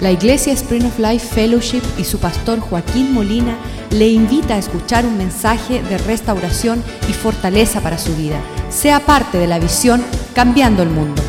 La 0.00 0.12
Iglesia 0.12 0.52
Spring 0.52 0.84
of 0.84 0.96
Life 1.00 1.26
Fellowship 1.34 1.82
y 1.98 2.04
su 2.04 2.20
pastor 2.20 2.60
Joaquín 2.60 3.12
Molina 3.12 3.58
le 3.90 4.06
invita 4.06 4.54
a 4.54 4.58
escuchar 4.58 5.04
un 5.04 5.18
mensaje 5.18 5.82
de 5.82 5.98
restauración 5.98 6.84
y 7.08 7.12
fortaleza 7.12 7.80
para 7.80 7.98
su 7.98 8.14
vida. 8.14 8.40
Sea 8.70 9.00
parte 9.00 9.38
de 9.38 9.48
la 9.48 9.58
visión 9.58 10.00
Cambiando 10.36 10.84
el 10.84 10.90
Mundo. 10.90 11.20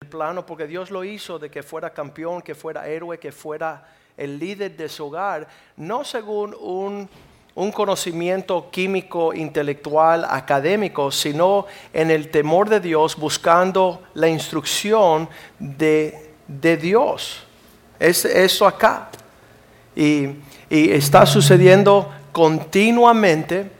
El 0.00 0.08
plano, 0.08 0.46
porque 0.46 0.68
Dios 0.68 0.92
lo 0.92 1.02
hizo 1.02 1.40
de 1.40 1.50
que 1.50 1.64
fuera 1.64 1.92
campeón, 1.92 2.40
que 2.40 2.54
fuera 2.54 2.86
héroe, 2.86 3.18
que 3.18 3.32
fuera 3.32 3.84
el 4.16 4.38
líder 4.38 4.76
de 4.76 4.88
su 4.88 5.06
hogar, 5.06 5.48
no 5.76 6.04
según 6.04 6.54
un 6.60 7.08
un 7.54 7.70
conocimiento 7.70 8.70
químico, 8.70 9.34
intelectual, 9.34 10.26
académico, 10.28 11.10
sino 11.10 11.66
en 11.92 12.10
el 12.10 12.30
temor 12.30 12.68
de 12.68 12.80
Dios, 12.80 13.16
buscando 13.16 14.02
la 14.14 14.28
instrucción 14.28 15.28
de, 15.58 16.32
Dios. 16.80 17.44
Es 17.98 18.24
eso 18.24 18.66
acá. 18.66 19.10
Y, 19.94 20.28
y 20.70 20.90
está 20.90 21.26
sucediendo 21.26 22.10
continuamente 22.32 23.70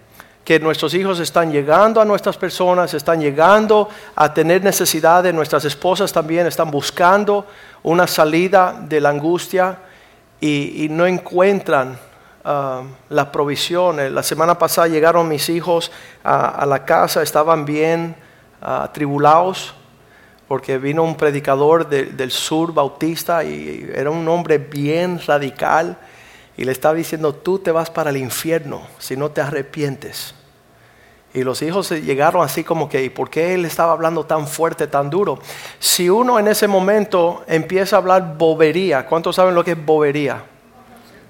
que 0.44 0.58
nuestros 0.60 0.92
hijos 0.92 1.20
están 1.20 1.50
llegando 1.50 2.00
a 2.00 2.04
nuestras 2.04 2.36
personas, 2.36 2.92
están 2.92 3.20
llegando 3.20 3.88
a 4.14 4.34
tener 4.34 4.62
necesidades, 4.62 5.32
nuestras 5.32 5.64
esposas 5.64 6.12
también 6.12 6.46
están 6.46 6.70
buscando 6.70 7.46
una 7.82 8.06
salida 8.06 8.76
de 8.86 9.00
la 9.00 9.10
angustia 9.10 9.78
y, 10.40 10.84
y 10.84 10.88
no 10.88 11.06
encuentran 11.06 11.96
Ah, 12.44 12.82
la 13.08 13.30
provisión. 13.30 14.00
Eh, 14.00 14.10
la 14.10 14.22
semana 14.22 14.58
pasada 14.58 14.88
llegaron 14.88 15.28
mis 15.28 15.48
hijos 15.48 15.92
a, 16.24 16.66
la 16.66 16.84
casa, 16.84 17.22
estaban 17.22 17.64
bien 17.64 18.16
uh, 18.60 18.88
tribulados 18.92 19.74
porque 20.48 20.76
vino 20.78 21.04
un 21.04 21.16
predicador 21.16 21.88
del 21.88 22.30
sur 22.30 22.74
bautista 22.74 23.42
y 23.42 23.90
era 23.94 24.10
un 24.10 24.28
hombre 24.28 24.58
bien 24.58 25.20
radical 25.24 25.96
y 26.56 26.64
le 26.64 26.72
estaba 26.72 26.94
diciendo, 26.94 27.34
tú 27.34 27.58
te 27.58 27.70
vas 27.70 27.88
para 27.88 28.10
el 28.10 28.18
infierno 28.18 28.82
si 28.98 29.16
no 29.16 29.30
te 29.30 29.40
arrepientes. 29.40 30.34
Y 31.32 31.44
los 31.44 31.62
hijos 31.62 31.90
llegaron 31.90 32.44
así 32.44 32.62
como 32.64 32.90
que, 32.90 33.02
¿y 33.02 33.08
por 33.08 33.30
qué 33.30 33.54
él 33.54 33.64
estaba 33.64 33.92
hablando 33.92 34.26
tan 34.26 34.46
fuerte, 34.46 34.86
tan 34.88 35.08
duro? 35.08 35.38
Si 35.78 36.10
uno 36.10 36.38
en 36.38 36.48
ese 36.48 36.68
momento 36.68 37.44
empieza 37.46 37.96
a 37.96 38.00
hablar 38.00 38.36
bobería, 38.36 39.06
¿cuántos 39.06 39.36
saben 39.36 39.54
lo 39.54 39.64
que 39.64 39.70
es 39.70 39.86
bobería? 39.86 40.51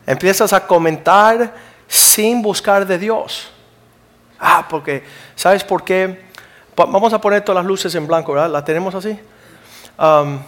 Empiezas 0.07 0.53
a 0.53 0.67
comentar 0.67 1.55
sin 1.87 2.43
buscar 2.43 2.87
de 2.87 2.99
Dios. 2.99 3.51
Ah, 4.39 4.67
porque, 4.69 5.05
¿sabes 5.37 5.63
por 5.63 5.85
qué? 5.85 6.25
Vamos 6.75 7.13
a 7.13 7.21
poner 7.21 7.43
todas 7.43 7.63
las 7.63 7.67
luces 7.67 7.95
en 7.95 8.07
blanco, 8.07 8.33
¿verdad? 8.33 8.51
¿La 8.51 8.65
tenemos 8.65 8.95
así? 8.95 9.19
Um, 9.99 10.39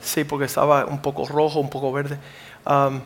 sí, 0.00 0.24
porque 0.24 0.46
estaba 0.46 0.86
un 0.86 1.02
poco 1.02 1.26
rojo, 1.26 1.60
un 1.60 1.68
poco 1.68 1.92
verde. 1.92 2.18
Um, 2.64 3.00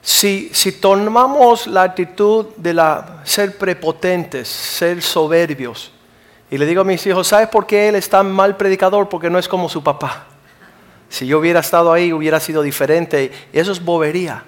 si, 0.00 0.50
si, 0.52 0.72
tomamos 0.72 1.68
la 1.68 1.82
actitud 1.82 2.46
de 2.56 2.74
la, 2.74 3.20
ser 3.22 3.56
prepotentes, 3.56 4.48
ser 4.48 5.00
soberbios, 5.00 5.92
y 6.50 6.58
le 6.58 6.66
digo 6.66 6.80
a 6.80 6.84
mis 6.84 7.06
hijos, 7.06 7.28
¿sabes 7.28 7.48
por 7.48 7.66
qué 7.66 7.88
él 7.88 7.94
es 7.94 8.08
tan 8.10 8.30
mal 8.30 8.56
predicador? 8.56 9.08
Porque 9.08 9.30
no 9.30 9.38
es 9.38 9.48
como 9.48 9.68
su 9.68 9.82
papá. 9.82 10.26
Si 11.12 11.26
yo 11.26 11.40
hubiera 11.40 11.60
estado 11.60 11.92
ahí, 11.92 12.10
hubiera 12.10 12.40
sido 12.40 12.62
diferente. 12.62 13.30
Eso 13.52 13.70
es 13.70 13.84
bobería. 13.84 14.44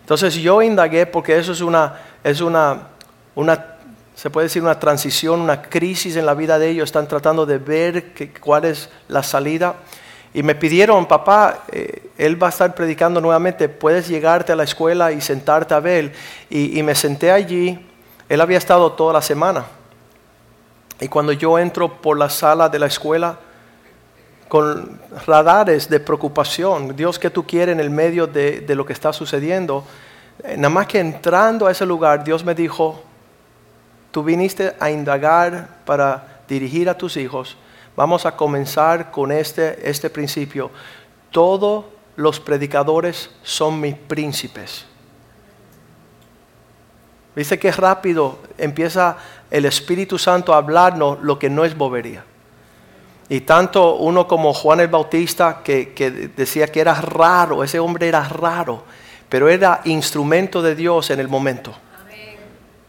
Entonces 0.00 0.34
yo 0.34 0.60
indagué 0.60 1.06
porque 1.06 1.38
eso 1.38 1.52
es 1.52 1.60
una, 1.60 1.94
es 2.24 2.40
una, 2.40 2.88
una, 3.36 3.76
se 4.16 4.30
puede 4.30 4.46
decir 4.46 4.62
una 4.62 4.80
transición, 4.80 5.40
una 5.40 5.62
crisis 5.62 6.16
en 6.16 6.26
la 6.26 6.34
vida 6.34 6.58
de 6.58 6.70
ellos. 6.70 6.88
Están 6.88 7.06
tratando 7.06 7.46
de 7.46 7.58
ver 7.58 8.12
cuál 8.40 8.64
es 8.64 8.90
la 9.06 9.22
salida. 9.22 9.76
Y 10.34 10.42
me 10.42 10.56
pidieron, 10.56 11.06
papá, 11.06 11.60
eh, 11.70 12.10
él 12.18 12.42
va 12.42 12.48
a 12.48 12.50
estar 12.50 12.74
predicando 12.74 13.20
nuevamente, 13.20 13.68
puedes 13.68 14.08
llegarte 14.08 14.50
a 14.50 14.56
la 14.56 14.64
escuela 14.64 15.12
y 15.12 15.20
sentarte 15.20 15.72
a 15.72 15.78
ver. 15.78 16.14
Y, 16.50 16.80
y 16.80 16.82
me 16.82 16.96
senté 16.96 17.30
allí, 17.30 17.78
él 18.28 18.40
había 18.40 18.58
estado 18.58 18.90
toda 18.90 19.12
la 19.12 19.22
semana. 19.22 19.66
Y 20.98 21.06
cuando 21.06 21.30
yo 21.30 21.60
entro 21.60 22.02
por 22.02 22.18
la 22.18 22.28
sala 22.28 22.68
de 22.68 22.80
la 22.80 22.86
escuela, 22.86 23.38
con 24.48 25.00
radares 25.26 25.88
de 25.88 26.00
preocupación. 26.00 26.94
Dios, 26.94 27.18
¿qué 27.18 27.30
tú 27.30 27.44
quieres 27.44 27.72
en 27.72 27.80
el 27.80 27.90
medio 27.90 28.26
de, 28.26 28.64
lo 28.68 28.84
que 28.84 28.92
está 28.92 29.12
sucediendo? 29.12 29.84
Eh, 30.42 30.56
nada 30.56 30.68
más 30.68 30.86
que 30.86 31.00
entrando 31.00 31.66
a 31.66 31.70
ese 31.70 31.86
lugar, 31.86 32.24
Dios 32.24 32.44
me 32.44 32.54
dijo, 32.54 33.02
tú 34.10 34.22
viniste 34.22 34.74
a 34.78 34.90
indagar 34.90 35.68
para 35.84 36.42
dirigir 36.48 36.88
a 36.88 36.96
tus 36.96 37.16
hijos. 37.16 37.56
Vamos 37.96 38.26
a 38.26 38.36
comenzar 38.36 39.10
con 39.10 39.32
este, 39.32 39.88
este 39.88 40.10
principio. 40.10 40.70
Todos 41.30 41.86
los 42.16 42.40
predicadores 42.40 43.30
son 43.42 43.80
mis 43.80 43.94
príncipes. 43.94 44.86
¿Viste 47.34 47.58
qué 47.58 47.72
rápido 47.72 48.38
empieza 48.58 49.16
el 49.50 49.64
Espíritu 49.64 50.18
Santo 50.18 50.54
a 50.54 50.58
hablarnos 50.58 51.20
lo 51.20 51.38
que 51.38 51.50
no 51.50 51.64
es 51.64 51.76
bobería? 51.76 52.24
Y 53.28 53.40
tanto 53.40 53.96
uno 53.96 54.28
como 54.28 54.52
Juan 54.52 54.80
el 54.80 54.88
Bautista, 54.88 55.62
que, 55.64 56.32
decía 56.36 56.66
que 56.68 56.80
era 56.80 56.94
raro, 56.94 57.64
ese 57.64 57.78
hombre 57.78 58.08
era 58.08 58.22
raro, 58.28 58.84
pero 59.28 59.48
era 59.48 59.80
instrumento 59.84 60.60
de 60.60 60.74
Dios 60.74 61.10
en 61.10 61.20
el 61.20 61.28
momento. 61.28 61.74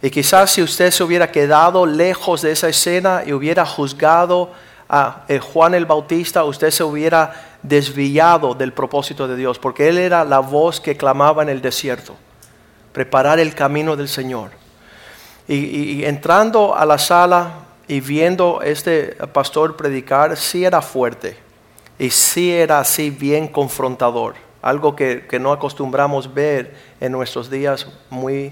Y 0.01 0.09
quizás 0.09 0.51
si 0.51 0.61
usted 0.61 0.91
se 0.91 1.03
hubiera 1.03 1.31
quedado 1.31 1.85
lejos 1.85 2.41
de 2.41 2.51
esa 2.51 2.67
escena 2.67 3.23
y 3.25 3.31
hubiera 3.31 3.65
juzgado 3.65 4.51
a 4.87 5.23
eh, 5.27 5.39
Juan 5.39 5.73
el 5.73 5.85
Bautista, 5.85 6.43
usted 6.43 6.69
se 6.69 6.83
hubiera 6.83 7.57
desviado 7.63 8.53
del 8.53 8.71
propósito 8.71 9.27
de 9.27 9.35
Dios, 9.35 9.57
porque 9.57 9.87
él 9.87 9.97
era 9.97 10.23
la 10.23 10.39
voz 10.39 10.79
que 10.79 10.97
clamaba 10.97 11.41
en 11.41 11.49
el 11.49 11.61
desierto, 11.61 12.15
preparar 12.91 13.39
el 13.39 13.55
camino 13.55 13.95
del 13.95 14.09
Señor. 14.09 14.51
y 15.47 16.03
entrando 16.03 16.75
a 16.75 16.85
la 16.85 16.97
sala, 16.97 17.64
y 17.87 17.99
viendo 17.99 18.61
este 18.61 19.15
pastor 19.33 19.75
predicar, 19.75 20.35
sí 20.37 20.65
era 20.65 20.81
fuerte 20.81 21.37
y 21.99 22.09
sí 22.09 22.51
era 22.51 22.79
así 22.79 23.09
bien 23.09 23.47
confrontador, 23.47 24.35
algo 24.61 24.95
que, 24.95 25.25
no 25.39 25.51
acostumbramos 25.51 26.33
ver 26.33 26.75
en 26.99 27.11
nuestros 27.11 27.49
días 27.49 27.87
muy, 28.09 28.51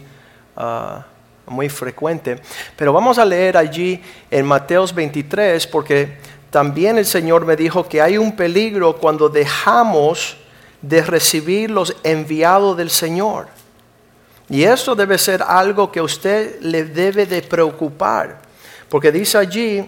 ah, 0.55 1.05
muy 1.45 1.69
frecuente. 1.69 2.39
Pero 2.75 2.93
vamos 2.93 3.17
a 3.17 3.25
leer 3.25 3.57
allí 3.57 4.01
en 4.29 4.45
Mateos 4.45 4.93
23 4.93 5.65
porque 5.67 6.17
también 6.49 6.97
el 6.97 7.05
Señor 7.05 7.45
me 7.45 7.55
dijo 7.55 7.87
que 7.87 8.01
hay 8.01 8.17
un 8.17 8.35
peligro 8.35 8.97
cuando 8.97 9.27
dejamos 9.27 10.37
de 10.83 11.01
recibir 11.01 11.71
los 11.71 11.95
enviados 12.03 12.77
del 12.77 12.91
Señor. 12.91 13.47
Y 14.49 14.63
eso 14.63 14.93
debe 14.93 15.17
ser 15.17 15.41
algo 15.41 15.91
que 15.91 15.99
a 15.99 16.03
usted 16.03 16.59
le 16.61 16.83
debe 16.83 17.25
de 17.25 17.41
preocupar. 17.41 18.42
Porque 18.93 19.11
dice 19.11 19.39
allí, 19.39 19.83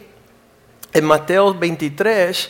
en 0.92 1.06
Mateo 1.06 1.54
23, 1.54 2.50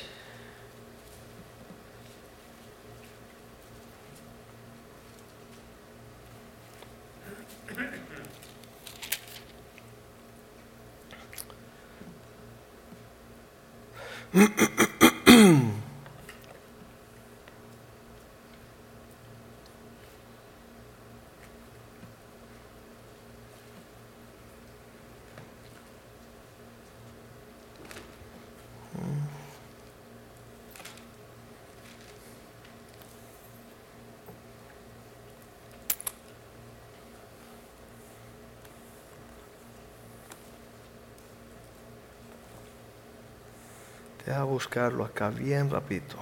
Deja 44.26 44.44
buscarlo 44.44 45.06
acá 45.06 45.30
bien 45.30 45.70
rapidito. 45.70 46.16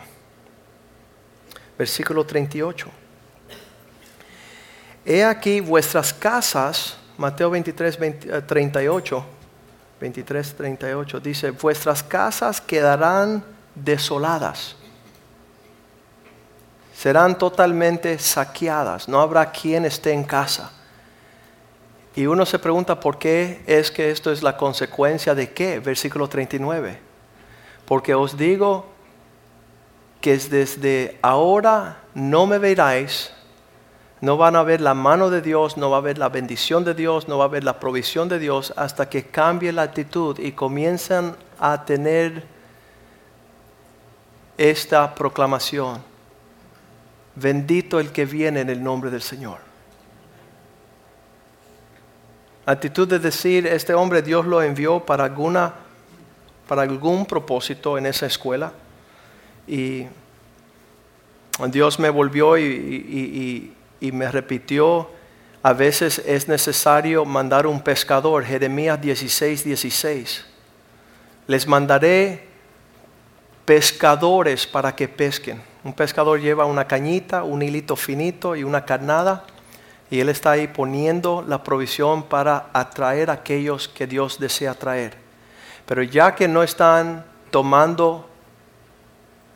Versículo 1.77 2.25
38. 2.25 2.89
He 5.05 5.23
aquí 5.23 5.59
vuestras 5.59 6.13
casas, 6.13 6.97
Mateo 7.17 7.49
23, 7.49 7.97
38, 8.45 9.25
23, 9.99 10.55
38, 10.55 11.19
dice, 11.19 11.51
vuestras 11.51 12.03
casas 12.03 12.61
quedarán 12.61 13.43
desoladas, 13.75 14.75
serán 16.95 17.37
totalmente 17.37 18.17
saqueadas, 18.19 19.09
no 19.09 19.19
habrá 19.19 19.51
quien 19.51 19.85
esté 19.85 20.13
en 20.13 20.23
casa. 20.23 20.71
Y 22.15 22.25
uno 22.27 22.45
se 22.45 22.59
pregunta 22.59 22.99
por 22.99 23.17
qué 23.17 23.61
es 23.65 23.91
que 23.91 24.11
esto 24.11 24.31
es 24.31 24.43
la 24.43 24.55
consecuencia 24.55 25.33
de 25.35 25.51
qué, 25.51 25.79
versículo 25.79 26.29
39. 26.29 27.12
Porque 27.85 28.15
os 28.15 28.37
digo 28.37 28.85
que 30.21 30.37
desde 30.37 31.17
ahora 31.21 31.97
no 32.13 32.47
me 32.47 32.57
veráis, 32.57 33.33
no 34.21 34.37
van 34.37 34.55
a 34.55 34.63
ver 34.63 34.79
la 34.79 34.93
mano 34.93 35.29
de 35.29 35.41
Dios, 35.41 35.75
no 35.75 35.89
va 35.89 35.97
a 35.97 36.01
ver 36.01 36.17
la 36.17 36.29
bendición 36.29 36.85
de 36.85 36.93
Dios, 36.93 37.27
no 37.27 37.37
va 37.37 37.45
a 37.45 37.49
ver 37.49 37.65
la 37.65 37.77
provisión 37.79 38.29
de 38.29 38.39
Dios 38.39 38.73
hasta 38.77 39.09
que 39.09 39.25
cambie 39.25 39.73
la 39.73 39.81
actitud 39.81 40.39
y 40.39 40.53
comienzan 40.53 41.35
a 41.59 41.83
tener 41.83 42.45
esta 44.57 45.13
proclamación. 45.13 46.01
Bendito 47.35 47.99
el 47.99 48.13
que 48.13 48.25
viene 48.25 48.61
en 48.61 48.69
el 48.69 48.81
nombre 48.81 49.09
del 49.09 49.21
Señor. 49.21 49.57
Actitud 52.65 53.07
de 53.09 53.19
decir, 53.19 53.67
este 53.67 53.93
hombre 53.93 54.21
Dios 54.21 54.45
lo 54.45 54.61
envió 54.61 55.05
para, 55.05 55.25
alguna, 55.25 55.73
para 56.67 56.83
algún 56.83 57.25
propósito 57.25 57.97
en 57.97 58.05
esa 58.05 58.25
escuela. 58.25 58.73
Y 59.67 60.05
Dios 61.69 61.99
me 61.99 62.09
volvió 62.09 62.57
y, 62.57 63.73
me 63.99 64.31
repitió, 64.31 65.09
a 65.61 65.73
veces 65.73 66.21
es 66.25 66.47
necesario 66.47 67.23
mandar 67.23 67.65
un 67.67 67.81
pescador, 67.81 68.43
Jeremías 68.43 69.01
16, 69.01 69.63
16. 69.63 70.45
Les 71.47 71.67
mandaré 71.67 72.47
pescadores 73.65 74.67
para 74.67 74.93
que 74.95 75.07
pesquen. 75.07 75.61
Un 75.83 75.93
pescador 75.93 76.39
lleva 76.39 76.65
una 76.65 76.85
cañita, 76.85 77.43
un 77.43 77.61
hilito 77.61 77.95
finito 77.95 78.55
y 78.55 78.63
una 78.63 78.83
carnada 78.83 79.45
y 80.13 80.19
él 80.19 80.29
está 80.29 80.51
ahí 80.51 80.67
poniendo 80.67 81.43
la 81.47 81.63
provisión 81.63 82.21
para 82.21 82.69
atraer 82.71 83.31
a 83.31 83.33
aquellos 83.33 83.87
que 83.87 84.05
Dios 84.05 84.37
desea 84.37 84.69
atraer. 84.69 85.22
Pero 85.85 86.03
ya 86.03 86.35
que 86.35 86.47
no 86.47 86.63
están 86.63 87.25
tomando 87.51 88.29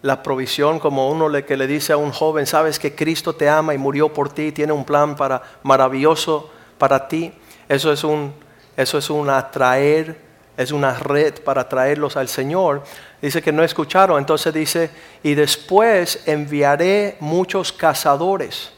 la 0.01 0.21
provisión 0.23 0.79
como 0.79 1.09
uno 1.09 1.29
le, 1.29 1.45
que 1.45 1.57
le 1.57 1.67
dice 1.67 1.93
a 1.93 1.97
un 1.97 2.11
joven, 2.11 2.45
sabes 2.45 2.79
que 2.79 2.95
Cristo 2.95 3.33
te 3.33 3.49
ama 3.49 3.73
y 3.73 3.77
murió 3.77 4.13
por 4.13 4.29
ti, 4.29 4.51
tiene 4.51 4.73
un 4.73 4.85
plan 4.85 5.15
para, 5.15 5.41
maravilloso 5.63 6.49
para 6.77 7.07
ti, 7.07 7.33
eso 7.67 7.91
es 7.91 8.03
un, 8.03 8.33
eso 8.75 8.97
es 8.97 9.09
un 9.09 9.29
atraer, 9.29 10.19
es 10.55 10.71
una 10.71 10.93
red 10.93 11.41
para 11.41 11.67
traerlos 11.67 12.17
al 12.17 12.27
Señor. 12.27 12.83
Dice 13.21 13.41
que 13.41 13.51
no 13.51 13.63
escucharon, 13.63 14.19
entonces 14.19 14.53
dice, 14.53 14.91
y 15.23 15.33
después 15.33 16.23
enviaré 16.25 17.17
muchos 17.19 17.73
cazadores 17.73 18.76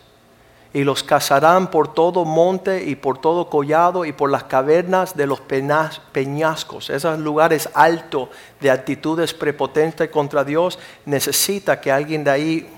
y 0.72 0.84
los 0.84 1.04
cazarán 1.04 1.72
por 1.72 1.94
todo 1.94 2.26
monte 2.26 2.84
y 2.84 2.96
por 2.96 3.18
todo 3.18 3.50
collado 3.50 4.06
y 4.06 4.12
por 4.12 4.30
las 4.30 4.44
cavernas 4.44 5.18
de 5.18 5.26
los 5.26 5.42
peñascos. 5.42 6.90
Esos 6.90 7.18
lugares 7.20 7.70
altos 7.74 8.30
de 8.60 8.70
actitudes 8.70 9.34
prepotentes 9.34 10.10
contra 10.10 10.44
Dios 10.44 10.78
necesita 11.06 11.82
que 11.82 11.92
alguien 11.92 12.24
de 12.24 12.32
ahí 12.32 12.70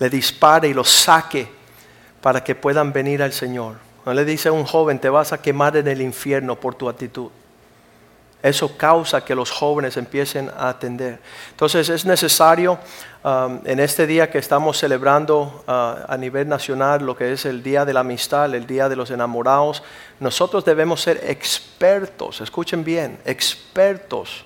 le 0.00 0.10
dispare 0.10 0.68
y 0.68 0.74
los 0.74 0.90
saque 0.90 1.48
para 2.20 2.42
que 2.42 2.56
puedan 2.56 2.92
venir 2.92 3.22
al 3.22 3.32
Señor. 3.32 3.76
No 4.04 4.12
le 4.14 4.24
dice 4.24 4.48
a 4.48 4.52
un 4.52 4.64
joven, 4.64 4.98
te 4.98 5.08
vas 5.08 5.32
a 5.32 5.40
quemar 5.40 5.76
en 5.76 5.86
el 5.86 6.02
infierno 6.02 6.58
por 6.58 6.74
tu 6.74 6.88
actitud. 6.88 7.30
Eso 8.42 8.76
causa 8.76 9.24
que 9.24 9.36
los 9.36 9.52
jóvenes 9.52 9.96
empiecen 9.96 10.50
a 10.56 10.70
atender. 10.70 11.20
Entonces 11.50 11.88
es 11.88 12.04
necesario 12.04 12.76
um, 13.22 13.60
en 13.64 13.78
este 13.78 14.04
día 14.04 14.28
que 14.30 14.38
estamos 14.38 14.78
celebrando 14.78 15.62
uh, 15.68 16.10
a 16.12 16.16
nivel 16.18 16.48
nacional 16.48 17.06
lo 17.06 17.16
que 17.16 17.32
es 17.32 17.44
el 17.44 17.62
Día 17.62 17.84
de 17.84 17.92
la 17.92 18.00
Amistad, 18.00 18.52
el 18.52 18.66
Día 18.66 18.88
de 18.88 18.96
los 18.96 19.12
Enamorados, 19.12 19.84
nosotros 20.18 20.64
debemos 20.64 21.00
ser 21.00 21.20
expertos, 21.24 22.40
escuchen 22.40 22.82
bien, 22.82 23.18
expertos 23.24 24.44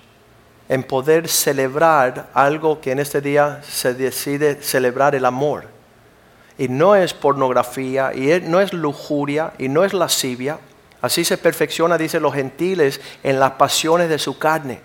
en 0.68 0.82
poder 0.82 1.28
celebrar 1.28 2.28
algo 2.34 2.80
que 2.80 2.92
en 2.92 2.98
este 2.98 3.20
día 3.20 3.60
se 3.62 3.94
decide 3.94 4.62
celebrar 4.62 5.14
el 5.14 5.24
amor. 5.24 5.64
Y 6.58 6.68
no 6.68 6.96
es 6.96 7.14
pornografía, 7.14 8.12
y 8.14 8.40
no 8.42 8.60
es 8.60 8.72
lujuria, 8.72 9.52
y 9.58 9.68
no 9.68 9.84
es 9.84 9.92
lascivia, 9.92 10.58
Así 11.00 11.24
se 11.24 11.38
perfecciona, 11.38 11.98
dicen 11.98 12.22
los 12.22 12.34
gentiles, 12.34 13.00
en 13.22 13.38
las 13.38 13.52
pasiones 13.52 14.08
de 14.08 14.18
su 14.18 14.38
carne. 14.38 14.80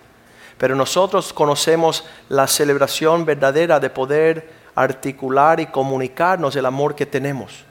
Pero 0.57 0.75
nosotros 0.75 1.33
conocemos 1.33 2.05
la 2.29 2.47
celebración 2.47 3.25
verdadera 3.25 3.79
de 3.79 3.89
poder 3.89 4.51
articular 4.75 5.59
y 5.59 5.67
comunicarnos 5.67 6.55
el 6.55 6.65
amor 6.65 6.95
que 6.95 7.05
tenemos. 7.05 7.65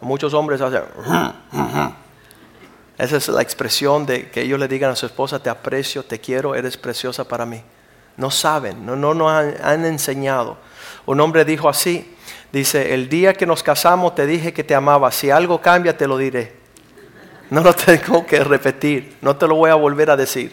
Muchos 0.00 0.34
hombres 0.34 0.60
hacen... 0.60 0.82
Esa 2.96 3.16
es 3.16 3.28
la 3.28 3.42
expresión 3.42 4.06
de 4.06 4.30
que 4.30 4.42
ellos 4.42 4.58
le 4.58 4.68
digan 4.68 4.92
a 4.92 4.96
su 4.96 5.06
esposa, 5.06 5.42
te 5.42 5.50
aprecio, 5.50 6.04
te 6.04 6.20
quiero, 6.20 6.54
eres 6.54 6.76
preciosa 6.76 7.26
para 7.26 7.44
mí. 7.44 7.60
No 8.16 8.30
saben, 8.30 8.86
no, 8.86 8.94
no 8.94 9.14
nos 9.14 9.32
han, 9.32 9.56
han 9.62 9.84
enseñado. 9.84 10.56
Un 11.04 11.20
hombre 11.20 11.44
dijo 11.44 11.68
así, 11.68 12.16
dice, 12.52 12.94
el 12.94 13.08
día 13.08 13.34
que 13.34 13.46
nos 13.46 13.64
casamos 13.64 14.14
te 14.14 14.26
dije 14.26 14.52
que 14.52 14.62
te 14.62 14.76
amaba, 14.76 15.10
si 15.10 15.30
algo 15.30 15.60
cambia 15.60 15.96
te 15.96 16.06
lo 16.06 16.16
diré. 16.16 16.63
No 17.50 17.62
lo 17.62 17.74
tengo 17.74 18.26
que 18.26 18.42
repetir, 18.42 19.16
no 19.20 19.36
te 19.36 19.46
lo 19.46 19.56
voy 19.56 19.70
a 19.70 19.74
volver 19.74 20.10
a 20.10 20.16
decir. 20.16 20.52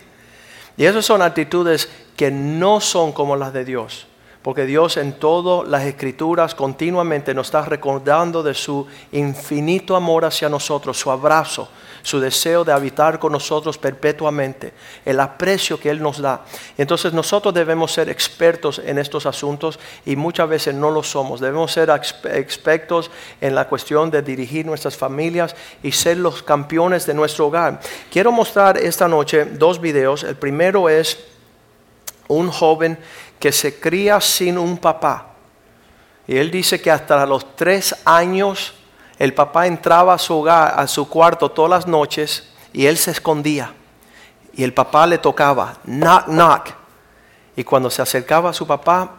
Y 0.78 0.86
esas 0.86 1.06
son 1.06 1.22
actitudes 1.22 1.90
que 2.16 2.32
no 2.32 2.80
son 2.82 3.12
como 3.12 3.36
las 3.36 3.54
de 3.54 3.66
Dios. 3.66 4.08
Porque 4.42 4.66
Dios 4.66 4.98
en 4.98 5.14
todas 5.14 5.70
las 5.70 5.84
escrituras 5.84 6.56
continuamente 6.56 7.34
nos 7.34 7.48
está 7.48 7.62
recordando 7.62 8.42
de 8.42 8.56
su 8.56 8.88
infinito 9.12 9.96
amor 9.96 10.26
hacia 10.26 10.50
nosotros, 10.50 10.98
su 10.98 11.12
abrazo, 11.12 11.70
su 12.02 12.20
deseo 12.20 12.64
de 12.64 12.72
habitar 12.72 13.20
con 13.20 13.34
nosotros 13.34 13.78
perpetuamente, 13.78 14.74
el 15.06 15.20
aprecio 15.20 15.80
que 15.80 15.92
Él 15.92 16.02
nos 16.02 16.20
da. 16.20 16.44
Entonces 16.76 17.14
nosotros 17.14 17.54
debemos 17.54 17.92
ser 17.92 18.10
expertos 18.10 18.82
en 18.84 18.98
estos 18.98 19.28
asuntos 19.28 19.78
y 20.08 20.16
muchas 20.16 20.50
veces 20.50 20.74
no 20.74 20.90
lo 20.90 21.04
somos. 21.04 21.40
Debemos 21.40 21.72
ser 21.72 21.92
expertos 21.92 23.12
en 23.40 23.54
la 23.54 23.68
cuestión 23.68 24.10
de 24.10 24.24
dirigir 24.24 24.66
nuestras 24.66 24.98
familias 24.98 25.56
y 25.84 25.92
ser 25.92 26.18
los 26.18 26.42
campeones 26.42 27.06
de 27.06 27.14
nuestro 27.14 27.46
hogar. 27.46 27.80
Quiero 28.12 28.32
mostrar 28.32 28.80
esta 28.80 29.08
noche 29.08 29.46
dos 29.46 29.80
videos. 29.80 30.24
El 30.24 30.36
primero 30.36 30.90
es 30.90 31.26
un 32.28 32.50
joven 32.50 32.98
que 33.42 33.52
se 33.52 33.80
cría 33.80 34.22
sin 34.22 34.58
un 34.58 34.78
papá. 34.78 35.26
Y 36.28 36.38
él 36.38 36.52
dice 36.52 36.80
que 36.80 36.92
hasta 36.92 37.26
los 37.26 37.56
tres 37.56 37.94
años 38.06 38.76
el 39.18 39.34
papá 39.34 39.66
entraba 39.68 40.14
a 40.14 40.18
su 40.20 40.36
hogar, 40.36 40.80
a 40.80 40.88
su 40.88 41.10
cuarto 41.10 41.50
todas 41.50 41.72
las 41.72 41.88
noches 41.88 42.48
y 42.72 42.86
él 42.86 42.98
se 42.98 43.12
escondía. 43.12 43.74
Y 44.54 44.64
el 44.64 44.74
papá 44.74 45.08
le 45.08 45.18
tocaba, 45.18 45.78
knock, 45.86 46.28
knock. 46.28 46.70
Y 47.56 47.64
cuando 47.64 47.90
se 47.90 48.02
acercaba 48.02 48.52
a 48.52 48.54
su 48.54 48.68
papá, 48.68 49.12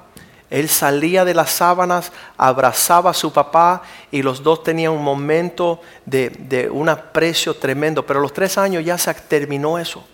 él 0.48 0.68
salía 0.68 1.24
de 1.24 1.34
las 1.34 1.50
sábanas, 1.50 2.12
abrazaba 2.36 3.10
a 3.10 3.14
su 3.14 3.32
papá 3.32 3.82
y 4.12 4.22
los 4.22 4.42
dos 4.42 4.62
tenían 4.62 4.92
un 4.92 5.02
momento 5.02 5.80
de, 6.06 6.30
de 6.30 6.70
un 6.70 6.88
aprecio 6.88 7.54
tremendo. 7.54 8.06
Pero 8.06 8.20
a 8.20 8.22
los 8.22 8.32
tres 8.32 8.56
años 8.56 8.84
ya 8.84 8.96
se 8.98 9.12
terminó 9.14 9.78
eso. 9.78 10.04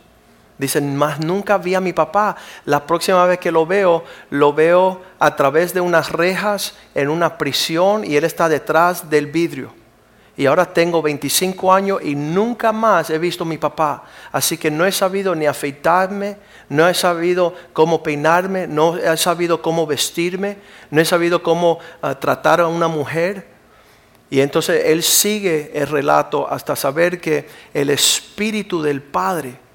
Dicen, 0.59 0.97
más 0.97 1.21
nunca 1.21 1.57
vi 1.57 1.77
a 1.77 1.81
mi 1.81 1.93
papá. 1.93 2.37
La 2.65 2.85
próxima 2.85 3.25
vez 3.27 3.39
que 3.39 3.53
lo 3.53 3.65
veo, 3.65 4.05
lo 4.31 4.53
veo 4.53 5.01
a 5.21 5.37
través 5.37 5.73
de 5.73 5.81
unas 5.81 6.11
rejas 6.11 6.75
en 6.97 7.09
una 7.09 7.39
prisión 7.39 8.05
y 8.05 8.17
él 8.17 8.25
está 8.25 8.49
detrás 8.49 9.09
del 9.09 9.29
vidrio. 9.29 9.73
Y 10.37 10.47
ahora 10.47 10.73
tengo 10.73 11.03
25 11.03 11.73
años 11.73 12.01
y 12.03 12.15
nunca 12.15 12.73
más 12.73 13.11
he 13.11 13.19
visto 13.19 13.45
a 13.45 13.47
mi 13.47 13.59
papá. 13.59 14.05
Así 14.33 14.57
que 14.57 14.71
no 14.71 14.85
he 14.85 14.93
sabido 14.93 15.35
ni 15.35 15.47
afeitarme, 15.47 16.37
no 16.69 16.89
he 16.89 16.95
sabido 16.95 17.55
cómo 17.73 18.03
peinarme, 18.03 18.67
no 18.67 18.97
he 18.97 19.17
sabido 19.17 19.63
cómo 19.63 19.87
vestirme, 19.87 20.59
no 20.91 21.01
he 21.01 21.05
sabido 21.05 21.43
cómo 21.43 21.79
ah, 22.03 22.17
tratar 22.17 22.61
a 22.61 22.69
una 22.69 22.87
mujer. 22.87 23.47
Y 24.31 24.41
entonces 24.41 24.85
él 24.87 25.03
sigue 25.03 25.73
el 25.75 25.87
relato 25.87 26.49
hasta 26.49 26.77
saber 26.77 27.21
que 27.21 27.49
el 27.75 27.91
espíritu 27.91 28.83
del 28.83 29.03
Padre 29.03 29.68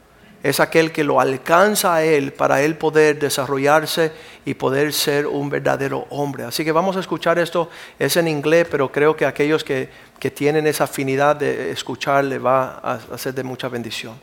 es 0.43 0.59
aquel 0.59 0.91
que 0.91 1.05
lo 1.05 1.21
alcanza 1.21 1.95
a 1.95 2.03
Él 2.03 2.33
para 2.33 2.61
Él 2.61 2.75
poder 2.75 3.17
desarrollarse 3.17 4.11
y 4.45 4.53
poder 4.55 4.91
ser 4.91 5.25
un 5.25 5.49
verdadero 5.49 6.05
hombre. 6.09 6.43
Así 6.43 6.65
que 6.65 6.73
vamos 6.73 6.97
a 6.97 6.99
escuchar 6.99 7.39
esto, 7.39 7.69
es 7.97 8.17
en 8.17 8.27
inglés, 8.27 8.67
pero 8.69 8.91
creo 8.91 9.15
que 9.15 9.25
aquellos 9.25 9.63
que, 9.63 9.89
que 10.19 10.29
tienen 10.29 10.67
esa 10.67 10.83
afinidad 10.83 11.37
de 11.37 11.71
escuchar 11.71 12.25
le 12.25 12.39
va 12.39 12.77
a 12.77 13.17
ser 13.17 13.33
de 13.33 13.43
mucha 13.43 13.69
bendición. 13.69 14.19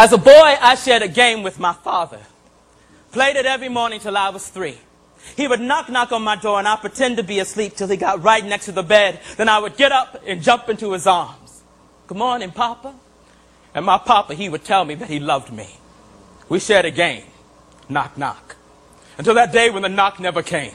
As 0.00 0.12
a 0.12 0.16
boy, 0.16 0.56
I 0.62 0.76
shared 0.76 1.02
a 1.02 1.08
game 1.08 1.42
with 1.42 1.58
my 1.58 1.72
father. 1.82 2.20
Played 3.10 3.36
it 3.36 3.46
every 3.46 3.68
morning 3.68 3.98
till 3.98 4.16
I 4.16 4.28
was 4.30 4.48
three. 4.48 4.78
He 5.36 5.46
would 5.46 5.60
knock, 5.60 5.88
knock 5.88 6.12
on 6.12 6.22
my 6.22 6.36
door, 6.36 6.58
and 6.58 6.66
I'd 6.66 6.80
pretend 6.80 7.16
to 7.16 7.22
be 7.22 7.38
asleep 7.38 7.76
till 7.76 7.88
he 7.88 7.96
got 7.96 8.22
right 8.22 8.44
next 8.44 8.66
to 8.66 8.72
the 8.72 8.82
bed. 8.82 9.20
Then 9.36 9.48
I 9.48 9.58
would 9.58 9.76
get 9.76 9.92
up 9.92 10.22
and 10.26 10.42
jump 10.42 10.68
into 10.68 10.92
his 10.92 11.06
arms. 11.06 11.62
Good 12.06 12.18
morning, 12.18 12.50
Papa. 12.50 12.94
And 13.74 13.84
my 13.84 13.98
Papa, 13.98 14.34
he 14.34 14.48
would 14.48 14.64
tell 14.64 14.84
me 14.84 14.94
that 14.96 15.08
he 15.08 15.20
loved 15.20 15.52
me. 15.52 15.68
We 16.48 16.58
shared 16.58 16.84
a 16.84 16.90
game. 16.90 17.24
Knock, 17.88 18.16
knock. 18.16 18.56
Until 19.18 19.34
that 19.34 19.52
day 19.52 19.70
when 19.70 19.82
the 19.82 19.88
knock 19.88 20.18
never 20.20 20.42
came. 20.42 20.74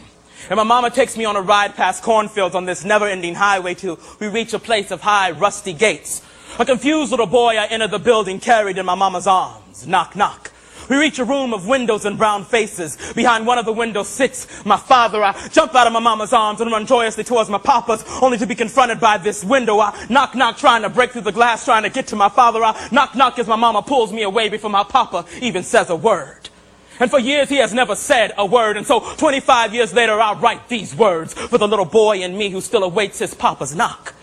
And 0.50 0.58
my 0.58 0.64
mama 0.64 0.90
takes 0.90 1.18
me 1.18 1.26
on 1.26 1.36
a 1.36 1.42
ride 1.42 1.76
past 1.76 2.04
cornfields 2.04 2.54
on 2.54 2.66
this 2.66 2.84
never-ending 2.84 3.36
highway 3.36 3.74
till 3.74 4.00
we 4.20 4.28
reach 4.28 4.54
a 4.54 4.60
place 4.60 4.92
of 4.92 5.02
high, 5.02 5.32
rusty 5.32 5.74
gates. 5.74 6.22
A 6.60 6.66
confused 6.66 7.12
little 7.12 7.26
boy, 7.26 7.58
I 7.58 7.66
enter 7.66 7.88
the 7.88 8.00
building 8.00 8.40
carried 8.40 8.78
in 8.78 8.86
my 8.86 8.96
mama's 8.96 9.26
arms. 9.26 9.88
Knock, 9.88 10.16
knock. 10.16 10.52
We 10.94 11.00
reach 11.00 11.18
a 11.18 11.26
room 11.26 11.56
of 11.56 11.66
windows 11.66 12.06
and 12.06 12.20
brown 12.20 12.46
faces. 12.46 13.00
Behind 13.14 13.48
one 13.48 13.58
of 13.58 13.66
the 13.66 13.74
windows 13.74 14.08
sits 14.08 14.64
my 14.64 14.78
father. 14.78 15.24
I 15.24 15.48
jump 15.48 15.74
out 15.74 15.88
of 15.88 15.94
my 15.94 16.00
mama's 16.00 16.34
arms 16.34 16.62
and 16.62 16.70
run 16.72 16.86
joyously 16.86 17.24
towards 17.24 17.50
my 17.50 17.58
papa's, 17.58 18.06
only 18.22 18.38
to 18.38 18.46
be 18.46 18.54
confronted 18.54 19.00
by 19.00 19.18
this 19.18 19.44
window. 19.44 19.80
I 19.80 20.06
knock, 20.12 20.36
knock, 20.36 20.58
trying 20.58 20.84
to 20.84 20.90
break 20.90 21.10
through 21.10 21.22
the 21.22 21.32
glass, 21.32 21.66
trying 21.66 21.82
to 21.82 21.90
get 21.90 22.06
to 22.10 22.16
my 22.16 22.30
father. 22.30 22.64
I 22.64 22.90
knock, 22.92 23.16
knock 23.16 23.40
as 23.40 23.48
my 23.48 23.56
mama 23.56 23.82
pulls 23.82 24.14
me 24.14 24.22
away 24.22 24.50
before 24.50 24.70
my 24.70 24.84
papa 24.84 25.26
even 25.42 25.64
says 25.64 25.90
a 25.90 25.96
word. 25.96 26.52
And 27.00 27.10
for 27.10 27.18
years 27.18 27.50
he 27.50 27.58
has 27.58 27.74
never 27.74 27.96
said 27.96 28.32
a 28.38 28.46
word. 28.46 28.78
And 28.78 28.86
so 28.86 29.00
25 29.16 29.74
years 29.74 29.96
later, 29.96 30.22
I 30.22 30.34
write 30.34 30.70
these 30.70 30.96
words 30.96 31.34
for 31.34 31.58
the 31.58 31.68
little 31.68 31.86
boy 31.86 32.22
in 32.22 32.38
me 32.38 32.52
who 32.52 32.62
still 32.62 32.84
awaits 32.84 33.18
his 33.18 33.34
papa's 33.34 33.74
knock. 33.74 34.14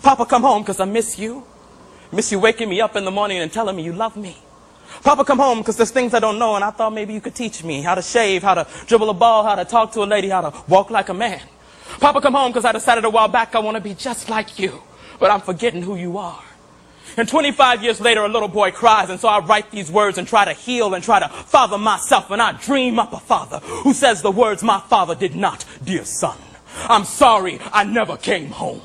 Papa, 0.00 0.26
come 0.26 0.42
home 0.42 0.62
because 0.62 0.78
I 0.78 0.84
miss 0.84 1.18
you. 1.18 1.42
Miss 2.12 2.30
you 2.30 2.38
waking 2.38 2.68
me 2.68 2.80
up 2.80 2.94
in 2.94 3.04
the 3.04 3.10
morning 3.10 3.38
and 3.38 3.52
telling 3.52 3.74
me 3.74 3.82
you 3.82 3.92
love 3.92 4.16
me. 4.16 4.36
Papa, 5.02 5.24
come 5.24 5.38
home 5.38 5.58
because 5.58 5.76
there's 5.76 5.90
things 5.90 6.12
I 6.12 6.20
don't 6.20 6.38
know 6.38 6.56
and 6.56 6.64
I 6.64 6.70
thought 6.70 6.92
maybe 6.92 7.14
you 7.14 7.20
could 7.20 7.34
teach 7.34 7.64
me 7.64 7.80
how 7.80 7.94
to 7.94 8.02
shave, 8.02 8.42
how 8.42 8.54
to 8.54 8.66
dribble 8.86 9.10
a 9.10 9.14
ball, 9.14 9.44
how 9.44 9.54
to 9.54 9.64
talk 9.64 9.92
to 9.92 10.02
a 10.02 10.04
lady, 10.04 10.28
how 10.28 10.42
to 10.42 10.64
walk 10.68 10.90
like 10.90 11.08
a 11.08 11.14
man. 11.14 11.40
Papa, 12.00 12.20
come 12.20 12.34
home 12.34 12.50
because 12.50 12.64
I 12.64 12.72
decided 12.72 13.04
a 13.04 13.10
while 13.10 13.28
back 13.28 13.54
I 13.54 13.60
want 13.60 13.76
to 13.76 13.80
be 13.80 13.94
just 13.94 14.28
like 14.28 14.58
you, 14.58 14.82
but 15.18 15.30
I'm 15.30 15.40
forgetting 15.40 15.82
who 15.82 15.96
you 15.96 16.18
are. 16.18 16.42
And 17.16 17.28
25 17.28 17.82
years 17.82 18.00
later, 18.00 18.24
a 18.24 18.28
little 18.28 18.48
boy 18.48 18.70
cries, 18.70 19.10
and 19.10 19.18
so 19.18 19.26
I 19.28 19.40
write 19.40 19.70
these 19.70 19.90
words 19.90 20.16
and 20.16 20.28
try 20.28 20.44
to 20.44 20.52
heal 20.52 20.94
and 20.94 21.02
try 21.02 21.18
to 21.18 21.28
father 21.28 21.76
myself, 21.76 22.30
and 22.30 22.40
I 22.40 22.52
dream 22.52 22.98
up 22.98 23.12
a 23.12 23.18
father 23.18 23.58
who 23.58 23.92
says 23.92 24.22
the 24.22 24.30
words 24.30 24.62
my 24.62 24.80
father 24.80 25.14
did 25.14 25.34
not, 25.34 25.64
dear 25.82 26.04
son. 26.04 26.38
I'm 26.88 27.04
sorry 27.04 27.58
I 27.72 27.84
never 27.84 28.16
came 28.16 28.50
home. 28.50 28.80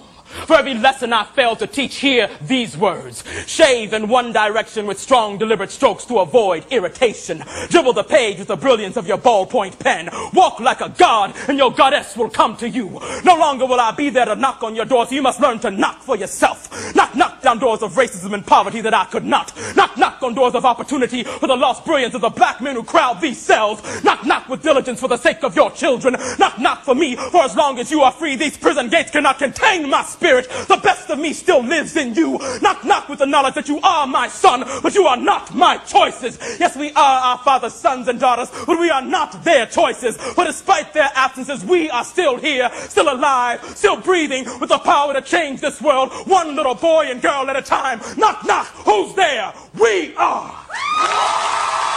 For 0.46 0.56
every 0.56 0.75
lesson 0.75 1.12
I 1.12 1.24
failed 1.24 1.60
to 1.60 1.68
teach, 1.68 1.96
hear 1.96 2.30
these 2.42 2.77
words. 2.77 3.24
Shave 3.48 3.94
in 3.94 4.08
one 4.08 4.32
direction 4.32 4.86
with 4.86 5.00
strong, 5.00 5.38
deliberate 5.39 5.72
strokes 5.72 6.06
to 6.06 6.20
avoid 6.20 6.65
irritation. 6.70 7.44
Dribble 7.70 7.94
the 7.94 8.04
page 8.04 8.38
with 8.38 8.50
the 8.50 8.56
brilliance 8.56 8.96
of 8.96 9.08
your 9.08 9.18
ballpoint 9.18 9.80
pen. 9.80 10.10
Walk 10.34 10.60
like 10.60 10.82
a 10.82 10.89
god, 10.89 11.34
and 11.48 11.58
your 11.58 11.72
goddess 11.72 12.15
will 12.15 12.30
come 12.30 12.56
to 12.58 12.70
you. 12.70 13.00
No 13.24 13.36
longer 13.38 13.65
will 13.65 13.80
I 13.80 13.92
be 13.92 14.10
there 14.10 14.25
to 14.25 14.36
knock 14.36 14.62
on 14.62 14.75
your 14.75 14.86
door, 14.86 15.08
so 15.08 15.15
you 15.15 15.24
must 15.24 15.39
learn 15.39 15.58
to 15.60 15.72
knock 15.72 16.01
for 16.01 16.15
yourself. 16.15 16.70
Knock, 16.96 17.15
knock 17.15 17.42
down 17.42 17.58
doors 17.58 17.82
of 17.82 17.94
racism 17.94 18.34
and 18.34 18.46
poverty 18.46 18.82
that 18.82 18.94
I 18.94 19.06
could 19.06 19.25
not. 19.25 19.51
Knock, 19.75 19.98
knock 19.98 20.22
on 20.22 20.36
doors 20.36 20.54
of 20.54 20.65
opportunity 20.65 21.24
for 21.24 21.48
the 21.48 21.56
lost 21.56 21.86
brilliance 21.86 22.13
of 22.13 22.22
the 22.22 22.30
black 22.30 22.62
men 22.62 22.75
who 22.75 22.84
crowd 22.84 23.20
these 23.20 23.42
cells. 23.42 23.82
Knock, 24.04 24.25
knock 24.25 24.48
with 24.48 24.62
diligence 24.62 25.00
for 25.00 25.08
the 25.08 25.18
sake 25.18 25.44
of 25.44 25.56
your 25.56 25.72
children. 25.72 26.15
Knock, 26.38 26.60
knock 26.60 26.84
for 26.84 26.94
me, 26.94 27.15
for 27.15 27.42
as 27.42 27.56
long 27.56 27.80
as 27.80 27.89
you 27.89 28.01
are 28.01 28.12
free, 28.12 28.36
these 28.36 28.58
prison 28.58 28.89
gates 28.89 29.12
cannot 29.12 29.39
contain 29.39 29.89
my 29.89 30.04
spirit 30.04 30.25
spirit. 30.25 30.50
The 30.67 30.77
best 30.77 31.10
of 31.12 31.20
me 31.20 31.34
still 31.34 31.63
lives 31.63 31.96
in 31.96 32.15
you. 32.15 32.39
Knock, 32.62 32.84
knock 32.84 33.10
with 33.10 33.20
the 33.20 33.27
knowledge 33.27 33.53
that 33.53 33.67
you 33.67 33.79
are 33.82 34.08
my 34.08 34.27
son, 34.27 34.63
but 34.82 34.96
you 34.96 35.05
are 35.05 35.17
not 35.17 35.53
my 35.53 35.77
choices. 35.77 36.39
Yes, 36.60 36.75
we 36.75 36.91
are 36.94 37.20
our 37.22 37.38
father's 37.39 37.75
sons 37.75 38.08
and 38.08 38.20
daughters, 38.20 38.50
but 38.65 38.79
we 38.79 38.89
are 38.89 39.03
not 39.03 39.44
their 39.44 39.67
choices. 39.67 40.17
But 40.36 40.46
despite 40.46 40.94
their 40.94 41.12
absences, 41.13 41.63
we 41.63 41.91
are 41.91 42.03
still 42.03 42.38
here, 42.38 42.72
still 42.89 43.13
alive, 43.13 43.63
still 43.77 43.98
breathing 43.98 44.46
with 44.60 44.70
the 44.70 44.79
power 44.79 45.13
to 45.13 45.22
change 45.22 45.62
this 45.62 45.79
world, 45.79 46.12
one 46.25 46.55
little 46.55 46.75
boy 46.75 47.05
and 47.12 47.22
girl 47.22 47.48
at 47.48 47.55
a 47.55 47.62
time. 47.62 48.00
Knock, 48.17 48.46
knock, 48.46 48.65
who's 48.67 49.13
there? 49.13 49.53
We 49.79 50.15
are. 50.15 51.95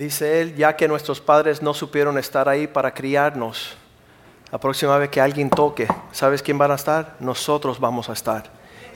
Dice 0.00 0.40
él, 0.40 0.56
ya 0.56 0.76
que 0.76 0.88
nuestros 0.88 1.20
padres 1.20 1.60
no 1.60 1.74
supieron 1.74 2.16
estar 2.16 2.48
ahí 2.48 2.66
para 2.66 2.94
criarnos, 2.94 3.76
la 4.50 4.58
próxima 4.58 4.96
vez 4.96 5.10
que 5.10 5.20
alguien 5.20 5.50
toque, 5.50 5.86
¿sabes 6.10 6.42
quién 6.42 6.56
van 6.56 6.70
a 6.70 6.76
estar? 6.76 7.16
Nosotros 7.20 7.78
vamos 7.78 8.08
a 8.08 8.14
estar. 8.14 8.44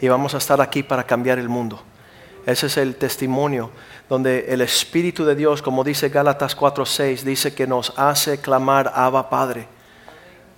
Y 0.00 0.08
vamos 0.08 0.32
a 0.34 0.38
estar 0.38 0.62
aquí 0.62 0.82
para 0.82 1.04
cambiar 1.04 1.38
el 1.38 1.50
mundo. 1.50 1.78
Ese 2.46 2.68
es 2.68 2.78
el 2.78 2.96
testimonio 2.96 3.70
donde 4.08 4.46
el 4.48 4.62
Espíritu 4.62 5.26
de 5.26 5.34
Dios, 5.34 5.60
como 5.60 5.84
dice 5.84 6.08
Gálatas 6.08 6.56
4:6, 6.56 7.22
dice 7.22 7.54
que 7.54 7.66
nos 7.66 7.92
hace 7.98 8.40
clamar 8.40 8.90
Abba 8.94 9.28
Padre 9.28 9.68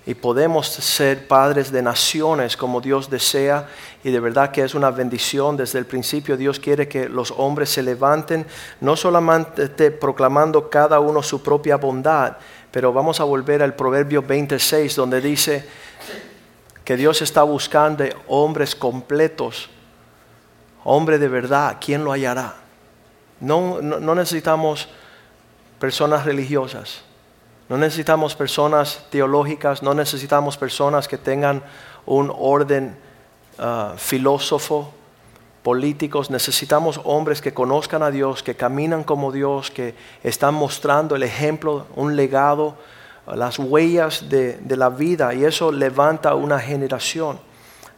y 0.06 0.14
podemos 0.14 0.68
ser 0.68 1.26
padres 1.26 1.72
de 1.72 1.82
naciones 1.82 2.56
como 2.56 2.80
Dios 2.80 3.10
desea 3.10 3.66
y 4.04 4.12
de 4.12 4.20
verdad 4.20 4.52
que 4.52 4.62
es 4.62 4.76
una 4.76 4.92
bendición. 4.92 5.56
Desde 5.56 5.80
el 5.80 5.86
principio 5.86 6.36
Dios 6.36 6.60
quiere 6.60 6.86
que 6.86 7.08
los 7.08 7.32
hombres 7.36 7.70
se 7.70 7.82
levanten 7.82 8.46
no 8.80 8.94
solamente 8.94 9.90
proclamando 9.90 10.70
cada 10.70 11.00
uno 11.00 11.22
su 11.22 11.42
propia 11.42 11.76
bondad 11.76 12.36
pero 12.70 12.92
vamos 12.92 13.20
a 13.20 13.24
volver 13.24 13.62
al 13.62 13.74
proverbio 13.74 14.22
26 14.22 14.94
donde 14.94 15.20
dice 15.20 15.66
que 16.84 16.96
Dios 16.96 17.20
está 17.22 17.42
buscando 17.42 18.04
hombres 18.28 18.76
completos. 18.76 19.68
Hombre 20.84 21.18
de 21.18 21.28
verdad 21.28 21.78
¿quién 21.84 22.04
lo 22.04 22.12
hallará? 22.12 22.54
no, 23.40 23.82
no 23.82 24.14
necesitamos 24.14 24.88
personas 25.80 26.24
religiosas 26.24 27.05
no 27.68 27.76
necesitamos 27.76 28.36
personas 28.36 29.06
teológicas, 29.10 29.82
no 29.82 29.92
necesitamos 29.92 30.56
personas 30.56 31.08
que 31.08 31.18
tengan 31.18 31.62
un 32.04 32.32
orden 32.36 32.96
ah, 33.58 33.94
filósofo, 33.96 34.92
políticos. 35.64 36.30
Necesitamos 36.30 37.00
hombres 37.02 37.40
que 37.40 37.52
conozcan 37.52 38.04
a 38.04 38.12
Dios, 38.12 38.44
que 38.44 38.54
caminan 38.54 39.02
como 39.02 39.32
Dios, 39.32 39.72
que 39.72 39.96
están 40.22 40.54
mostrando 40.54 41.16
el 41.16 41.24
ejemplo, 41.24 41.86
un 41.96 42.14
legado, 42.14 42.76
las 43.34 43.58
huellas 43.58 44.28
de, 44.28 44.60
la 44.68 44.88
vida 44.88 45.34
y 45.34 45.44
eso 45.44 45.72
levanta 45.72 46.36
una 46.36 46.60
generación. 46.60 47.40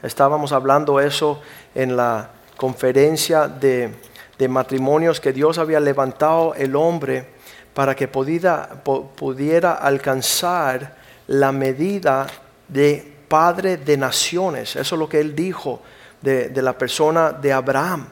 Estábamos 0.03 0.53
hablando 0.53 0.99
eso 0.99 1.43
en 1.75 1.95
la 1.95 2.31
conferencia 2.57 3.49
de, 3.49 3.95
de 4.39 4.49
matrimonios 4.49 5.21
que 5.21 5.35
Dios 5.35 5.59
había 5.59 5.81
levantado 5.81 6.55
el 6.55 6.75
hombre 6.75 7.38
para 7.75 7.95
que 7.95 8.09
pudiera, 8.09 9.75
alcanzar 9.75 10.97
la 11.27 11.53
medida 11.53 12.27
de 12.69 13.15
padre 13.29 13.77
de 13.77 13.97
naciones. 13.97 14.77
Eso 14.77 14.95
es 14.95 14.99
lo 14.99 15.09
que 15.09 15.21
él 15.21 15.35
dijo 15.35 15.81
de, 16.21 16.49
de 16.49 16.63
la 16.63 16.77
persona 16.77 17.33
de 17.33 17.53
Abraham. 17.53 18.09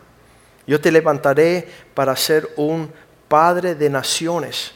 Yo 0.66 0.80
te 0.80 0.92
levantaré 0.92 1.68
para 1.94 2.14
ser 2.16 2.48
un 2.56 2.92
padre 3.28 3.74
de 3.74 3.90
naciones. 3.90 4.72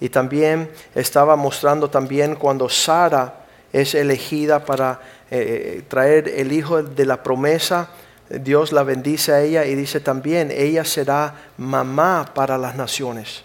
Y 0.00 0.08
también 0.08 0.70
estaba 0.94 1.36
mostrando 1.36 1.88
también 1.88 2.34
cuando 2.34 2.68
Sara 2.68 3.42
es 3.72 3.94
elegida 3.94 4.64
para 4.64 5.00
eh, 5.30 5.78
eh, 5.78 5.82
traer 5.88 6.28
el 6.28 6.52
hijo 6.52 6.82
de 6.82 7.06
la 7.06 7.22
promesa, 7.22 7.88
Dios 8.28 8.72
la 8.72 8.82
bendice 8.82 9.32
a 9.32 9.40
ella 9.40 9.64
y 9.64 9.74
dice 9.74 10.00
también, 10.00 10.50
ella 10.50 10.84
será 10.84 11.34
mamá 11.56 12.30
para 12.34 12.58
las 12.58 12.76
naciones. 12.76 13.44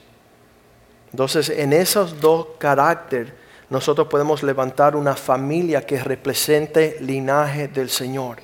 Entonces, 1.11 1.49
en 1.49 1.73
esos 1.73 2.19
dos 2.19 2.47
caracteres, 2.57 3.33
nosotros 3.69 4.07
podemos 4.07 4.43
levantar 4.43 4.95
una 4.95 5.15
familia 5.15 5.85
que 5.85 6.01
represente 6.01 6.97
linaje 7.01 7.67
del 7.67 7.89
Señor. 7.89 8.37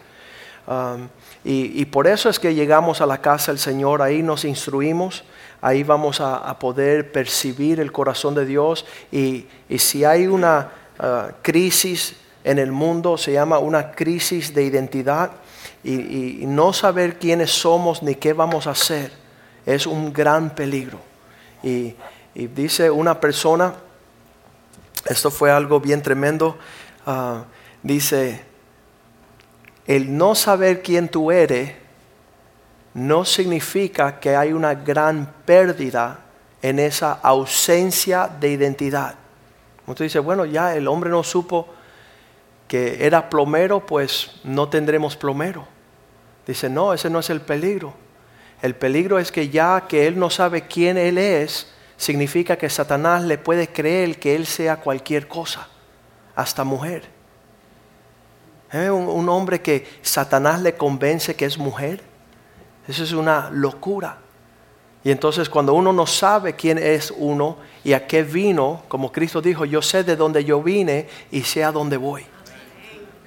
Um, 0.67 1.08
y, 1.46 1.84
por 1.86 2.08
eso 2.08 2.29
es 2.29 2.39
que 2.39 2.55
llegamos 2.55 3.01
a 3.01 3.05
la 3.05 3.20
casa 3.20 3.51
del 3.51 3.60
Señor, 3.60 4.01
ahí 4.01 4.24
nos 4.24 4.46
instruimos, 4.46 5.25
ahí 5.62 5.84
vamos 5.84 6.22
a, 6.22 6.58
poder 6.58 7.12
percibir 7.12 7.82
el 7.82 7.91
corazón 7.91 8.34
de 8.34 8.46
Dios. 8.46 8.86
Y, 9.12 9.46
si 9.77 10.05
hay 10.05 10.27
una 10.27 10.72
uh, 11.00 11.34
crisis 11.41 12.15
en 12.46 12.60
el 12.60 12.72
mundo, 12.72 13.17
se 13.17 13.34
llama 13.34 13.60
una 13.60 13.91
crisis 13.91 14.53
de 14.53 14.63
identidad, 14.63 15.32
y 15.84 16.46
no 16.48 16.72
saber 16.72 17.20
quiénes 17.20 17.51
somos 17.51 18.01
ni 18.03 18.15
qué 18.15 18.32
vamos 18.32 18.67
a 18.67 18.72
hacer, 18.72 19.12
es 19.65 19.86
un 19.86 20.13
gran 20.13 20.55
peligro. 20.55 21.00
Y, 21.62 21.96
y 22.35 22.47
dice 22.47 22.89
una 22.89 23.19
persona, 23.19 23.75
esto 25.05 25.29
fue 25.29 25.51
algo 25.51 25.79
bien 25.79 26.01
tremendo, 26.01 26.57
ah, 27.05 27.43
dice, 27.81 28.43
el 29.85 30.17
no 30.17 30.33
saber 30.35 30.81
quién 30.81 31.09
tú 31.09 31.31
eres 31.31 31.73
no 32.93 33.25
significa 33.25 34.19
que 34.19 34.35
hay 34.35 34.53
una 34.53 34.75
gran 34.75 35.33
pérdida 35.45 36.19
en 36.61 36.79
esa 36.79 37.13
ausencia 37.13 38.27
de 38.27 38.49
identidad. 38.49 39.15
Usted 39.85 40.05
dice, 40.05 40.19
bueno, 40.19 40.45
ya 40.45 40.75
el 40.75 40.87
hombre 40.87 41.09
no 41.09 41.23
supo 41.23 41.67
que 42.67 43.05
era 43.05 43.29
plomero, 43.29 43.85
pues 43.85 44.39
no 44.43 44.69
tendremos 44.69 45.17
plomero. 45.17 45.67
Dice, 46.47 46.69
no, 46.69 46.93
ese 46.93 47.09
no 47.09 47.19
es 47.19 47.29
el 47.29 47.41
peligro. 47.41 47.93
El 48.61 48.75
peligro 48.75 49.19
es 49.19 49.31
que 49.31 49.49
ya 49.49 49.85
que 49.87 50.07
él 50.07 50.17
no 50.17 50.29
sabe 50.29 50.67
quién 50.67 50.97
él 50.97 51.17
es, 51.17 51.73
significa 51.97 52.57
que 52.57 52.69
Satanás 52.69 53.23
le 53.23 53.38
puede 53.38 53.67
creer 53.67 54.19
que 54.19 54.35
él 54.35 54.45
sea 54.45 54.77
cualquier 54.77 55.27
cosa, 55.27 55.67
hasta 56.35 56.63
mujer. 56.63 57.09
¿Eh? 58.71 58.89
Un, 58.89 59.07
un 59.07 59.29
hombre 59.29 59.62
que 59.62 59.88
Satanás 60.01 60.62
le 60.62 60.75
convence 60.75 61.35
que 61.35 61.45
es 61.45 61.57
mujer. 61.57 62.01
Eso 62.88 63.03
es 63.03 63.12
una 63.12 63.50
locura. 63.51 64.17
Y 65.03 65.12
entonces 65.12 65.50
cuando 65.50 65.73
uno 65.73 65.91
no 65.91 66.07
sabe 66.07 66.55
quién 66.55 66.77
es 66.77 67.13
uno 67.15 67.57
y 67.83 67.93
a 67.93 68.07
qué 68.07 68.23
vino, 68.23 68.83
como 68.88 69.12
Cristo 69.12 69.41
dijo, 69.41 69.65
yo 69.65 69.81
sé 69.81 70.03
de 70.03 70.15
dónde 70.15 70.45
yo 70.45 70.63
vine 70.63 71.07
y 71.29 71.41
sé 71.41 71.63
a 71.63 71.71
dónde 71.71 71.97
voy. 71.97 72.25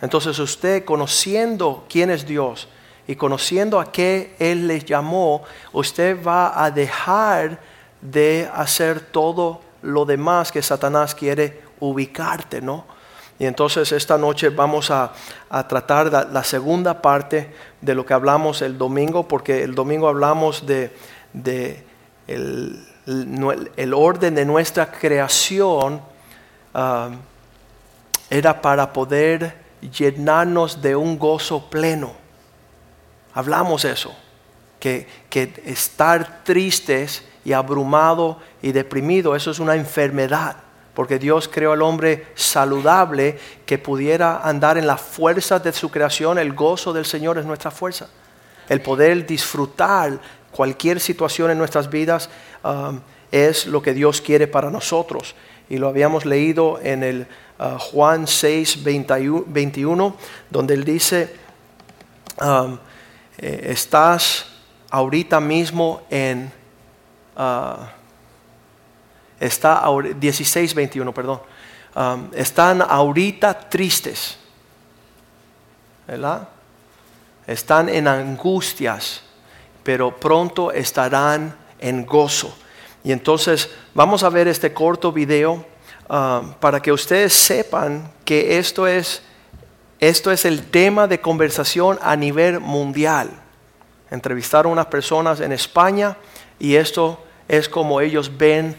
Entonces 0.01 0.39
usted 0.39 0.85
conociendo 0.85 1.85
quién 1.89 2.11
es 2.11 2.27
Dios 2.27 2.69
y 3.07 3.17
conociendo 3.17 3.79
a 3.79 3.93
qué 3.93 4.35
Él 4.39 4.67
le 4.67 4.81
llamó, 4.81 5.43
usted 5.73 6.23
va 6.23 6.65
a 6.65 6.71
dejar 6.71 7.61
de 8.11 8.49
hacer 8.55 9.01
todo 9.01 9.61
lo 9.83 10.05
demás 10.05 10.53
que 10.53 10.63
Satanás 10.63 11.15
quiere 11.15 11.63
ubicarte, 11.81 12.61
¿no? 12.61 12.85
Y 13.39 13.45
entonces 13.45 13.93
esta 13.93 14.17
noche 14.17 14.49
vamos 14.49 14.91
a, 14.91 15.13
tratar 15.69 16.11
la, 16.33 16.45
segunda 16.45 17.03
parte 17.03 17.53
de 17.83 17.95
lo 17.95 18.07
que 18.07 18.15
hablamos 18.15 18.63
el 18.63 18.79
domingo, 18.79 19.29
porque 19.29 19.63
el 19.63 19.75
domingo 19.75 20.09
hablamos 20.09 20.65
de, 20.67 20.91
el, 22.27 23.95
orden 23.95 24.35
de 24.35 24.45
nuestra 24.47 24.91
creación, 24.91 26.01
ah, 26.73 27.11
era 28.31 28.61
para 28.63 28.93
poder 28.93 29.55
llenarnos 29.83 30.81
de 30.81 30.97
un 30.97 31.19
gozo 31.19 31.69
pleno. 31.69 32.15
Hablamos 33.35 33.85
eso, 33.85 34.17
que, 34.81 35.07
que 35.29 35.63
estar 35.67 36.43
tristes 36.43 37.23
y 37.47 37.53
abrumado 37.53 38.41
y 38.61 38.73
deprimido, 38.73 39.37
eso 39.37 39.53
es 39.53 39.61
una 39.61 39.77
enfermedad 39.77 40.57
porque 40.95 41.19
Dios 41.19 41.47
creó 41.47 41.73
al 41.73 41.83
hombre 41.83 42.29
saludable 42.35 43.39
que 43.67 43.77
pudiera 43.77 44.41
andar 44.43 44.79
en 44.79 44.87
la 44.87 44.97
fuerza 44.97 45.59
de 45.59 45.71
su 45.75 45.91
creación. 45.91 46.39
El 46.39 46.55
gozo 46.55 46.95
del 46.95 47.05
Señor 47.05 47.37
es 47.37 47.45
nuestra 47.45 47.71
fuerza. 47.71 48.09
El 48.67 48.81
poder 48.81 49.27
disfrutar 49.27 50.19
cualquier 50.51 50.99
situación 50.99 51.51
en 51.51 51.59
nuestras 51.59 51.91
vidas 51.91 52.31
um, 52.65 52.99
es 53.31 53.67
lo 53.67 53.83
que 53.83 53.93
Dios 53.93 54.23
quiere 54.23 54.47
para 54.47 54.71
nosotros. 54.71 55.35
Y 55.69 55.77
lo 55.77 55.89
habíamos 55.89 56.25
leído 56.25 56.81
en 56.83 57.03
el 57.03 57.27
uh, 57.59 57.79
Juan 57.79 58.27
6, 58.27 58.83
21, 58.83 60.17
donde 60.49 60.73
él 60.73 60.85
dice, 60.85 61.37
um, 62.41 62.79
eh, 63.37 63.67
estás 63.69 64.47
ahorita 64.91 65.41
mismo 65.41 66.07
en... 66.09 66.56
Uh, 67.37 67.85
está 69.39 69.85
16, 70.19 70.75
21, 70.75 71.13
perdón. 71.13 71.41
Están 72.33 72.83
ahorita 72.83 73.59
tristes, 73.69 74.37
¿verdad? 76.07 76.49
Están 77.47 77.89
en 77.89 78.09
angustias, 78.09 79.23
pero 79.83 80.15
pronto 80.15 80.73
estarán 80.73 81.57
en 81.79 82.05
gozo. 82.05 82.55
Y 83.05 83.13
entonces 83.13 83.71
vamos 83.95 84.23
a 84.25 84.29
ver 84.29 84.49
este 84.49 84.73
corto 84.73 85.13
video 85.13 85.65
um, 86.09 86.53
para 86.55 86.81
que 86.81 86.91
ustedes 86.91 87.33
sepan 87.33 88.11
que 88.25 88.59
esto 88.59 88.87
es, 88.87 89.23
esto 90.01 90.33
es 90.33 90.45
el 90.45 90.67
tema 90.71 91.07
de 91.07 91.21
conversación 91.21 91.99
a 92.03 92.17
nivel 92.17 92.61
mundial. 92.61 93.31
Entrevistaron 94.11 94.71
a 94.71 94.73
unas 94.73 94.87
personas 94.87 95.41
en 95.41 95.53
España 95.53 96.17
y 96.59 96.75
esto 96.75 97.25
es 97.49 97.69
como 97.69 98.01
ellos 98.01 98.37
ven 98.37 98.77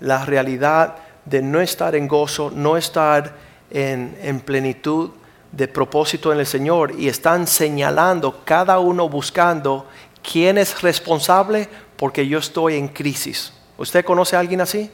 la 0.00 0.24
realidad 0.24 0.96
de 1.24 1.42
no 1.42 1.60
estar 1.60 1.94
en 1.94 2.08
gozo, 2.08 2.50
no 2.54 2.76
estar 2.76 3.34
en, 3.70 4.40
plenitud 4.40 5.10
de 5.52 5.68
propósito 5.68 6.32
en 6.32 6.38
el 6.38 6.46
Señor 6.46 6.92
y 6.98 7.08
están 7.08 7.46
señalando, 7.46 8.42
cada 8.44 8.78
uno 8.78 9.08
buscando 9.08 9.86
quién 10.22 10.58
es 10.58 10.82
responsable 10.82 11.68
porque 11.96 12.26
yo 12.26 12.38
estoy 12.38 12.76
en 12.76 12.88
crisis. 12.88 13.52
¿Usted 13.78 14.04
conoce 14.04 14.36
a 14.36 14.40
alguien 14.40 14.60
así? 14.60 14.90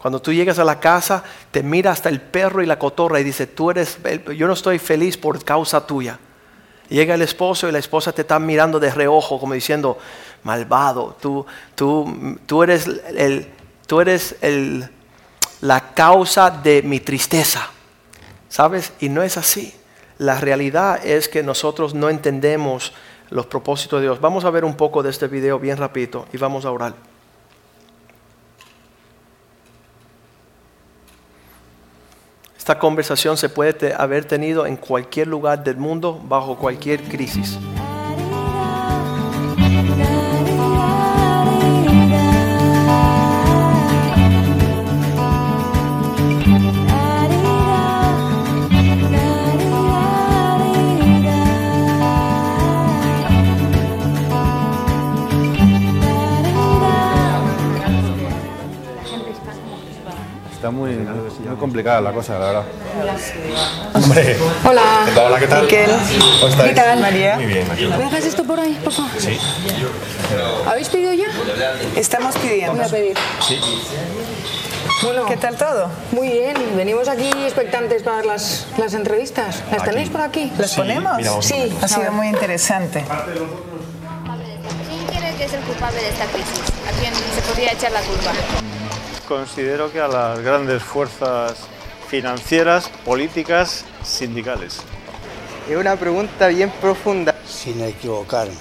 Cuando 0.00 0.20
tú 0.20 0.32
llegas 0.32 0.58
a 0.58 0.64
la 0.64 0.80
casa, 0.80 1.24
te 1.50 1.62
mira 1.62 1.90
hasta 1.90 2.10
el 2.10 2.20
perro 2.20 2.62
y 2.62 2.66
la 2.66 2.78
cotorra 2.78 3.20
y 3.20 3.24
dice, 3.24 3.46
tú 3.46 3.70
eres, 3.70 3.98
yo 4.36 4.46
no 4.46 4.52
estoy 4.52 4.78
feliz 4.78 5.16
por 5.16 5.42
causa 5.42 5.86
tuya. 5.86 6.18
Llega 6.90 7.14
el 7.14 7.22
esposo 7.22 7.68
y 7.68 7.72
la 7.72 7.78
esposa 7.78 8.12
te 8.12 8.20
está 8.20 8.38
mirando 8.38 8.78
de 8.78 8.90
reojo 8.90 9.40
como 9.40 9.54
diciendo, 9.54 9.98
malvado, 10.44 11.16
tú, 11.20 11.44
tú, 11.74 12.38
tú 12.46 12.62
eres 12.62 12.86
el, 13.16 13.48
tú 13.86 14.00
eres 14.00 14.36
la 15.60 15.92
causa 15.94 16.50
de 16.50 16.82
mi 16.82 17.00
tristeza. 17.00 17.70
¿Sabes? 18.48 18.92
Y 19.00 19.08
no 19.08 19.22
es 19.22 19.36
así. 19.36 19.74
La 20.18 20.38
realidad 20.38 21.04
es 21.04 21.28
que 21.28 21.42
nosotros 21.42 21.92
no 21.92 22.08
entendemos 22.08 22.92
los 23.30 23.46
propósitos 23.46 23.98
de 23.98 24.06
Dios. 24.06 24.20
Vamos 24.20 24.44
a 24.44 24.50
ver 24.50 24.64
un 24.64 24.76
poco 24.76 25.02
de 25.02 25.10
este 25.10 25.26
video 25.26 25.58
bien 25.58 25.76
rapidito 25.76 26.26
y 26.32 26.36
vamos 26.36 26.64
a 26.64 26.70
orar. 26.70 26.94
Esta 32.56 32.78
conversación 32.78 33.36
se 33.36 33.48
puede 33.48 33.92
haber 33.92 34.24
tenido 34.24 34.64
en 34.64 34.76
cualquier 34.76 35.26
lugar 35.26 35.64
del 35.64 35.76
mundo 35.76 36.18
bajo 36.24 36.56
cualquier 36.56 37.02
crisis. 37.02 37.58
Está 60.64 60.72
muy, 60.72 60.92
muy 60.92 61.56
complicada 61.60 62.00
la 62.00 62.10
cosa, 62.10 62.38
la 62.38 62.46
verdad. 62.46 62.64
Hombre. 63.92 64.34
Hola. 64.66 64.82
Hola, 65.26 65.38
¿qué 65.38 65.46
tal? 65.46 65.62
Miquel. 65.64 65.90
¿Cómo 66.40 66.48
estáis? 66.48 66.68
¿Qué 66.70 66.74
tal? 66.74 67.00
María. 67.00 67.34
Muy 67.36 67.44
bien, 67.44 67.68
María. 67.68 67.88
¿Me 67.90 68.04
dejas 68.04 68.24
esto 68.24 68.44
por 68.44 68.58
ahí, 68.58 68.72
por 68.82 68.90
favor? 68.90 69.10
Sí. 69.18 69.38
¿Habéis 70.66 70.88
pedido 70.88 71.12
ya? 71.12 71.26
Estamos 71.96 72.34
pidiendo. 72.38 72.76
Voy 72.76 72.82
a 72.82 72.88
pedir. 72.88 73.14
Sí. 73.46 73.60
Bueno, 75.02 75.26
¿Qué 75.26 75.36
tal 75.36 75.54
todo? 75.58 75.90
muy 76.12 76.30
bien. 76.30 76.54
Venimos 76.78 77.08
aquí 77.08 77.28
expectantes 77.44 78.02
para 78.02 78.24
las, 78.24 78.66
las 78.78 78.94
entrevistas. 78.94 79.62
¿Las 79.70 79.82
Aquí. 79.82 79.90
tenéis 79.90 80.08
por 80.08 80.22
aquí? 80.22 80.50
¿Los 80.56 80.70
Sí, 80.70 80.76
ponemos? 80.78 81.14
mira, 81.18 81.42
Sí. 81.42 81.76
Ha 81.82 81.88
sido 81.88 82.10
muy 82.10 82.28
interesante. 82.28 83.04
¿Quién 84.88 85.06
cree 85.08 85.34
que 85.36 85.44
es 85.44 85.52
el 85.52 85.60
culpable 85.60 86.00
de 86.00 86.08
esta 86.08 86.24
crisis? 86.24 86.58
¿A 86.88 86.98
quién 86.98 87.12
se 87.14 87.42
podría 87.50 87.72
echar 87.72 87.92
la 87.92 88.00
culpa? 88.00 88.32
Considero 89.28 89.90
que 89.90 90.00
a 90.00 90.08
las 90.08 90.40
grandes 90.40 90.82
fuerzas 90.82 91.54
financieras, 92.08 92.90
políticas, 93.04 93.84
sindicales. 94.02 94.80
Es 95.68 95.76
una 95.76 95.96
pregunta 95.96 96.48
bien 96.48 96.70
profunda. 96.80 97.34
sin 97.46 97.82
equivocarme. 97.82 98.54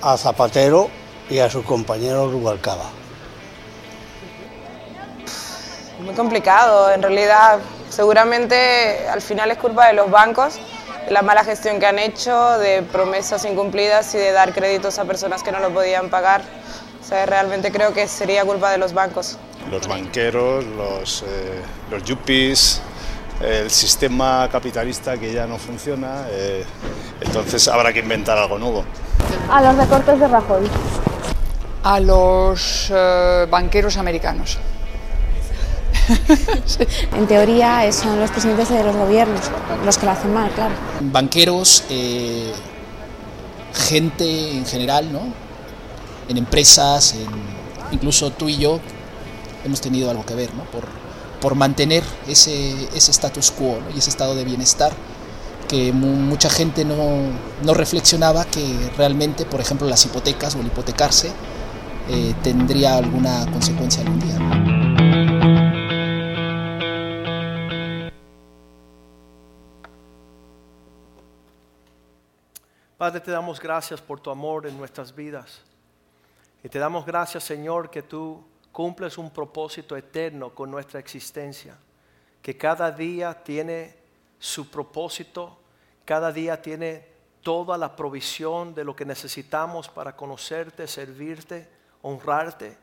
A 0.00 0.16
Zapatero 0.16 0.90
y 1.28 1.38
a 1.38 1.50
su 1.50 1.64
compañero 1.64 2.30
Rubalcaba. 2.30 2.84
Muy 6.00 6.14
complicado, 6.14 6.92
en 6.92 7.02
realidad 7.02 7.58
seguramente 7.88 9.08
al 9.08 9.22
final 9.22 9.50
es 9.50 9.58
culpa 9.58 9.86
de 9.86 9.94
los 9.94 10.10
bancos, 10.10 10.58
de 11.06 11.10
la 11.10 11.22
mala 11.22 11.44
gestión 11.44 11.80
que 11.80 11.86
han 11.86 11.98
hecho, 11.98 12.58
de 12.58 12.82
promesas 12.82 13.44
incumplidas 13.44 14.14
y 14.14 14.18
de 14.18 14.32
dar 14.32 14.52
créditos 14.52 14.98
a 14.98 15.04
personas 15.04 15.42
que 15.42 15.50
no 15.50 15.60
lo 15.60 15.70
podían 15.70 16.10
pagar. 16.10 16.42
O 17.04 17.06
sea, 17.06 17.26
realmente 17.26 17.70
creo 17.70 17.92
que 17.92 18.08
sería 18.08 18.46
culpa 18.46 18.70
de 18.70 18.78
los 18.78 18.94
bancos. 18.94 19.36
Los 19.70 19.86
banqueros, 19.86 20.64
los, 20.64 21.22
eh, 21.22 21.60
los 21.90 22.02
yuppies, 22.02 22.80
el 23.42 23.70
sistema 23.70 24.48
capitalista 24.50 25.18
que 25.18 25.30
ya 25.30 25.46
no 25.46 25.58
funciona, 25.58 26.24
eh, 26.30 26.64
entonces 27.20 27.68
habrá 27.68 27.92
que 27.92 27.98
inventar 27.98 28.38
algo 28.38 28.58
nuevo. 28.58 28.84
A 29.50 29.60
los 29.60 29.76
recortes 29.76 30.18
de 30.18 30.28
Rajoy. 30.28 30.66
A 31.82 32.00
los 32.00 32.90
eh, 32.90 33.46
banqueros 33.50 33.98
americanos. 33.98 34.58
En 37.16 37.26
teoría 37.26 37.92
son 37.92 38.18
los 38.18 38.30
presidentes 38.30 38.70
de 38.70 38.82
los 38.82 38.96
gobiernos 38.96 39.40
los 39.84 39.98
que 39.98 40.06
lo 40.06 40.12
hacen 40.12 40.32
mal, 40.32 40.50
claro. 40.52 40.74
banqueros, 41.00 41.84
eh, 41.90 42.50
gente 43.74 44.52
en 44.52 44.64
general, 44.64 45.12
¿no? 45.12 45.43
en 46.28 46.36
empresas, 46.36 47.14
en, 47.14 47.28
incluso 47.92 48.30
tú 48.30 48.48
y 48.48 48.56
yo 48.56 48.80
hemos 49.64 49.80
tenido 49.80 50.10
algo 50.10 50.24
que 50.24 50.34
ver, 50.34 50.54
¿no? 50.54 50.64
Por, 50.64 50.84
por 51.40 51.54
mantener 51.54 52.02
ese, 52.26 52.88
ese 52.96 53.10
status 53.10 53.50
quo 53.50 53.78
y 53.94 53.98
ese 53.98 54.10
estado 54.10 54.34
de 54.34 54.44
bienestar 54.44 54.92
que 55.68 55.92
mucha 55.92 56.50
gente 56.50 56.84
no, 56.84 56.96
no, 57.62 57.74
reflexionaba 57.74 58.44
que 58.44 58.90
realmente, 58.96 59.44
por 59.44 59.60
ejemplo, 59.60 59.88
las 59.88 60.04
hipotecas 60.04 60.54
o 60.54 60.60
el 60.60 60.66
hipotecarse 60.66 61.32
eh, 62.08 62.34
tendría 62.42 62.96
alguna 62.96 63.50
consecuencia 63.50 64.02
algún 64.02 64.20
día. 64.20 64.38
Padre, 72.98 73.20
te 73.20 73.30
damos 73.30 73.60
gracias 73.60 74.00
por 74.00 74.20
tu 74.20 74.30
amor 74.30 74.66
en 74.66 74.78
nuestras 74.78 75.14
vidas. 75.14 75.60
Y 76.64 76.70
te 76.70 76.78
damos 76.78 77.04
gracias, 77.04 77.44
Señor, 77.44 77.90
que 77.90 78.02
tú 78.02 78.42
cumples 78.72 79.18
un 79.18 79.30
propósito 79.30 79.98
eterno 79.98 80.54
con 80.54 80.70
nuestra 80.70 80.98
existencia. 80.98 81.76
Que 82.40 82.56
cada 82.56 82.90
día 82.90 83.44
tiene 83.44 83.94
su 84.38 84.70
propósito, 84.70 85.58
cada 86.06 86.32
día 86.32 86.62
tiene 86.62 87.06
toda 87.42 87.76
la 87.76 87.94
provisión 87.94 88.74
de 88.74 88.82
lo 88.82 88.96
que 88.96 89.04
necesitamos 89.04 89.90
para 89.90 90.16
conocerte, 90.16 90.86
servirte, 90.86 91.68
honrarte. 92.00 92.78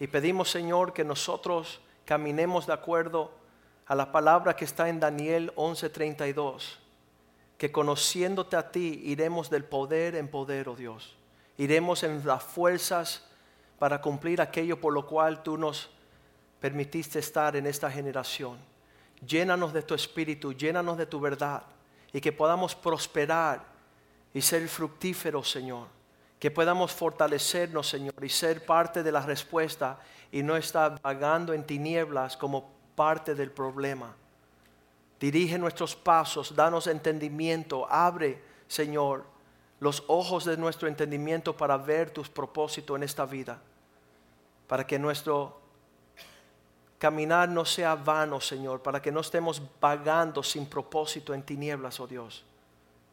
Y 0.00 0.06
pedimos, 0.06 0.50
Señor, 0.50 0.94
que 0.94 1.04
nosotros 1.04 1.82
caminemos 2.06 2.66
de 2.66 2.72
acuerdo 2.72 3.32
a 3.84 3.94
la 3.94 4.12
palabra 4.12 4.56
que 4.56 4.64
está 4.64 4.88
en 4.88 4.98
Daniel 4.98 5.52
11:32, 5.56 6.78
que 7.58 7.70
conociéndote 7.70 8.56
a 8.56 8.72
ti 8.72 9.02
iremos 9.04 9.50
del 9.50 9.64
poder 9.64 10.14
en 10.14 10.28
poder, 10.28 10.70
oh 10.70 10.74
Dios. 10.74 11.16
Iremos 11.58 12.02
en 12.02 12.26
las 12.26 12.42
fuerzas 12.42 13.22
para 13.78 14.00
cumplir 14.00 14.40
aquello 14.40 14.80
por 14.80 14.92
lo 14.92 15.06
cual 15.06 15.42
tú 15.42 15.56
nos 15.56 15.90
permitiste 16.60 17.18
estar 17.18 17.56
en 17.56 17.66
esta 17.66 17.90
generación. 17.90 18.58
Llénanos 19.26 19.72
de 19.72 19.82
tu 19.82 19.94
espíritu, 19.94 20.52
llénanos 20.52 20.98
de 20.98 21.06
tu 21.06 21.20
verdad 21.20 21.62
y 22.12 22.20
que 22.20 22.32
podamos 22.32 22.74
prosperar 22.74 23.64
y 24.32 24.40
ser 24.42 24.68
fructíferos, 24.68 25.50
Señor. 25.50 25.88
Que 26.38 26.50
podamos 26.50 26.92
fortalecernos, 26.92 27.88
Señor, 27.88 28.22
y 28.22 28.28
ser 28.28 28.64
parte 28.66 29.02
de 29.02 29.10
la 29.10 29.22
respuesta 29.22 29.98
y 30.30 30.42
no 30.42 30.56
estar 30.56 31.00
vagando 31.00 31.54
en 31.54 31.64
tinieblas 31.64 32.36
como 32.36 32.70
parte 32.94 33.34
del 33.34 33.50
problema. 33.50 34.14
Dirige 35.18 35.56
nuestros 35.56 35.96
pasos, 35.96 36.54
danos 36.54 36.86
entendimiento, 36.86 37.90
abre, 37.90 38.42
Señor, 38.68 39.24
los 39.80 40.04
ojos 40.06 40.44
de 40.44 40.56
nuestro 40.56 40.88
entendimiento 40.88 41.56
para 41.56 41.76
ver 41.76 42.10
tus 42.10 42.28
propósitos 42.28 42.96
en 42.96 43.02
esta 43.02 43.26
vida, 43.26 43.60
para 44.66 44.86
que 44.86 44.98
nuestro 44.98 45.60
caminar 46.98 47.48
no 47.48 47.64
sea 47.64 47.94
vano, 47.94 48.40
Señor, 48.40 48.82
para 48.82 49.02
que 49.02 49.12
no 49.12 49.20
estemos 49.20 49.62
vagando 49.80 50.42
sin 50.42 50.66
propósito 50.66 51.34
en 51.34 51.42
tinieblas, 51.42 52.00
oh 52.00 52.06
Dios, 52.06 52.44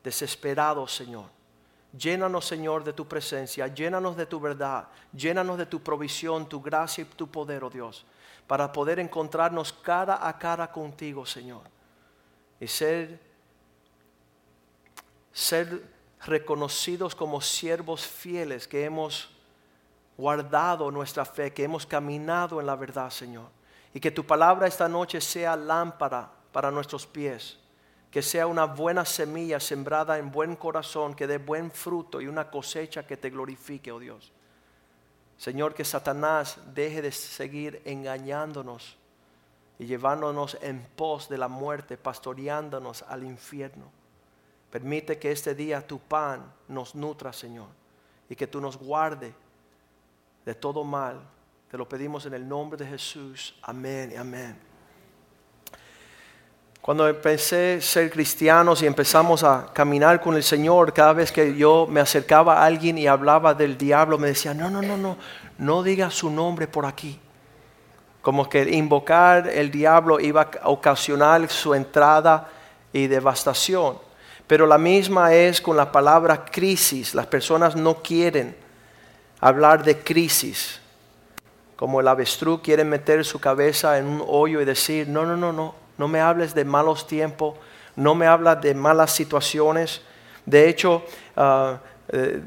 desesperados, 0.03 0.93
Señor. 0.95 1.25
Llénanos, 1.95 2.45
Señor, 2.45 2.83
de 2.83 2.93
tu 2.93 3.07
presencia, 3.07 3.67
llénanos 3.67 4.17
de 4.17 4.25
tu 4.25 4.39
verdad, 4.39 4.87
llénanos 5.11 5.59
de 5.59 5.67
tu 5.67 5.83
provisión, 5.83 6.49
tu 6.49 6.59
gracia 6.59 7.03
y 7.03 7.05
tu 7.05 7.27
poder, 7.27 7.63
oh 7.63 7.69
Dios, 7.69 8.03
para 8.47 8.71
poder 8.71 8.99
encontrarnos 8.99 9.71
cara 9.71 10.27
a 10.27 10.39
cara 10.39 10.71
contigo, 10.71 11.23
Señor, 11.23 11.61
y 12.59 12.67
ser, 12.67 13.19
ser 15.31 15.92
reconocidos 16.25 17.15
como 17.15 17.41
siervos 17.41 18.05
fieles 18.05 18.67
que 18.67 18.85
hemos 18.85 19.29
guardado 20.17 20.91
nuestra 20.91 21.25
fe, 21.25 21.53
que 21.53 21.63
hemos 21.63 21.85
caminado 21.85 22.59
en 22.59 22.67
la 22.67 22.75
verdad, 22.75 23.09
Señor. 23.09 23.47
Y 23.93 23.99
que 23.99 24.11
tu 24.11 24.25
palabra 24.25 24.67
esta 24.67 24.87
noche 24.87 25.21
sea 25.21 25.55
lámpara 25.55 26.31
para 26.51 26.71
nuestros 26.71 27.05
pies, 27.05 27.59
que 28.09 28.21
sea 28.21 28.47
una 28.47 28.65
buena 28.65 29.05
semilla 29.05 29.59
sembrada 29.59 30.17
en 30.17 30.31
buen 30.31 30.55
corazón, 30.55 31.13
que 31.15 31.27
dé 31.27 31.37
buen 31.37 31.71
fruto 31.71 32.21
y 32.21 32.27
una 32.27 32.49
cosecha 32.49 33.05
que 33.05 33.17
te 33.17 33.29
glorifique, 33.29 33.91
oh 33.91 33.99
Dios. 33.99 34.31
Señor, 35.37 35.73
que 35.73 35.83
Satanás 35.83 36.57
deje 36.73 37.01
de 37.01 37.11
seguir 37.11 37.81
engañándonos 37.85 38.97
y 39.79 39.85
llevándonos 39.85 40.57
en 40.61 40.87
pos 40.95 41.27
de 41.27 41.37
la 41.37 41.47
muerte, 41.47 41.97
pastoreándonos 41.97 43.03
al 43.03 43.23
infierno. 43.23 44.02
Permite 44.73 45.19
que 45.19 45.31
este 45.31 45.53
día 45.53 45.85
tu 45.85 45.99
pan 45.99 46.51
nos 46.67 46.95
nutra, 46.95 47.31
Señor, 47.31 47.67
y 48.27 48.35
que 48.35 48.47
tú 48.47 48.59
nos 48.59 48.75
guarde 48.75 49.31
de 50.43 50.55
todo 50.55 50.83
mal. 50.83 51.21
Te 51.69 51.77
lo 51.77 51.87
pedimos 51.87 52.25
en 52.25 52.33
el 52.33 52.49
nombre 52.49 52.83
de 52.83 52.87
Jesús. 52.87 53.53
Amén 53.61 54.13
y 54.15 54.15
amén. 54.15 54.57
Cuando 56.81 57.07
empecé 57.07 57.75
a 57.75 57.81
ser 57.81 58.09
cristianos 58.09 58.81
y 58.81 58.87
empezamos 58.87 59.43
a 59.43 59.71
caminar 59.71 60.19
con 60.19 60.33
el 60.33 60.41
Señor, 60.41 60.91
cada 60.91 61.13
vez 61.13 61.31
que 61.31 61.55
yo 61.55 61.85
me 61.87 61.99
acercaba 61.99 62.57
a 62.57 62.65
alguien 62.65 62.97
y 62.97 63.05
hablaba 63.05 63.53
del 63.53 63.77
diablo, 63.77 64.17
me 64.17 64.29
decía, 64.29 64.55
no, 64.55 64.71
no, 64.71 64.81
no, 64.81 64.97
no, 64.97 65.17
no 65.59 65.83
diga 65.83 66.09
su 66.09 66.31
nombre 66.31 66.67
por 66.67 66.87
aquí. 66.87 67.19
Como 68.23 68.49
que 68.49 68.63
invocar 68.71 69.47
el 69.49 69.69
diablo 69.69 70.19
iba 70.19 70.49
a 70.63 70.69
ocasionar 70.69 71.47
su 71.47 71.75
entrada 71.75 72.49
y 72.91 73.05
devastación. 73.05 74.12
Pero 74.53 74.67
la 74.67 74.77
misma 74.77 75.33
es 75.33 75.59
con 75.59 75.75
la 75.75 75.91
palabra 75.91 76.45
crisis. 76.45 77.15
Las 77.15 77.25
personas 77.25 77.75
no 77.75 78.03
quieren 78.03 78.55
hablar 79.39 79.83
de 79.83 79.97
crisis. 79.97 80.79
Como 81.75 81.99
el 81.99 82.07
avestruz 82.07 82.61
quiere 82.61 82.83
meter 82.83 83.25
su 83.25 83.39
cabeza 83.39 83.97
en 83.97 84.05
un 84.05 84.23
hoyo 84.27 84.61
y 84.61 84.65
decir, 84.65 85.07
no, 85.07 85.25
no, 85.25 85.35
no, 85.35 85.51
no, 85.51 85.73
no 85.97 86.07
me 86.07 86.19
hables 86.19 86.53
de 86.53 86.65
malos 86.65 87.07
tiempos, 87.07 87.55
no 87.95 88.13
me 88.13 88.27
hablas 88.27 88.61
de 88.61 88.75
malas 88.75 89.09
situaciones. 89.09 90.03
De 90.45 90.69
hecho, 90.69 91.01
ah, 91.35 91.79
eh, 92.09 92.39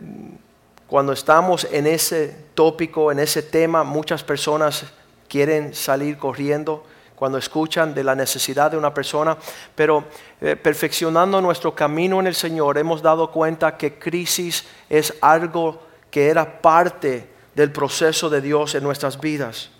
cuando 0.86 1.12
estamos 1.12 1.66
en 1.72 1.88
ese 1.88 2.36
tópico, 2.54 3.10
en 3.10 3.18
ese 3.18 3.42
tema, 3.42 3.82
muchas 3.82 4.22
personas 4.22 4.84
quieren 5.28 5.74
salir 5.74 6.18
corriendo 6.18 6.86
cuando 7.16 7.38
escuchan 7.38 7.94
de 7.94 8.04
la 8.04 8.14
necesidad 8.14 8.70
de 8.70 8.76
una 8.76 8.92
persona, 8.92 9.36
pero 9.74 10.04
eh, 10.40 10.54
perfeccionando 10.54 11.40
nuestro 11.40 11.74
camino 11.74 12.20
en 12.20 12.26
el 12.26 12.34
Señor 12.34 12.76
hemos 12.76 13.00
dado 13.00 13.32
cuenta 13.32 13.76
que 13.76 13.98
crisis 13.98 14.66
es 14.90 15.14
algo 15.22 15.82
que 16.10 16.28
era 16.28 16.60
parte 16.60 17.28
del 17.54 17.72
proceso 17.72 18.28
de 18.28 18.42
Dios 18.42 18.74
en 18.74 18.84
nuestras 18.84 19.18
vidas. 19.18 19.70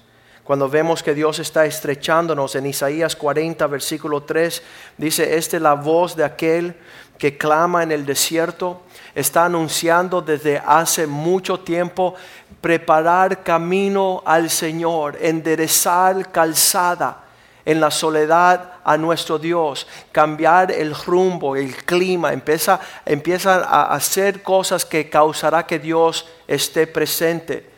Cuando 0.45 0.69
vemos 0.69 1.03
que 1.03 1.13
Dios 1.13 1.39
está 1.39 1.67
estrechándonos 1.67 2.55
en 2.55 2.67
Isaías 2.67 3.17
40, 3.17 3.67
versículo 3.67 4.23
3, 4.23 4.63
dice, 4.97 5.37
esta 5.37 5.57
es 5.57 5.63
la 5.63 5.75
voz 5.75 6.17
de 6.17 6.25
aquel 6.25 6.75
que 7.19 7.37
clama 7.37 7.83
en 7.83 7.93
el 7.93 8.07
desierto, 8.07 8.83
está 9.15 9.45
anunciando 9.45 10.23
desde 10.23 10.63
hace 10.65 11.07
mucho 11.07 11.61
tiempo 11.61 12.15
preparar 12.61 13.43
camino 13.43 14.23
al 14.25 14.49
Señor, 14.49 15.19
enderezar 15.21 16.31
calzada 16.31 17.26
en 17.67 17.81
la 17.81 17.91
soledad 17.91 18.75
a 18.85 18.97
nuestro 18.97 19.39
Dios, 19.39 19.89
cambiar 20.13 20.71
el 20.71 20.95
rumbo, 20.95 21.57
el 21.57 21.75
clima, 21.85 22.33
empieza, 22.33 22.81
empieza 23.05 23.57
a 23.57 23.93
hacer 23.93 24.43
cosas 24.43 24.85
que 24.85 25.11
causará 25.11 25.67
que 25.67 25.81
Dios 25.81 26.27
esté 26.47 26.87
presente. 26.87 27.69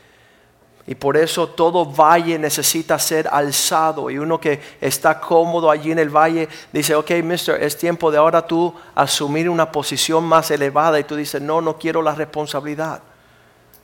Y 0.86 0.94
por 0.94 1.16
eso 1.16 1.48
todo 1.48 1.86
valle 1.86 2.38
necesita 2.38 2.98
ser 2.98 3.28
alzado. 3.30 4.10
Y 4.10 4.18
uno 4.18 4.38
que 4.38 4.60
está 4.80 5.18
cómodo 5.20 5.70
allí 5.70 5.90
en 5.90 5.98
el 5.98 6.10
valle 6.10 6.48
dice, 6.72 6.94
ok, 6.94 7.10
mister, 7.22 7.62
es 7.62 7.76
tiempo 7.76 8.10
de 8.10 8.18
ahora 8.18 8.46
tú 8.46 8.74
asumir 8.94 9.48
una 9.48 9.72
posición 9.72 10.24
más 10.24 10.50
elevada. 10.50 10.98
Y 10.98 11.04
tú 11.04 11.16
dices, 11.16 11.40
no, 11.42 11.60
no 11.60 11.78
quiero 11.78 12.00
la 12.02 12.14
responsabilidad. 12.14 13.02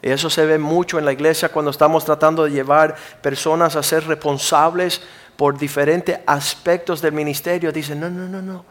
Y 0.01 0.11
eso 0.11 0.29
se 0.29 0.45
ve 0.45 0.59
mucho 0.59 0.99
en 0.99 1.07
la 1.07 1.13
iglesia 1.13 1.51
cuando 1.51 1.71
estamos 1.71 2.05
tratando 2.05 2.45
de 2.45 2.51
llevar 2.51 2.95
personas 3.23 3.75
a 3.75 3.83
ser 3.83 4.07
responsables 4.07 5.01
por 5.37 5.59
diferentes 5.59 6.19
aspectos 6.27 7.03
del 7.03 7.13
ministerio, 7.13 7.73
dicen, 7.73 8.01
no, 8.01 8.09
no, 8.09 8.29
no, 8.29 8.41
no, 8.41 8.65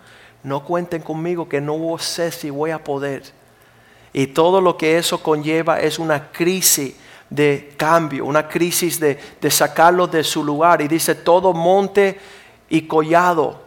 no 0.44 0.64
cuenten 0.64 1.02
conmigo 1.02 1.48
que 1.48 1.60
no 1.60 1.98
sé 1.98 2.32
si 2.32 2.50
voy 2.50 2.72
a 2.72 2.84
poder. 2.84 3.24
Y 4.14 4.28
todo 4.28 4.62
lo 4.62 4.78
que 4.78 4.98
eso 4.98 5.22
conlleva 5.22 5.80
es 5.80 6.00
una 6.00 6.32
crisis 6.32 6.96
de 7.30 7.74
cambio, 7.78 8.26
una 8.26 8.48
crisis 8.48 9.00
de, 9.00 9.20
de 9.42 9.52
sacarlo 9.52 10.08
de 10.08 10.24
su 10.24 10.44
lugar. 10.44 10.82
Y 10.82 10.88
dice, 10.88 11.16
todo 11.16 11.54
monte 11.54 12.20
y 12.70 12.84
collado 12.84 13.60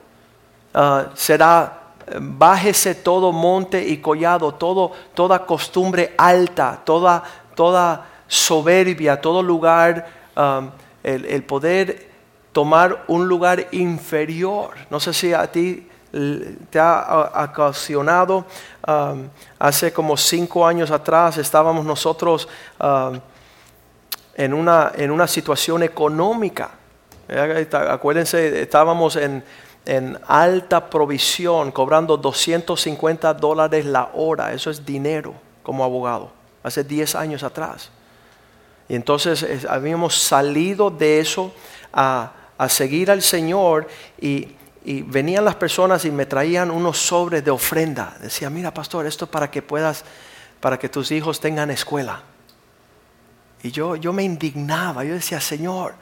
ah, 0.73 1.11
será, 1.15 1.93
bájese 2.21 2.95
todo 2.95 3.33
monte 3.33 3.87
y 3.87 3.99
collado, 3.99 4.55
todo, 4.55 4.93
toda 5.15 5.45
costumbre 5.45 6.15
alta, 6.17 6.81
toda, 6.85 7.23
toda 7.55 8.07
soberbia, 8.29 9.21
todo 9.21 9.43
lugar, 9.43 10.07
ah, 10.37 10.71
el, 11.03 11.25
el 11.25 11.43
poder 11.43 12.16
tomar 12.57 13.05
un 13.09 13.29
lugar 13.29 13.67
inferior. 13.73 14.71
No 14.89 14.99
sé 14.99 15.13
si 15.13 15.35
a 15.35 15.47
ti 15.53 15.87
te 16.71 16.79
ha 16.79 17.45
ocasionado, 17.51 18.47
um, 18.89 19.29
hace 19.59 19.93
como 19.93 20.17
cinco 20.17 20.67
años 20.67 20.91
atrás 20.91 21.37
estábamos 21.37 21.85
nosotros 21.85 22.49
um, 22.81 23.21
en, 24.37 24.55
una, 24.55 24.91
en 24.97 25.11
una 25.11 25.27
situación 25.27 25.83
económica. 25.83 26.71
Acuérdense, 27.91 28.63
estábamos 28.63 29.17
en, 29.17 29.45
en 29.85 30.19
alta 30.27 30.89
provisión, 30.89 31.71
cobrando 31.73 32.17
250 32.17 33.35
dólares 33.35 33.85
la 33.85 34.13
hora. 34.15 34.55
Eso 34.55 34.71
es 34.71 34.87
dinero 34.87 35.35
como 35.63 35.85
abogado, 35.85 36.31
hace 36.63 36.83
10 36.85 37.17
años 37.17 37.43
atrás. 37.43 37.91
Y 38.89 38.95
entonces 38.95 39.67
habíamos 39.69 40.15
salido 40.17 40.89
de 40.89 41.21
eso 41.21 41.53
a 41.93 42.33
a 42.59 42.69
seguir 42.69 43.11
al 43.11 43.23
Señor 43.23 43.89
y, 44.21 44.49
venían 44.85 45.45
las 45.45 45.57
personas 45.57 46.05
y 46.05 46.13
me 46.13 46.27
traían 46.27 46.71
unos 46.71 46.99
sobres 46.99 47.45
de 47.45 47.51
ofrenda. 47.51 48.17
Decía, 48.21 48.49
mira 48.51 48.73
pastor, 48.73 49.05
esto 49.05 49.27
para 49.27 49.51
que 49.51 49.61
puedas, 49.61 50.05
para 50.61 50.79
que 50.79 50.89
tus 50.89 51.11
hijos 51.11 51.41
tengan 51.41 51.73
escuela. 51.73 52.23
Y 53.65 53.73
yo, 53.73 53.97
yo 53.97 54.13
me 54.13 54.23
indignaba, 54.23 55.03
yo 55.03 55.15
decía, 55.15 55.41
Señor, 55.41 55.95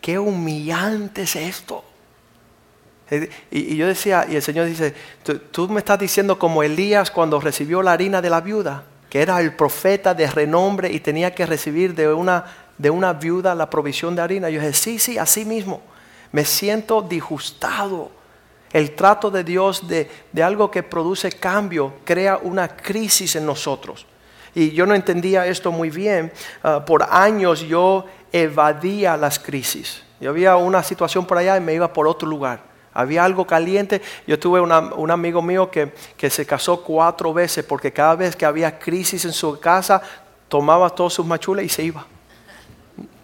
qué 0.00 0.18
humillante 0.18 1.22
es 1.22 1.36
esto. 1.36 1.84
Y, 3.50 3.76
yo 3.76 3.86
decía, 3.86 4.26
y 4.28 4.36
el 4.36 4.42
Señor 4.42 4.66
dice, 4.66 4.94
tú, 5.50 5.68
me 5.68 5.80
estás 5.80 5.98
diciendo 5.98 6.38
como 6.38 6.62
Elías 6.62 7.10
cuando 7.10 7.38
recibió 7.40 7.82
la 7.82 7.92
harina 7.92 8.22
de 8.22 8.30
la 8.30 8.40
viuda, 8.40 8.84
que 9.10 9.20
era 9.20 9.38
el 9.40 9.54
profeta 9.54 10.14
de 10.14 10.26
renombre 10.26 10.90
y 10.90 11.00
tenía 11.00 11.34
que 11.34 11.44
recibir 11.44 11.94
de 11.94 12.10
una, 12.12 12.44
de 12.78 12.88
una 12.88 13.12
viuda 13.12 13.54
la 13.54 13.68
provisión 13.68 14.16
de 14.16 14.22
harina. 14.22 14.48
Yo 14.48 14.60
dije, 14.60 14.72
sí, 14.72 14.98
sí, 14.98 15.18
así 15.18 15.44
mismo. 15.44 15.82
Me 16.32 16.44
siento 16.44 17.02
disgustado. 17.02 18.10
El 18.72 18.94
trato 18.94 19.30
de 19.30 19.44
Dios 19.44 19.86
de, 19.86 20.10
de 20.32 20.42
algo 20.42 20.70
que 20.70 20.82
produce 20.82 21.30
cambio 21.32 21.92
crea 22.04 22.38
una 22.42 22.68
crisis 22.68 23.36
en 23.36 23.44
nosotros. 23.44 24.06
Y 24.54 24.70
yo 24.72 24.86
no 24.86 24.94
entendía 24.94 25.46
esto 25.46 25.72
muy 25.72 25.90
bien. 25.90 26.32
Ah, 26.62 26.84
por 26.84 27.02
años 27.02 27.60
yo 27.60 28.04
evadía 28.32 29.16
las 29.16 29.38
crisis. 29.38 30.02
Yo 30.20 30.30
había 30.30 30.56
una 30.56 30.82
situación 30.82 31.26
por 31.26 31.38
allá 31.38 31.56
y 31.56 31.60
me 31.60 31.74
iba 31.74 31.92
por 31.92 32.06
otro 32.06 32.28
lugar. 32.28 32.60
Había 32.94 33.24
algo 33.24 33.46
caliente. 33.46 34.02
Yo 34.26 34.38
tuve 34.38 34.60
un 34.60 35.10
amigo 35.10 35.40
mío 35.40 35.70
que, 35.70 35.94
que, 36.16 36.28
se 36.28 36.44
casó 36.44 36.82
cuatro 36.82 37.32
veces 37.32 37.64
porque 37.64 37.90
cada 37.92 38.14
vez 38.14 38.36
que 38.36 38.44
había 38.44 38.78
crisis 38.78 39.24
en 39.24 39.32
su 39.32 39.58
casa, 39.58 40.02
tomaba 40.48 40.90
todos 40.90 41.14
sus 41.14 41.24
machulas 41.24 41.64
y 41.64 41.68
se 41.70 41.82
iba. 41.82 42.06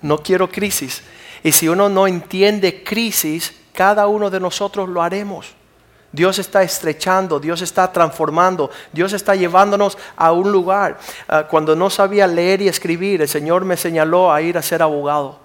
No 0.00 0.18
quiero 0.22 0.48
crisis. 0.48 1.02
Y 1.42 1.52
si 1.52 1.68
uno 1.68 1.88
no 1.88 2.06
entiende 2.06 2.82
crisis, 2.82 3.54
cada 3.72 4.06
uno 4.06 4.30
de 4.30 4.40
nosotros 4.40 4.88
lo 4.88 5.02
haremos. 5.02 5.54
Dios 6.10 6.38
está 6.38 6.62
estrechando, 6.62 7.38
Dios 7.38 7.60
está 7.60 7.92
transformando, 7.92 8.70
Dios 8.92 9.12
está 9.12 9.34
llevándonos 9.34 9.98
a 10.16 10.32
un 10.32 10.50
lugar. 10.50 10.98
Ah, 11.28 11.46
cuando 11.48 11.76
no 11.76 11.90
sabía 11.90 12.26
leer 12.26 12.62
y 12.62 12.68
escribir, 12.68 13.20
el 13.20 13.28
Señor 13.28 13.64
me 13.64 13.76
señaló 13.76 14.32
a 14.32 14.40
ir 14.40 14.56
a 14.56 14.62
ser 14.62 14.82
abogado. 14.82 15.38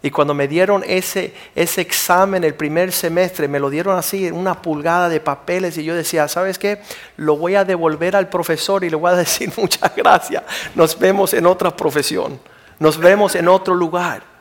Y 0.00 0.10
cuando 0.10 0.32
me 0.32 0.46
dieron 0.46 0.84
ese, 0.86 1.34
ese 1.56 1.80
examen 1.80 2.44
el 2.44 2.54
primer 2.54 2.92
semestre, 2.92 3.48
me 3.48 3.58
lo 3.58 3.68
dieron 3.68 3.98
así 3.98 4.28
en 4.28 4.34
una 4.34 4.62
pulgada 4.62 5.08
de 5.08 5.20
papeles 5.20 5.76
y 5.76 5.84
yo 5.84 5.94
decía, 5.94 6.28
¿sabes 6.28 6.56
qué? 6.58 6.80
Lo 7.16 7.36
voy 7.36 7.56
a 7.56 7.64
devolver 7.64 8.14
al 8.14 8.28
profesor 8.28 8.84
y 8.84 8.90
le 8.90 8.96
voy 8.96 9.12
a 9.12 9.16
decir 9.16 9.52
muchas 9.56 9.94
gracias. 9.94 10.44
Nos 10.74 10.98
vemos 10.98 11.34
en 11.34 11.46
otra 11.46 11.76
profesión, 11.76 12.40
nos 12.78 12.96
vemos 12.96 13.34
en 13.34 13.48
otro 13.48 13.74
lugar. 13.74 14.37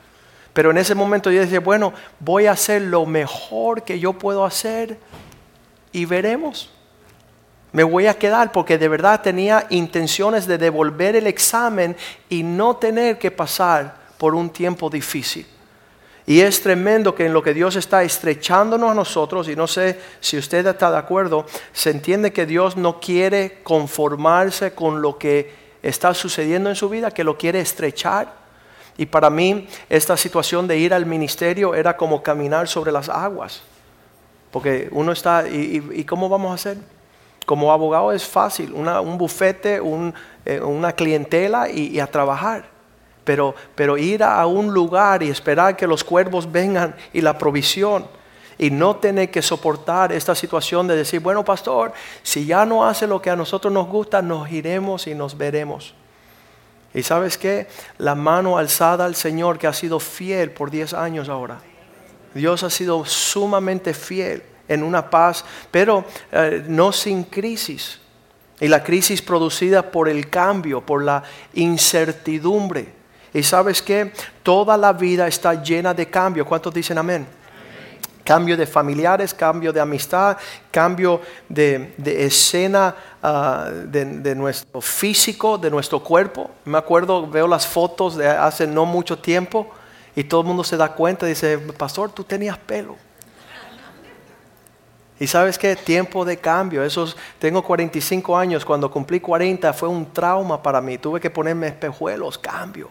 Pero 0.57 0.71
en 0.71 0.79
ese 0.79 0.95
momento 0.95 1.29
yo 1.29 1.39
decía, 1.39 1.59
bueno, 1.59 1.93
voy 2.19 2.47
a 2.47 2.53
hacer 2.53 2.81
lo 2.81 3.05
mejor 3.05 3.83
que 3.83 3.99
yo 3.99 4.13
puedo 4.13 4.43
hacer 4.43 4.97
y 5.91 6.05
veremos. 6.05 6.71
Me 7.73 7.83
voy 7.83 8.07
a 8.07 8.15
quedar 8.15 8.51
porque 8.51 8.79
de 8.79 8.87
verdad 8.87 9.21
tenía 9.21 9.67
intenciones 9.69 10.47
de 10.47 10.57
devolver 10.57 11.15
el 11.15 11.27
examen 11.27 11.95
y 12.27 12.41
no 12.41 12.75
tener 12.75 13.19
que 13.19 13.29
pasar 13.29 13.97
por 14.17 14.33
un 14.33 14.49
tiempo 14.49 14.89
difícil. 14.89 15.45
Y 16.25 16.39
es 16.39 16.59
tremendo 16.59 17.13
que 17.13 17.27
en 17.27 17.33
lo 17.33 17.43
que 17.43 17.53
Dios 17.53 17.75
está 17.75 18.01
estrechándonos 18.01 18.89
a 18.89 18.95
nosotros, 18.95 19.47
y 19.49 19.55
no 19.55 19.67
sé 19.67 19.99
si 20.21 20.39
usted 20.39 20.65
está 20.65 20.89
de 20.89 20.97
acuerdo, 20.97 21.45
se 21.71 21.91
entiende 21.91 22.33
que 22.33 22.47
Dios 22.47 22.75
no 22.75 22.99
quiere 22.99 23.59
conformarse 23.61 24.71
con 24.71 25.03
lo 25.03 25.19
que 25.19 25.53
está 25.83 26.15
sucediendo 26.15 26.67
en 26.67 26.75
su 26.75 26.89
vida, 26.89 27.11
que 27.11 27.23
lo 27.23 27.37
quiere 27.37 27.59
estrechar. 27.59 28.36
Y 28.97 29.05
para 29.05 29.29
mí 29.29 29.67
esta 29.89 30.17
situación 30.17 30.67
de 30.67 30.77
ir 30.77 30.93
al 30.93 31.05
ministerio 31.05 31.75
era 31.75 31.95
como 31.95 32.23
caminar 32.23 32.67
sobre 32.67 32.91
las 32.91 33.09
aguas. 33.09 33.61
Porque 34.51 34.89
uno 34.91 35.11
está, 35.11 35.47
¿y, 35.47 36.03
cómo 36.05 36.29
vamos 36.29 36.51
a 36.51 36.55
hacer? 36.55 36.77
Como 37.45 37.71
abogado 37.71 38.11
es 38.11 38.25
fácil, 38.25 38.73
un 38.73 39.17
bufete, 39.17 39.79
eh, 40.45 40.61
una 40.61 40.93
clientela 40.93 41.69
y 41.69 41.99
a 41.99 42.07
trabajar 42.07 42.77
pero, 43.27 43.53
pero 43.75 43.97
ir 43.97 44.23
a 44.23 44.45
un 44.45 44.73
lugar 44.73 45.21
y 45.21 45.29
esperar 45.29 45.75
que 45.75 45.85
los 45.85 46.01
cuervos 46.01 46.49
vengan 46.49 46.95
y 47.11 47.19
la 47.19 47.37
provisión 47.37 48.07
y 48.57 48.71
no 48.71 48.95
tener 48.95 49.29
que 49.29 49.41
soportar 49.41 50.13
esta 50.13 50.33
situación 50.33 50.87
de 50.87 50.95
decir, 50.95 51.19
bueno 51.19 51.43
pastor, 51.43 51.91
si 52.23 52.45
ya 52.45 52.65
no 52.65 52.87
hace 52.87 53.05
lo 53.05 53.21
que 53.21 53.29
a 53.29 53.35
nosotros 53.35 53.73
nos 53.73 53.85
gusta, 53.89 54.21
nos 54.21 54.49
iremos 54.49 55.07
y 55.07 55.13
nos 55.13 55.37
veremos. 55.37 55.93
Y 56.97 57.03
sabes 57.03 57.37
qué, 57.37 57.67
la 57.99 58.15
mano 58.15 58.57
alzada 58.57 59.05
al 59.05 59.13
Señor 59.13 59.59
que 59.59 59.67
ha 59.67 59.73
sido 59.73 59.99
fiel 59.99 60.49
por 60.49 60.71
10 60.71 60.95
años 60.95 61.29
ahora. 61.29 61.59
Dios 62.33 62.63
ha 62.63 62.71
sido 62.71 63.05
sumamente 63.05 63.93
fiel 63.93 64.41
en 64.67 64.81
una 64.81 65.07
paz, 65.07 65.45
pero 65.69 66.05
eh, 66.31 66.63
no 66.67 66.91
sin 66.91 67.25
crisis. 67.25 67.99
Y 68.59 68.67
la 68.67 68.83
crisis 68.83 69.21
producida 69.21 69.91
por 69.91 70.09
el 70.09 70.27
cambio, 70.27 70.81
por 70.81 71.03
la 71.03 71.21
incertidumbre. 71.53 72.91
Y 73.31 73.43
sabes 73.43 73.83
que 73.83 74.11
toda 74.41 74.75
la 74.75 74.91
vida 74.91 75.27
está 75.27 75.61
llena 75.61 75.93
de 75.93 76.09
cambio. 76.09 76.47
¿Cuántos 76.47 76.73
dicen 76.73 76.97
amén? 76.97 77.27
Cambio 78.27 78.57
de 78.57 78.67
familiares, 78.67 79.33
cambio 79.33 79.71
de 79.71 79.79
amistad, 79.79 80.35
cambio 80.69 81.21
de, 81.47 81.93
escena 82.03 82.93
ah, 83.23 83.69
de, 83.71 84.35
nuestro 84.35 84.81
físico, 84.81 85.57
de 85.57 85.71
nuestro 85.71 86.03
cuerpo. 86.03 86.51
Me 86.65 86.77
acuerdo, 86.77 87.25
veo 87.25 87.47
las 87.47 87.65
fotos 87.65 88.17
de 88.17 88.27
hace 88.27 88.67
no 88.67 88.83
mucho 88.85 89.17
tiempo 89.17 89.69
y 90.13 90.25
todo 90.25 90.41
el 90.41 90.47
mundo 90.47 90.65
se 90.65 90.75
da 90.75 90.91
cuenta 90.91 91.25
y 91.25 91.29
dice, 91.29 91.57
pastor, 91.57 92.11
tú 92.11 92.25
tenías 92.25 92.57
pelo. 92.57 92.97
Y 95.21 95.27
sabes 95.27 95.57
qué, 95.57 95.77
tiempo 95.77 96.25
de 96.25 96.35
cambio. 96.35 96.83
Esos, 96.83 97.15
tengo 97.39 97.63
45 97.63 98.37
años, 98.37 98.65
cuando 98.65 98.91
cumplí 98.91 99.21
40 99.21 99.71
fue 99.71 99.87
un 99.87 100.11
trauma 100.11 100.61
para 100.61 100.81
mí. 100.81 100.97
Tuve 100.97 101.21
que 101.21 101.29
ponerme 101.29 101.67
espejuelos, 101.67 102.37
cambio. 102.37 102.89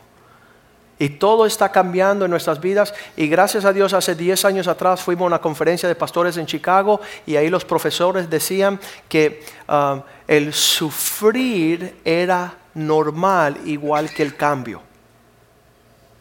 Y 0.98 1.10
todo 1.10 1.44
está 1.44 1.70
cambiando 1.70 2.24
en 2.24 2.30
nuestras 2.30 2.60
vidas. 2.60 2.94
Y 3.16 3.28
gracias 3.28 3.64
a 3.64 3.72
Dios, 3.72 3.92
hace 3.92 4.14
10 4.14 4.44
años 4.46 4.66
atrás 4.66 5.02
fuimos 5.02 5.24
a 5.24 5.26
una 5.26 5.40
conferencia 5.40 5.88
de 5.88 5.94
pastores 5.94 6.36
en 6.38 6.46
Chicago 6.46 7.00
y 7.26 7.36
ahí 7.36 7.50
los 7.50 7.64
profesores 7.64 8.30
decían 8.30 8.80
que 9.08 9.44
um, 9.68 10.00
el 10.26 10.54
sufrir 10.54 11.96
era 12.04 12.54
normal 12.74 13.58
igual 13.66 14.10
que 14.10 14.22
el 14.22 14.36
cambio. 14.36 14.82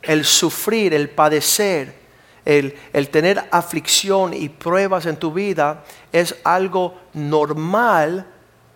El 0.02 0.26
sufrir, 0.26 0.94
el 0.94 1.10
padecer, 1.10 1.96
el, 2.44 2.78
el 2.92 3.10
tener 3.10 3.48
aflicción 3.52 4.34
y 4.34 4.50
pruebas 4.50 5.06
en 5.06 5.16
tu 5.16 5.32
vida 5.32 5.84
es 6.12 6.36
algo 6.44 6.96
normal 7.14 8.28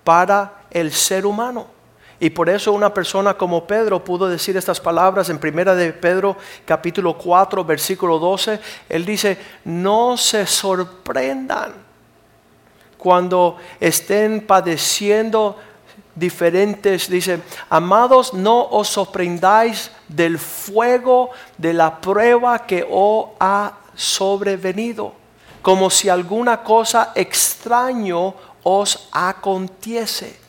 para 0.03 0.63
el 0.71 0.93
ser 0.93 1.25
humano. 1.25 1.78
Y 2.19 2.29
por 2.31 2.49
eso 2.49 2.73
una 2.73 2.93
persona 2.93 3.35
como 3.35 3.65
Pedro 3.65 4.03
pudo 4.03 4.27
decir 4.27 4.57
estas 4.57 4.81
palabras 4.81 5.29
en 5.29 5.39
primera 5.39 5.73
de 5.73 5.93
Pedro 5.93 6.35
capítulo 6.65 7.17
4 7.17 7.63
versículo 7.63 8.19
12. 8.19 8.59
Él 8.89 9.05
dice, 9.05 9.37
no 9.63 10.17
se 10.17 10.45
sorprendan 10.45 11.73
cuando 12.97 13.55
estén 13.79 14.45
padeciendo 14.45 15.55
diferentes, 16.13 17.09
dice, 17.09 17.41
amados, 17.69 18.33
no 18.33 18.67
os 18.71 18.89
sorprendáis 18.89 19.89
del 20.09 20.37
fuego 20.37 21.29
de 21.57 21.71
la 21.71 22.01
prueba 22.01 22.65
que 22.65 22.85
os 22.91 23.27
ha 23.39 23.77
sobrevenido, 23.95 25.13
como 25.61 25.89
si 25.89 26.09
alguna 26.09 26.61
cosa 26.61 27.13
extraño 27.15 28.33
os 28.63 29.07
aconteciese 29.13 30.48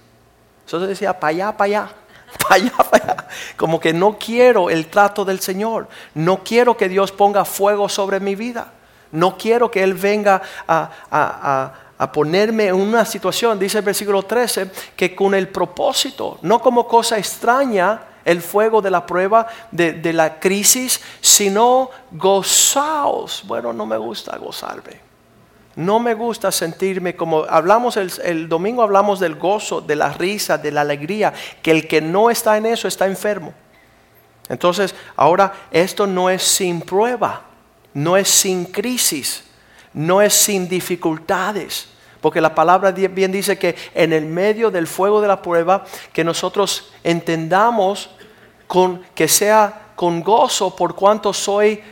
entonces 0.77 0.91
decía, 0.91 1.19
para 1.19 1.31
allá, 1.31 1.57
para 1.57 1.65
allá, 1.65 1.89
para 2.49 2.55
allá, 2.55 2.73
para 2.77 3.05
allá. 3.05 3.27
Como 3.57 3.81
que 3.81 3.93
no 3.93 4.17
quiero 4.17 4.71
el 4.71 4.87
trato 4.87 5.25
del 5.25 5.41
Señor. 5.41 5.89
No 6.15 6.45
quiero 6.45 6.77
que 6.77 6.89
Dios 6.89 7.11
ponga 7.11 7.45
fuego 7.45 7.89
sobre 7.89 8.21
mi 8.21 8.37
vida. 8.37 8.73
No 9.11 9.37
quiero 9.37 9.69
que 9.69 9.83
Él 9.83 9.95
venga 9.95 10.41
a, 10.69 11.73
ponerme 12.13 12.69
en 12.69 12.77
una 12.77 13.05
situación, 13.05 13.59
dice 13.59 13.79
el 13.79 13.85
versículo 13.85 14.23
13, 14.23 14.71
que 14.95 15.15
con 15.17 15.35
el 15.35 15.49
propósito, 15.49 16.39
no 16.43 16.61
como 16.61 16.87
cosa 16.87 17.19
extraña, 17.19 18.03
el 18.25 18.41
fuego 18.41 18.81
de 18.81 18.93
la 18.93 19.05
prueba, 19.05 19.49
de, 19.73 19.95
de 19.95 20.13
la 20.13 20.39
crisis, 20.39 21.01
sino 21.21 21.91
gozaos. 22.13 23.43
Bueno, 23.45 23.73
no 23.73 23.87
me 23.87 23.99
gusta 23.99 24.37
gozarme. 24.39 25.10
No 25.81 25.99
me 25.99 26.12
gusta 26.12 26.53
sentirme 26.53 27.16
como 27.16 27.45
hablamos 27.45 27.97
el, 27.97 28.51
domingo 28.51 28.83
hablamos 28.83 29.19
del 29.19 29.37
gozo, 29.37 29.81
de 29.81 29.97
la 29.97 30.12
risa, 30.12 30.59
de 30.59 30.71
la 30.71 30.83
alegría, 30.83 31.33
que 31.62 31.71
el 31.71 31.88
que 31.88 32.03
no 32.03 32.29
está 32.29 32.59
en 32.59 32.66
eso 32.66 32.87
está 32.87 33.07
enfermo. 33.07 33.55
Entonces, 34.51 34.95
ahora 35.16 35.55
esto 35.71 36.07
no 36.07 36.29
es 36.29 36.43
sin 36.43 36.83
prueba, 36.83 37.45
no 37.95 38.19
es 38.19 38.29
sin 38.29 38.66
crisis, 38.66 39.45
no 39.95 40.21
es 40.21 40.35
sin 40.35 40.69
dificultades. 40.69 41.88
Porque 42.21 42.43
la 42.43 42.55
palabra 42.55 42.90
bien 42.93 43.33
dice 43.33 43.59
que 43.59 43.75
en 43.95 44.12
el 44.12 44.27
medio 44.27 44.71
del 44.71 44.87
fuego 44.87 45.23
de 45.23 45.29
la 45.29 45.40
prueba, 45.40 45.87
que 46.12 46.25
nosotros 46.25 46.93
entendamos 47.03 48.11
con, 48.66 49.03
que 49.14 49.29
sea 49.29 49.93
con 49.97 50.21
gozo 50.21 50.77
por 50.77 50.95
cuanto 50.95 51.33
soy, 51.33 51.83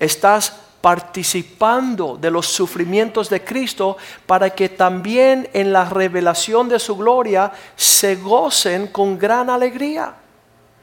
estás 0.00 0.63
participando 0.84 2.18
de 2.20 2.30
los 2.30 2.44
sufrimientos 2.44 3.30
de 3.30 3.42
Cristo 3.42 3.96
para 4.26 4.50
que 4.50 4.68
también 4.68 5.48
en 5.54 5.72
la 5.72 5.86
revelación 5.86 6.68
de 6.68 6.78
su 6.78 6.94
gloria 6.94 7.50
se 7.74 8.16
gocen 8.16 8.88
con 8.88 9.18
gran 9.18 9.48
alegría. 9.48 10.12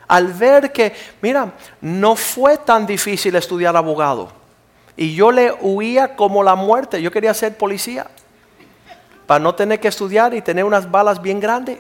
Al 0.08 0.34
ver 0.34 0.72
que, 0.72 0.92
mira, 1.22 1.54
no 1.82 2.16
fue 2.16 2.58
tan 2.58 2.88
difícil 2.88 3.36
estudiar 3.36 3.78
abogado. 3.78 4.32
Y 4.98 5.14
yo 5.14 5.32
le 5.32 5.54
huía 5.62 6.16
como 6.16 6.42
la 6.42 6.56
muerte. 6.56 7.00
Yo 7.00 7.12
quería 7.12 7.36
ser 7.36 7.56
policía. 7.56 8.08
Para 9.28 9.40
no 9.40 9.54
tener 9.54 9.80
que 9.80 9.90
estudiar 9.90 10.34
y 10.34 10.42
tener 10.42 10.66
unas 10.66 10.90
balas 10.90 11.22
bien 11.22 11.40
grandes. 11.40 11.78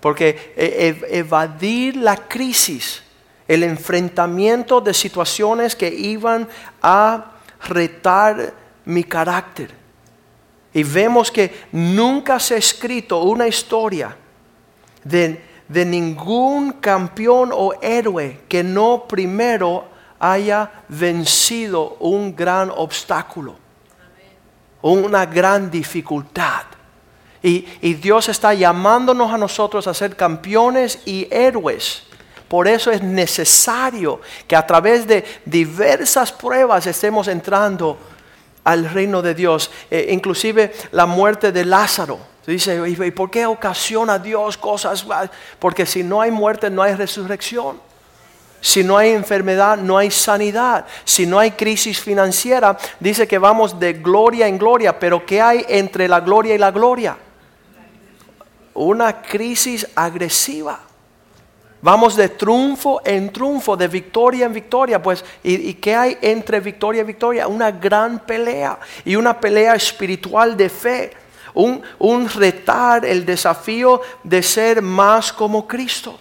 Porque 0.00 0.54
e- 0.56 0.98
e- 1.10 1.18
evadir 1.18 1.96
la 1.96 2.16
crisis, 2.16 3.02
el 3.46 3.62
enfrentamiento 3.62 4.80
de 4.80 4.94
situaciones 4.94 5.76
que 5.76 5.88
iban 5.88 6.48
a 6.82 7.32
retar 7.68 8.54
mi 8.84 9.04
carácter. 9.04 9.74
Y 10.72 10.82
vemos 10.82 11.30
que 11.30 11.66
nunca 11.72 12.40
se 12.40 12.54
ha 12.54 12.58
escrito 12.58 13.22
una 13.22 13.46
historia 13.46 14.16
de, 15.04 15.40
de 15.68 15.84
ningún 15.84 16.72
campeón 16.72 17.50
o 17.52 17.74
héroe 17.80 18.40
que 18.48 18.64
no 18.64 19.04
primero 19.06 19.84
haya 20.18 20.70
vencido 20.88 21.96
un 22.00 22.34
gran 22.34 22.70
obstáculo, 22.74 23.56
una 24.82 25.26
gran 25.26 25.70
dificultad. 25.70 26.62
Y, 27.42 27.66
y 27.82 27.94
Dios 27.94 28.28
está 28.30 28.54
llamándonos 28.54 29.30
a 29.30 29.36
nosotros 29.38 29.86
a 29.86 29.94
ser 29.94 30.16
campeones 30.16 31.00
y 31.04 31.28
héroes. 31.30 32.04
Por 32.48 32.68
eso 32.68 32.90
es 32.90 33.02
necesario 33.02 34.20
que 34.46 34.56
a 34.56 34.66
través 34.66 35.06
de 35.06 35.24
diversas 35.44 36.30
pruebas 36.32 36.86
estemos 36.86 37.28
entrando 37.28 37.98
al 38.64 38.88
reino 38.88 39.22
de 39.22 39.34
Dios. 39.34 39.70
Eh, 39.90 40.08
inclusive 40.10 40.72
la 40.92 41.06
muerte 41.06 41.52
de 41.52 41.64
Lázaro. 41.64 42.18
Dice, 42.46 42.78
¿y 42.86 43.10
por 43.10 43.30
qué 43.30 43.46
ocasiona 43.46 44.18
Dios 44.18 44.58
cosas? 44.58 45.06
Porque 45.58 45.86
si 45.86 46.02
no 46.02 46.20
hay 46.20 46.30
muerte, 46.30 46.68
no 46.68 46.82
hay 46.82 46.94
resurrección. 46.94 47.80
Si 48.60 48.82
no 48.82 48.96
hay 48.98 49.10
enfermedad, 49.10 49.78
no 49.78 49.96
hay 49.96 50.10
sanidad. 50.10 50.86
Si 51.04 51.26
no 51.26 51.38
hay 51.38 51.52
crisis 51.52 52.00
financiera, 52.00 52.76
dice 53.00 53.26
que 53.26 53.38
vamos 53.38 53.78
de 53.78 53.94
gloria 53.94 54.46
en 54.46 54.58
gloria. 54.58 54.98
Pero 54.98 55.24
¿qué 55.24 55.40
hay 55.40 55.64
entre 55.68 56.06
la 56.06 56.20
gloria 56.20 56.54
y 56.54 56.58
la 56.58 56.70
gloria? 56.70 57.16
Una 58.74 59.22
crisis 59.22 59.86
agresiva. 59.94 60.80
Vamos 61.84 62.16
de 62.16 62.30
triunfo 62.30 63.02
en 63.04 63.30
triunfo, 63.30 63.76
de 63.76 63.88
victoria 63.88 64.46
en 64.46 64.54
victoria. 64.54 65.02
Pues, 65.02 65.22
¿y, 65.42 65.74
qué 65.74 65.94
hay 65.94 66.16
entre 66.22 66.58
victoria 66.58 67.02
y 67.02 67.04
victoria? 67.04 67.46
Una 67.46 67.70
gran 67.70 68.20
pelea 68.20 68.78
y 69.04 69.16
una 69.16 69.38
pelea 69.38 69.74
espiritual 69.74 70.56
de 70.56 70.70
fe. 70.70 71.12
Un, 71.52 71.82
un 71.98 72.26
retar 72.30 73.04
el 73.04 73.26
desafío 73.26 74.00
de 74.22 74.42
ser 74.42 74.80
más 74.80 75.30
como 75.30 75.68
Cristo. 75.68 76.18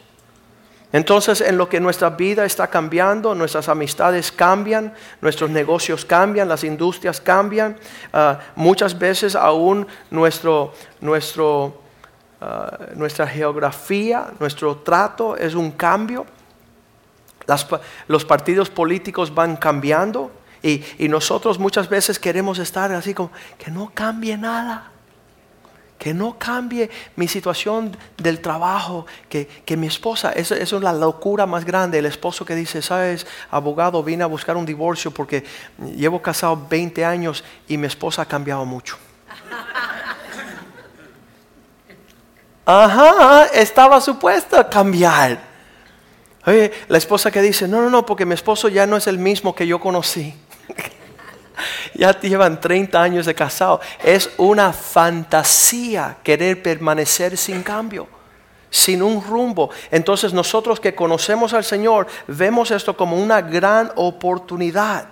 Entonces, 0.91 1.39
en 1.39 1.57
lo 1.57 1.69
que 1.69 1.79
nuestra 1.79 2.09
vida 2.09 2.43
está 2.43 2.67
cambiando, 2.67 3.33
nuestras 3.33 3.69
amistades 3.69 4.33
cambian, 4.33 4.93
nuestros 5.21 5.49
negocios 5.49 6.03
cambian, 6.03 6.49
las 6.49 6.65
industrias 6.65 7.21
cambian, 7.21 7.77
ah, 8.11 8.37
muchas 8.57 8.99
veces 8.99 9.33
aún 9.33 9.87
nuestro, 10.11 10.73
nuestro, 10.99 11.82
ah, 12.43 12.77
nuestra 12.95 13.27
geografía, 13.27 14.31
nuestro 14.39 14.77
trato 14.77 15.35
es 15.37 15.55
un 15.55 15.71
cambio. 15.71 16.25
Las 17.45 17.67
los 18.07 18.23
partidos 18.23 18.69
políticos 18.69 19.33
van 19.33 19.57
cambiando 19.57 20.31
y, 20.63 21.09
nosotros 21.09 21.59
muchas 21.59 21.89
veces 21.89 22.17
queremos 22.17 22.57
estar 22.57 22.89
así 22.93 23.13
como 23.13 23.31
que 23.57 23.69
no 23.69 23.91
cambie 23.93 24.37
nada 24.37 24.89
que 25.99 26.13
no 26.13 26.37
cambie 26.37 26.89
mi 27.15 27.29
situación 27.29 27.95
del 28.17 28.41
trabajo, 28.41 29.05
que, 29.29 29.47
que 29.63 29.77
mi 29.77 29.87
esposa, 29.87 30.33
eso 30.33 30.53
es 30.53 30.69
la 30.73 30.91
locura 30.91 31.45
más 31.45 31.63
grande, 31.63 31.97
el 31.97 32.05
esposo 32.05 32.43
que 32.43 32.55
dice, 32.55 32.81
sabes, 32.81 33.25
abogado, 33.49 34.03
vine 34.03 34.25
a 34.25 34.27
buscar 34.27 34.57
un 34.57 34.65
divorcio 34.65 35.11
porque 35.11 35.45
llevo 35.95 36.21
casado 36.21 36.61
20 36.69 37.05
años 37.05 37.45
y 37.69 37.77
mi 37.77 37.87
esposa 37.87 38.23
ha 38.23 38.25
cambiado 38.25 38.65
mucho. 38.65 38.97
Ajá, 42.65 43.45
estaba 43.53 43.99
supuesta 43.99 44.61
a 44.61 44.69
cambiar. 44.69 45.39
Oye, 46.45 46.71
la 46.87 46.97
esposa 46.97 47.31
que 47.31 47.41
dice, 47.41 47.67
no, 47.67 47.81
no, 47.81 47.89
no, 47.89 48.05
porque 48.05 48.25
mi 48.25 48.33
esposo 48.33 48.69
ya 48.69 48.85
no 48.85 48.97
es 48.97 49.07
el 49.07 49.17
mismo 49.17 49.53
que 49.53 49.67
yo 49.67 49.79
conocí. 49.79 50.33
ya 51.93 52.19
llevan 52.19 52.59
30 52.59 53.01
años 53.01 53.25
de 53.25 53.35
casado. 53.35 53.81
Es 54.03 54.29
una 54.37 54.71
fantasía 54.71 56.17
querer 56.23 56.61
permanecer 56.61 57.37
sin 57.37 57.63
cambio, 57.63 58.07
sin 58.69 59.03
un 59.03 59.23
rumbo. 59.23 59.69
Entonces 59.91 60.33
nosotros 60.33 60.79
que 60.79 60.95
conocemos 60.95 61.53
al 61.53 61.63
Señor 61.65 62.07
vemos 62.27 62.71
esto 62.71 62.95
como 62.95 63.17
una 63.17 63.41
gran 63.41 63.91
oportunidad. 63.95 65.07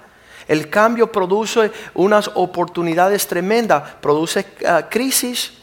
El 0.48 0.70
cambio 0.70 1.12
produce 1.12 1.72
unas 1.94 2.30
oportunidades 2.34 3.28
tremendas, 3.28 3.84
produce 4.02 4.46
ah, 4.68 4.88
crisis, 4.90 5.61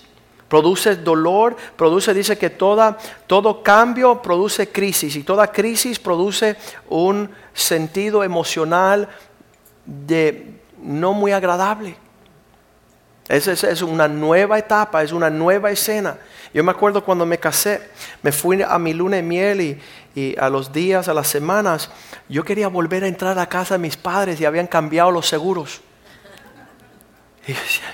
produce 0.49 0.97
dolor, 0.97 1.57
produce, 1.77 2.15
dice 2.15 2.39
que 2.39 2.51
toda, 2.51 2.97
todo 3.27 3.63
cambio 3.63 4.23
produce 4.23 4.69
crisis 4.69 5.15
y 5.17 5.23
toda 5.23 5.53
crisis 5.53 5.99
produce 5.99 6.57
un 6.89 7.31
sentido 7.53 8.25
emocional 8.25 9.09
de 9.85 10.61
no 10.83 11.13
muy 11.13 11.33
agradable. 11.33 11.97
Esa 13.29 13.53
es, 13.53 13.83
una 13.83 14.09
nueva 14.09 14.59
etapa, 14.59 15.03
es 15.03 15.13
una 15.13 15.29
nueva 15.29 15.71
escena. 15.71 16.17
Yo 16.55 16.65
me 16.65 16.71
acuerdo 16.71 17.05
cuando 17.05 17.27
me 17.27 17.37
casé, 17.37 17.91
me 18.23 18.33
fui 18.33 18.63
a 18.63 18.79
mi 18.79 18.95
luna 18.95 19.17
de 19.17 19.23
miel 19.23 19.61
y, 19.61 19.81
y 20.15 20.35
a 20.39 20.49
los 20.49 20.73
días, 20.73 21.09
a 21.09 21.15
las 21.15 21.29
semanas, 21.29 21.91
yo 22.31 22.43
quería 22.43 22.69
volver 22.69 23.05
a 23.05 23.07
entrar 23.07 23.39
a 23.39 23.47
casa 23.47 23.75
de 23.75 23.81
mis 23.81 23.99
padres 23.99 24.41
y 24.41 24.47
habían 24.47 24.67
cambiado 24.67 25.11
los 25.11 25.29
seguros. 25.29 25.83
Y 27.47 27.53
yo 27.53 27.61
decía, 27.61 27.85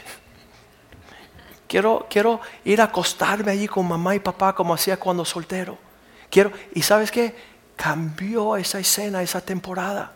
quiero, 1.74 2.06
quiero 2.08 2.40
ir 2.64 2.80
a 2.80 2.84
acostarme 2.84 3.50
allí 3.50 3.66
con 3.66 3.88
mamá 3.88 4.14
y 4.14 4.20
papá 4.20 4.54
como 4.54 4.72
hacía 4.72 4.96
cuando 4.96 5.24
soltero. 5.24 5.76
Quiero, 6.30 6.52
y 6.72 6.82
sabes 6.82 7.10
qué? 7.10 7.34
Cambió 7.74 8.56
esa 8.56 8.78
escena, 8.78 9.20
esa 9.22 9.40
temporada. 9.40 10.12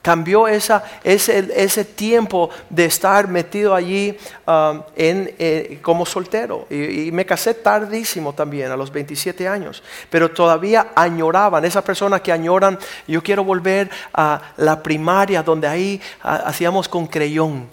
Cambió 0.00 0.48
esa, 0.48 0.82
ese, 1.04 1.52
ese 1.54 1.84
tiempo 1.84 2.48
de 2.70 2.86
estar 2.86 3.28
metido 3.28 3.74
allí 3.74 4.16
um, 4.46 4.80
en, 4.96 5.34
eh, 5.38 5.78
como 5.82 6.06
soltero. 6.06 6.66
Y, 6.70 7.12
me 7.12 7.26
casé 7.26 7.52
tardísimo 7.52 8.32
también, 8.32 8.70
a 8.70 8.76
los 8.76 8.90
27 8.90 9.46
años. 9.46 9.82
Pero 10.08 10.30
todavía 10.30 10.92
añoraban, 10.94 11.66
esas 11.66 11.84
personas 11.84 12.22
que 12.22 12.32
añoran, 12.32 12.78
yo 13.06 13.22
quiero 13.22 13.44
volver 13.44 13.90
a 14.14 14.40
la 14.56 14.82
primaria 14.82 15.42
donde 15.42 15.68
ahí 15.68 16.00
ah, 16.22 16.44
hacíamos 16.46 16.88
con 16.88 17.06
creyón. 17.06 17.68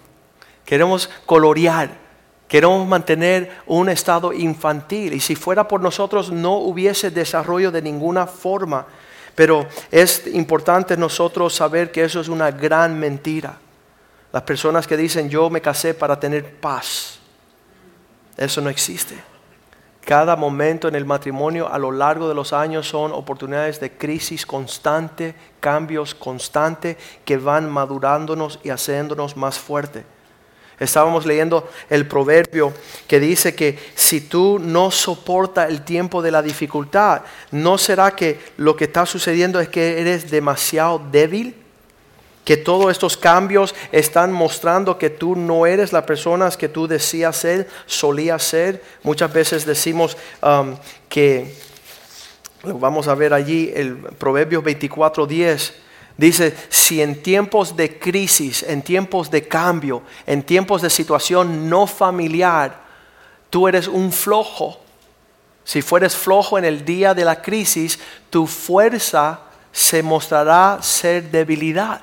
Queremos 0.66 1.08
colorear. 1.24 2.09
Queremos 2.50 2.84
mantener 2.84 3.58
un 3.66 3.88
estado 3.88 4.32
infantil. 4.32 5.12
Y 5.12 5.20
si 5.20 5.36
fuera 5.36 5.68
por 5.68 5.80
nosotros 5.80 6.32
no 6.32 6.56
hubiese 6.56 7.12
desarrollo 7.12 7.70
de 7.70 7.80
ninguna 7.80 8.26
forma. 8.26 8.86
Pero 9.36 9.68
es 9.88 10.26
importante 10.26 10.96
nosotros 10.96 11.54
saber 11.54 11.92
que 11.92 12.02
eso 12.02 12.20
es 12.20 12.26
una 12.26 12.50
gran 12.50 12.98
mentira. 12.98 13.56
Las 14.32 14.42
personas 14.42 14.88
que 14.88 14.96
dicen 14.96 15.30
yo 15.30 15.48
me 15.48 15.60
casé 15.60 15.94
para 15.94 16.18
tener 16.18 16.56
paz. 16.56 17.20
Eso 18.36 18.60
no 18.60 18.68
existe. 18.68 19.14
Cada 20.04 20.34
momento 20.34 20.88
en 20.88 20.96
el 20.96 21.04
matrimonio 21.04 21.72
a 21.72 21.78
lo 21.78 21.92
largo 21.92 22.28
de 22.28 22.34
los 22.34 22.52
años 22.52 22.88
son 22.88 23.12
oportunidades 23.12 23.78
de 23.78 23.92
crisis 23.92 24.44
constante, 24.44 25.36
cambios 25.60 26.16
constantes 26.16 26.96
que 27.24 27.36
van 27.36 27.70
madurándonos 27.70 28.58
y 28.64 28.70
haciéndonos 28.70 29.36
más 29.36 29.56
fuertes. 29.56 30.04
Estábamos 30.80 31.26
leyendo 31.26 31.68
el 31.90 32.06
proverbio 32.06 32.72
que 33.06 33.20
dice 33.20 33.54
que 33.54 33.78
si 33.94 34.22
tú 34.22 34.58
no 34.58 34.90
soportas 34.90 35.68
el 35.68 35.82
tiempo 35.82 36.22
de 36.22 36.30
la 36.30 36.40
dificultad, 36.40 37.20
¿no 37.50 37.76
será 37.76 38.12
que 38.16 38.40
lo 38.56 38.74
que 38.74 38.84
está 38.84 39.04
sucediendo 39.04 39.60
es 39.60 39.68
que 39.68 40.00
eres 40.00 40.30
demasiado 40.30 40.98
débil? 41.12 41.54
Que 42.46 42.56
todos 42.56 42.90
estos 42.90 43.18
cambios 43.18 43.74
están 43.92 44.32
mostrando 44.32 44.96
que 44.96 45.10
tú 45.10 45.36
no 45.36 45.66
eres 45.66 45.92
la 45.92 46.06
persona 46.06 46.48
que 46.48 46.70
tú 46.70 46.88
decías 46.88 47.36
ser, 47.36 47.68
solías 47.84 48.42
ser. 48.42 48.82
Muchas 49.02 49.30
veces 49.30 49.66
decimos 49.66 50.16
um, 50.42 50.74
que, 51.10 51.54
vamos 52.64 53.06
a 53.06 53.14
ver 53.14 53.34
allí, 53.34 53.70
el 53.74 53.96
Proverbio 53.96 54.62
24:10. 54.62 55.89
Dice, 56.20 56.54
si 56.68 57.00
en 57.00 57.22
tiempos 57.22 57.74
de 57.74 57.98
crisis, 57.98 58.62
en 58.62 58.82
tiempos 58.82 59.30
de 59.30 59.48
cambio, 59.48 60.02
en 60.26 60.42
tiempos 60.42 60.82
de 60.82 60.90
situación 60.90 61.70
no 61.70 61.86
familiar, 61.86 62.78
tú 63.48 63.66
eres 63.66 63.88
un 63.88 64.12
flojo. 64.12 64.78
Si 65.64 65.80
fueres 65.80 66.14
flojo 66.14 66.58
en 66.58 66.66
el 66.66 66.84
día 66.84 67.14
de 67.14 67.24
la 67.24 67.40
crisis, 67.40 67.98
tu 68.28 68.46
fuerza 68.46 69.40
se 69.72 70.02
mostrará 70.02 70.80
ser 70.82 71.30
debilidad. 71.30 72.02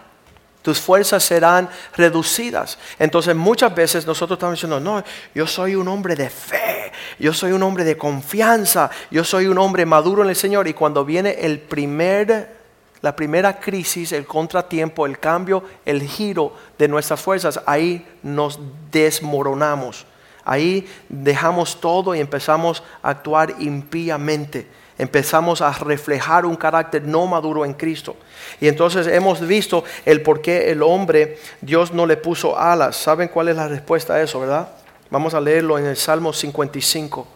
tus 0.64 0.82
fuerzas 0.82 1.24
serán 1.24 1.70
reducidas. 1.96 2.80
Entonces 2.98 3.36
muchas 3.36 3.74
veces 3.74 4.08
nosotros 4.08 4.38
estamos 4.38 4.56
diciendo, 4.56 4.80
no, 4.80 5.04
yo 5.36 5.46
soy 5.46 5.76
un 5.76 5.88
hombre 5.88 6.16
de 6.16 6.30
fe, 6.30 6.92
yo 7.20 7.34
soy 7.34 7.52
un 7.52 7.62
hombre 7.62 7.84
de 7.84 7.98
confianza, 7.98 8.90
yo 9.12 9.24
soy 9.24 9.46
un 9.46 9.60
hombre 9.60 9.86
maduro 9.86 10.24
en 10.24 10.30
el 10.30 10.36
Señor. 10.36 10.68
Y 10.68 10.74
cuando 10.74 11.06
viene 11.06 11.38
el 11.40 11.60
primer, 11.60 12.57
la 13.02 13.16
primera 13.16 13.60
crisis, 13.60 14.12
el 14.12 14.26
contratiempo, 14.26 15.06
el 15.06 15.20
cambio, 15.20 15.64
el 15.86 16.02
giro 16.02 16.54
de 16.78 16.88
nuestras 16.88 17.22
fuerzas, 17.22 17.62
ahí 17.66 18.06
nos 18.24 18.60
desmoronamos. 18.92 20.06
Ahí 20.44 20.88
dejamos 21.10 21.80
todo 21.82 22.16
y 22.16 22.20
empezamos 22.20 22.82
a 23.04 23.10
actuar 23.10 23.56
impíamente 23.60 24.68
empezamos 24.98 25.62
a 25.62 25.72
reflejar 25.72 26.46
un 26.46 26.56
carácter 26.56 27.04
no 27.04 27.28
maduro 27.28 27.66
en 27.66 27.74
Cristo. 27.74 28.16
Y 28.60 28.68
entonces 28.68 29.08
hemos 29.08 29.46
visto 29.46 29.84
el 30.06 30.22
por 30.22 30.42
qué 30.42 30.72
el 30.72 30.82
hombre, 30.82 31.40
Dios 31.62 31.92
no 31.92 32.06
le 32.06 32.18
puso 32.18 32.58
alas. 32.58 32.96
¿Saben 32.98 33.28
cuál 33.28 33.50
es 33.50 33.56
la 33.56 33.68
respuesta 33.68 34.16
a 34.16 34.22
eso, 34.22 34.40
verdad? 34.40 34.70
Vamos 35.10 35.34
a 35.34 35.42
leerlo 35.42 35.78
en 35.78 35.86
el 35.86 35.98
Salmo 35.98 36.34
55. 36.34 37.28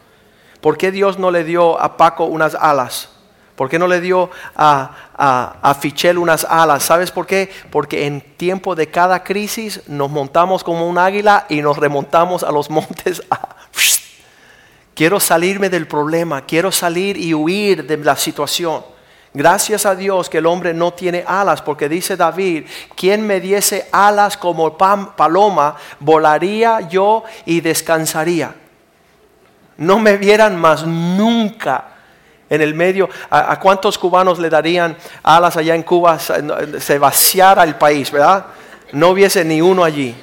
¿Por 0.59 0.77
qué 0.77 0.91
Dios 0.91 1.17
no 1.17 1.31
le 1.31 1.43
dio 1.43 1.79
a 1.79 1.97
Paco 1.97 2.25
unas 2.25 2.55
alas? 2.55 3.09
¿Por 3.61 3.69
qué 3.69 3.77
no 3.77 3.85
le 3.85 4.01
dio 4.01 4.31
a, 4.55 4.89
a, 5.61 5.75
Fichel 5.75 6.17
unas 6.17 6.45
alas? 6.45 6.81
¿Sabes 6.81 7.11
por 7.11 7.27
qué? 7.27 7.47
Porque 7.69 8.07
en 8.07 8.19
tiempo 8.35 8.73
de 8.73 8.89
cada 8.89 9.23
crisis 9.23 9.87
nos 9.87 10.09
montamos 10.09 10.63
como 10.63 10.87
un 10.87 10.97
águila 10.97 11.45
y 11.47 11.61
nos 11.61 11.77
remontamos 11.77 12.41
a 12.41 12.51
los 12.51 12.69
montes 12.71 13.21
Quiero 14.95 15.19
salirme 15.19 15.69
del 15.69 15.87
problema, 15.87 16.43
quiero 16.43 16.71
salir 16.71 17.17
y 17.17 17.35
huir 17.35 17.85
de 17.85 17.97
la 17.97 18.15
situación. 18.15 18.83
Gracias 19.31 19.85
a 19.85 19.93
Dios 19.93 20.27
que 20.27 20.39
el 20.39 20.47
hombre 20.47 20.73
no 20.73 20.93
tiene 20.93 21.23
alas, 21.27 21.61
porque 21.61 21.87
dice 21.87 22.17
David, 22.17 22.65
quien 22.95 23.27
me 23.27 23.39
diese 23.39 23.89
alas 23.91 24.37
como 24.37 24.75
paloma, 24.75 25.75
volaría 25.99 26.81
yo 26.89 27.25
y 27.45 27.61
descansaría. 27.61 28.55
No 29.77 29.99
me 29.99 30.17
vieran 30.17 30.55
más 30.55 30.83
nunca 30.83 31.90
en 32.51 32.61
el 32.61 32.75
medio. 32.75 33.09
¿A, 33.29 33.57
cuántos 33.59 33.97
cubanos 33.97 34.37
le 34.37 34.49
darían 34.49 34.95
alas 35.23 35.57
allá 35.57 35.73
en 35.73 35.83
Cuba? 35.83 36.19
Se 36.19 36.99
vaciara 36.99 37.63
el 37.63 37.75
país, 37.75 38.11
¿verdad? 38.11 38.45
No 38.91 39.09
hubiese 39.09 39.43
ni 39.43 39.61
uno 39.61 39.83
allí. 39.83 40.13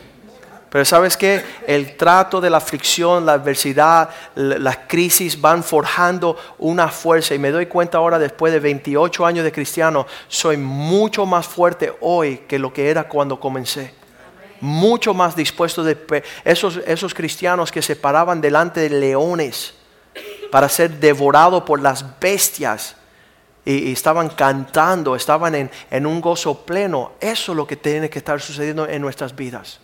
Pero 0.68 0.84
sabes 0.84 1.16
que 1.16 1.42
el 1.66 1.96
trato 1.96 2.42
de 2.42 2.50
la 2.50 2.58
aflicción, 2.58 3.24
la 3.24 3.32
adversidad, 3.32 4.10
las 4.34 4.80
crisis 4.86 5.40
van 5.40 5.64
forjando 5.64 6.36
una 6.58 6.88
fuerza. 6.88 7.34
Y 7.34 7.38
me 7.38 7.50
doy 7.50 7.64
cuenta 7.64 7.96
ahora, 7.96 8.18
después 8.18 8.52
de 8.52 8.60
28 8.60 9.24
años 9.24 9.44
de 9.44 9.50
cristiano, 9.50 10.06
soy 10.28 10.58
mucho 10.58 11.24
más 11.24 11.46
fuerte 11.46 11.94
hoy 12.02 12.42
que 12.46 12.58
lo 12.58 12.74
que 12.74 12.90
era 12.90 13.08
cuando 13.08 13.40
comencé. 13.40 13.94
Mucho 14.60 15.14
más 15.14 15.34
dispuesto 15.34 15.82
de 15.82 15.96
esos, 16.44 16.78
esos 16.86 17.14
cristianos 17.14 17.72
que 17.72 17.80
se 17.80 17.96
paraban 17.96 18.42
delante 18.42 18.80
de 18.80 18.90
leones 18.90 19.77
para 20.50 20.68
ser 20.68 20.98
devorados 20.98 21.62
por 21.62 21.80
las 21.80 22.18
bestias. 22.18 22.96
Y, 23.64 23.92
estaban 23.92 24.30
cantando, 24.30 25.14
estaban 25.14 25.54
en, 25.54 25.70
en 25.90 26.06
un 26.06 26.20
gozo 26.20 26.64
pleno. 26.64 27.12
Eso 27.20 27.52
es 27.52 27.56
lo 27.56 27.66
que 27.66 27.76
tiene 27.76 28.08
que 28.08 28.18
estar 28.18 28.40
sucediendo 28.40 28.88
en 28.88 29.02
nuestras 29.02 29.34
vidas. 29.34 29.80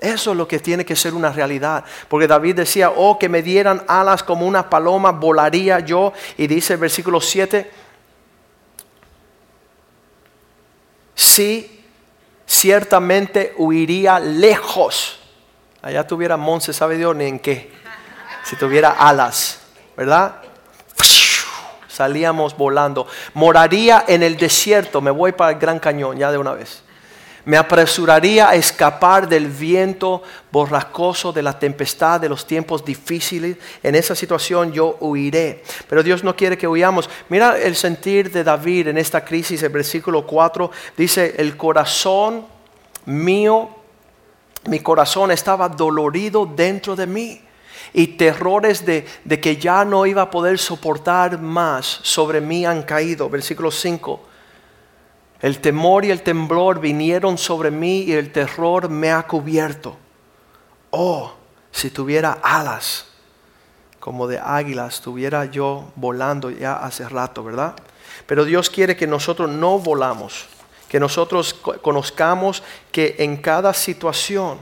Eso 0.00 0.32
es 0.32 0.36
lo 0.36 0.46
que 0.46 0.58
tiene 0.58 0.84
que 0.84 0.96
ser 0.96 1.14
una 1.14 1.32
realidad. 1.32 1.84
Porque 2.08 2.26
David 2.26 2.56
decía, 2.56 2.90
oh, 2.90 3.18
que 3.18 3.28
me 3.28 3.42
dieran 3.42 3.82
alas 3.88 4.22
como 4.22 4.46
una 4.46 4.68
paloma, 4.68 5.12
volaría 5.12 5.80
yo. 5.80 6.12
Y 6.36 6.46
dice 6.46 6.74
el 6.74 6.80
versículo 6.80 7.22
7, 7.22 7.70
sí, 11.14 11.84
ciertamente 12.46 13.54
huiría 13.56 14.18
lejos. 14.20 15.20
Allá 15.80 16.06
tuviera 16.06 16.36
Monse, 16.36 16.72
sabe 16.72 16.96
Dios 16.98 17.14
ni 17.16 17.24
en 17.24 17.38
qué. 17.38 17.70
Si 18.44 18.56
tuviera 18.56 18.90
alas, 18.90 19.58
¿verdad? 19.96 20.36
Salíamos 21.88 22.56
volando. 22.56 23.06
Moraría 23.34 24.04
en 24.06 24.22
el 24.22 24.36
desierto. 24.36 25.00
Me 25.00 25.10
voy 25.10 25.32
para 25.32 25.52
el 25.52 25.58
Gran 25.58 25.78
Cañón 25.78 26.18
ya 26.18 26.32
de 26.32 26.38
una 26.38 26.52
vez. 26.52 26.82
Me 27.46 27.56
apresuraría 27.56 28.48
a 28.48 28.54
escapar 28.54 29.28
del 29.28 29.48
viento 29.48 30.22
borrascoso, 30.50 31.32
de 31.32 31.42
la 31.42 31.58
tempestad, 31.58 32.20
de 32.20 32.28
los 32.28 32.46
tiempos 32.46 32.84
difíciles. 32.84 33.58
En 33.82 33.94
esa 33.94 34.14
situación 34.14 34.72
yo 34.72 34.96
huiré. 35.00 35.62
Pero 35.88 36.02
Dios 36.02 36.24
no 36.24 36.34
quiere 36.34 36.56
que 36.56 36.66
huyamos. 36.66 37.08
Mira 37.28 37.58
el 37.58 37.76
sentir 37.76 38.32
de 38.32 38.42
David 38.42 38.88
en 38.88 38.98
esta 38.98 39.24
crisis. 39.24 39.62
El 39.62 39.68
versículo 39.68 40.26
4 40.26 40.70
dice, 40.96 41.34
el 41.36 41.56
corazón 41.56 42.46
mío, 43.04 43.68
mi 44.66 44.80
corazón 44.80 45.30
estaba 45.30 45.68
dolorido 45.68 46.46
dentro 46.46 46.96
de 46.96 47.06
mí. 47.06 47.43
Y 47.94 48.08
terrores 48.08 48.84
de, 48.84 49.06
que 49.40 49.56
ya 49.56 49.86
no 49.86 50.04
iba 50.04 50.22
a 50.22 50.30
poder 50.30 50.58
soportar 50.58 51.40
más 51.40 51.86
sobre 52.02 52.42
mí 52.42 52.66
han 52.66 52.82
caído. 52.82 53.30
Versículo 53.30 53.70
5 53.70 54.34
el 55.44 55.60
temor 55.60 56.06
y 56.06 56.10
el 56.10 56.22
temblor 56.22 56.80
vinieron 56.80 57.36
sobre 57.36 57.70
mí 57.70 58.04
y 58.04 58.12
el 58.12 58.32
terror 58.32 58.88
me 58.88 59.12
ha 59.12 59.24
cubierto. 59.24 59.94
Oh, 60.88 61.34
si 61.70 61.90
tuviera 61.90 62.38
alas 62.42 63.04
como 64.00 64.26
de 64.26 64.38
águilas, 64.38 64.94
estuviera 64.94 65.44
yo 65.44 65.92
volando 65.96 66.48
ya 66.48 66.76
hace 66.76 67.06
rato, 67.10 67.44
¿verdad? 67.44 67.74
Pero 68.26 68.46
Dios 68.46 68.70
quiere 68.70 68.96
que 68.96 69.06
nosotros 69.06 69.50
no 69.50 69.78
volamos, 69.78 70.46
que 70.88 70.98
nosotros 70.98 71.52
conozcamos 71.52 72.62
que 72.90 73.16
en 73.18 73.36
cada 73.36 73.74
situación, 73.74 74.60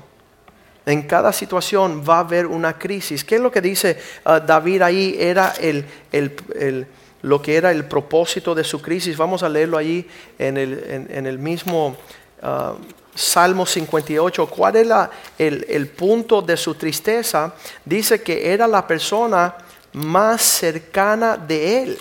en 0.85 1.03
cada 1.03 1.33
situación 1.33 2.05
va 2.09 2.16
a 2.16 2.20
haber 2.20 2.47
una 2.47 2.78
crisis. 2.78 3.24
¿Qué 3.24 3.37
es 3.37 3.41
lo 3.41 3.51
que 3.51 3.61
dice 3.61 3.99
ah, 4.24 4.41
David 4.41 4.83
ahí? 4.83 5.16
Era 5.18 5.55
el, 5.61 5.85
el 6.11 6.87
lo 7.22 7.41
que 7.41 7.57
era 7.57 7.70
el 7.70 7.85
propósito 7.85 8.55
de 8.55 8.64
su 8.64 8.83
crisis. 8.83 9.16
Vamos 9.16 9.43
a 9.43 9.49
leerlo 9.49 9.78
ahí 9.78 10.07
en 10.39 10.57
el, 10.57 11.39
mismo 11.39 11.97
ah, 12.43 12.74
Salmo 13.14 13.64
58. 13.64 14.47
¿Cuál 14.47 14.76
era 14.76 15.11
el, 15.39 15.64
el, 15.68 15.87
punto 15.89 16.43
de 16.43 16.57
su 16.57 16.74
tristeza? 16.74 17.55
Dice 17.85 18.22
que 18.22 18.53
era 18.53 18.66
la 18.66 18.87
persona 18.87 19.55
más 19.93 20.43
cercana 20.43 21.37
de 21.37 21.83
él. 21.83 21.99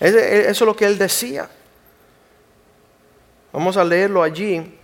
Eso 0.00 0.18
es 0.18 0.60
lo 0.60 0.74
que 0.74 0.86
él 0.86 0.98
decía. 0.98 1.48
Vamos 3.52 3.76
a 3.76 3.84
leerlo 3.84 4.22
allí. 4.22 4.78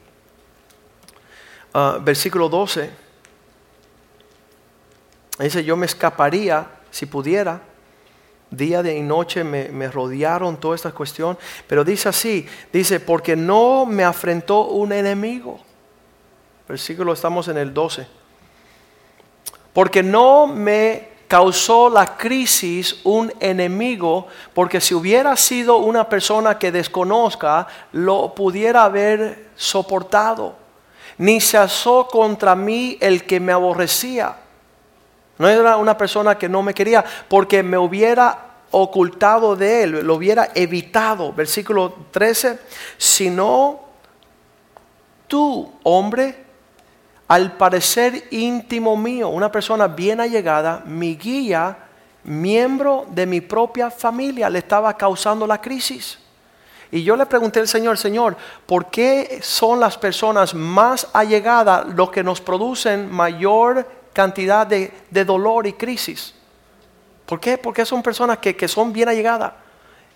Ah, 1.72 1.98
versículo 2.00 2.48
12. 2.48 2.90
Dice, 5.38 5.64
yo 5.64 5.76
me 5.76 5.86
escaparía 5.86 6.66
si 6.90 7.06
pudiera 7.06 7.62
día 8.50 8.82
y 8.92 9.00
noche 9.00 9.44
me, 9.44 9.88
rodearon 9.88 10.58
toda 10.58 10.74
esta 10.74 10.92
cuestión. 10.92 11.38
Pero 11.66 11.84
dice 11.84 12.08
así, 12.08 12.46
dice, 12.72 13.00
porque 13.00 13.36
no 13.36 13.86
me 13.86 14.04
afrentó 14.04 14.66
un 14.66 14.92
enemigo. 14.92 15.60
Versículo 16.68 17.12
estamos 17.12 17.48
en 17.48 17.58
el 17.58 17.72
12. 17.72 18.06
Porque 19.72 20.02
no 20.02 20.46
me 20.46 21.10
causó 21.28 21.88
la 21.88 22.16
crisis 22.16 23.00
un 23.04 23.32
enemigo, 23.38 24.26
porque 24.52 24.80
si 24.80 24.94
hubiera 24.94 25.36
sido 25.36 25.76
una 25.76 26.08
persona 26.08 26.58
que 26.58 26.72
desconozca, 26.72 27.68
lo 27.92 28.34
pudiera 28.34 28.82
haber 28.82 29.50
soportado. 29.54 30.56
Ni 31.20 31.40
se 31.40 31.58
asó 31.58 32.08
contra 32.08 32.54
mí 32.56 32.96
el 33.00 33.24
que 33.24 33.40
me 33.40 33.52
aborrecía 33.52 34.36
no 35.40 35.48
era 35.48 35.78
una 35.78 35.96
persona 35.96 36.36
que 36.36 36.50
no 36.50 36.62
me 36.62 36.74
quería 36.74 37.02
porque 37.26 37.62
me 37.62 37.78
hubiera 37.78 38.38
ocultado 38.72 39.56
de 39.56 39.84
él, 39.84 39.90
lo 40.06 40.16
hubiera 40.16 40.50
evitado. 40.54 41.32
Versículo 41.32 41.94
13, 42.10 42.58
sino 42.98 43.80
tú, 45.26 45.72
hombre, 45.82 46.44
al 47.26 47.56
parecer 47.56 48.24
íntimo 48.30 48.98
mío, 48.98 49.30
una 49.30 49.50
persona 49.50 49.88
bien 49.88 50.20
allegada, 50.20 50.82
mi 50.84 51.16
guía, 51.16 51.74
miembro 52.24 53.06
de 53.08 53.24
mi 53.24 53.40
propia 53.40 53.90
familia, 53.90 54.50
le 54.50 54.58
estaba 54.58 54.94
causando 54.94 55.46
la 55.46 55.58
crisis. 55.58 56.18
Y 56.93 57.03
yo 57.03 57.16
le 57.16 57.26
pregunté 57.26 57.61
al 57.61 57.68
Señor, 57.68 57.99
Señor, 57.99 58.36
¿por 58.66 58.86
qué 58.91 59.38
son 59.43 59.78
las 59.78 59.97
personas 59.97 60.55
más 60.55 61.09
allegadas 61.12 61.86
los 61.95 62.11
que 62.11 62.24
nos 62.24 62.41
producen 62.41 63.11
mayor 63.11 63.86
cantidad 64.12 64.66
de, 64.66 64.93
dolor 65.24 65.66
y 65.66 65.72
crisis. 65.72 66.34
¿Por 67.26 67.41
qué? 67.41 67.59
Porque 67.59 67.84
son 67.84 68.03
personas 68.03 68.38
que, 68.38 68.68
son 68.68 68.93
bien 68.93 69.09
allegadas. 69.09 69.53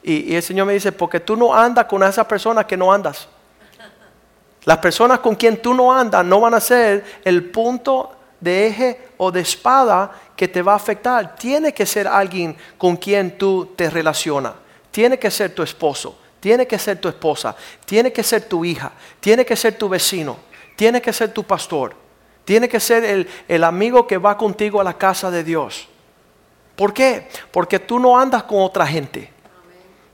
Y, 0.02 0.32
y, 0.32 0.36
el 0.36 0.42
Señor 0.42 0.66
me 0.66 0.74
dice, 0.74 0.92
porque 0.92 1.20
tú 1.20 1.36
no 1.36 1.54
andas 1.54 1.86
con 1.86 2.02
esas 2.02 2.26
personas 2.26 2.64
que 2.66 2.76
no 2.76 2.92
andas. 2.92 3.28
Las 4.64 4.78
personas 4.78 5.18
con 5.20 5.34
quien 5.34 5.60
tú 5.60 5.74
no 5.74 5.92
andas 5.92 6.24
no 6.24 6.40
van 6.40 6.54
a 6.54 6.60
ser 6.60 7.04
el 7.24 7.50
punto 7.50 8.12
de 8.40 8.66
eje 8.66 9.08
o 9.18 9.30
de 9.30 9.40
espada 9.40 10.10
que 10.34 10.48
te 10.48 10.62
va 10.62 10.72
a 10.72 10.76
afectar. 10.76 11.36
Tiene 11.36 11.72
que 11.72 11.86
ser 11.86 12.08
alguien 12.08 12.56
con 12.78 12.96
quien 12.96 13.38
tú 13.38 13.72
te 13.76 13.90
relacionas. 13.90 14.54
Tiene 14.90 15.18
que 15.18 15.30
ser 15.30 15.54
tu 15.54 15.62
esposo. 15.62 16.18
Tiene 16.44 16.66
que 16.66 16.78
ser 16.78 17.00
tu 17.00 17.08
esposa, 17.08 17.56
tiene 17.86 18.12
que 18.12 18.22
ser 18.22 18.42
tu 18.46 18.66
hija, 18.66 18.92
tiene 19.18 19.46
que 19.46 19.56
ser 19.56 19.78
tu 19.78 19.88
vecino, 19.88 20.36
tiene 20.76 21.00
que 21.00 21.10
ser 21.10 21.32
tu 21.32 21.42
pastor, 21.42 21.96
tiene 22.44 22.68
que 22.68 22.78
ser 22.80 23.02
el, 23.02 23.26
el 23.48 23.64
amigo 23.64 24.06
que 24.06 24.18
va 24.18 24.36
contigo 24.36 24.78
a 24.78 24.84
la 24.84 24.98
casa 24.98 25.30
de 25.30 25.42
Dios. 25.42 25.88
¿Por 26.76 26.92
qué? 26.92 27.28
Porque 27.50 27.78
tú 27.78 27.98
no 27.98 28.20
andas 28.20 28.42
con 28.42 28.60
otra 28.60 28.86
gente. 28.86 29.32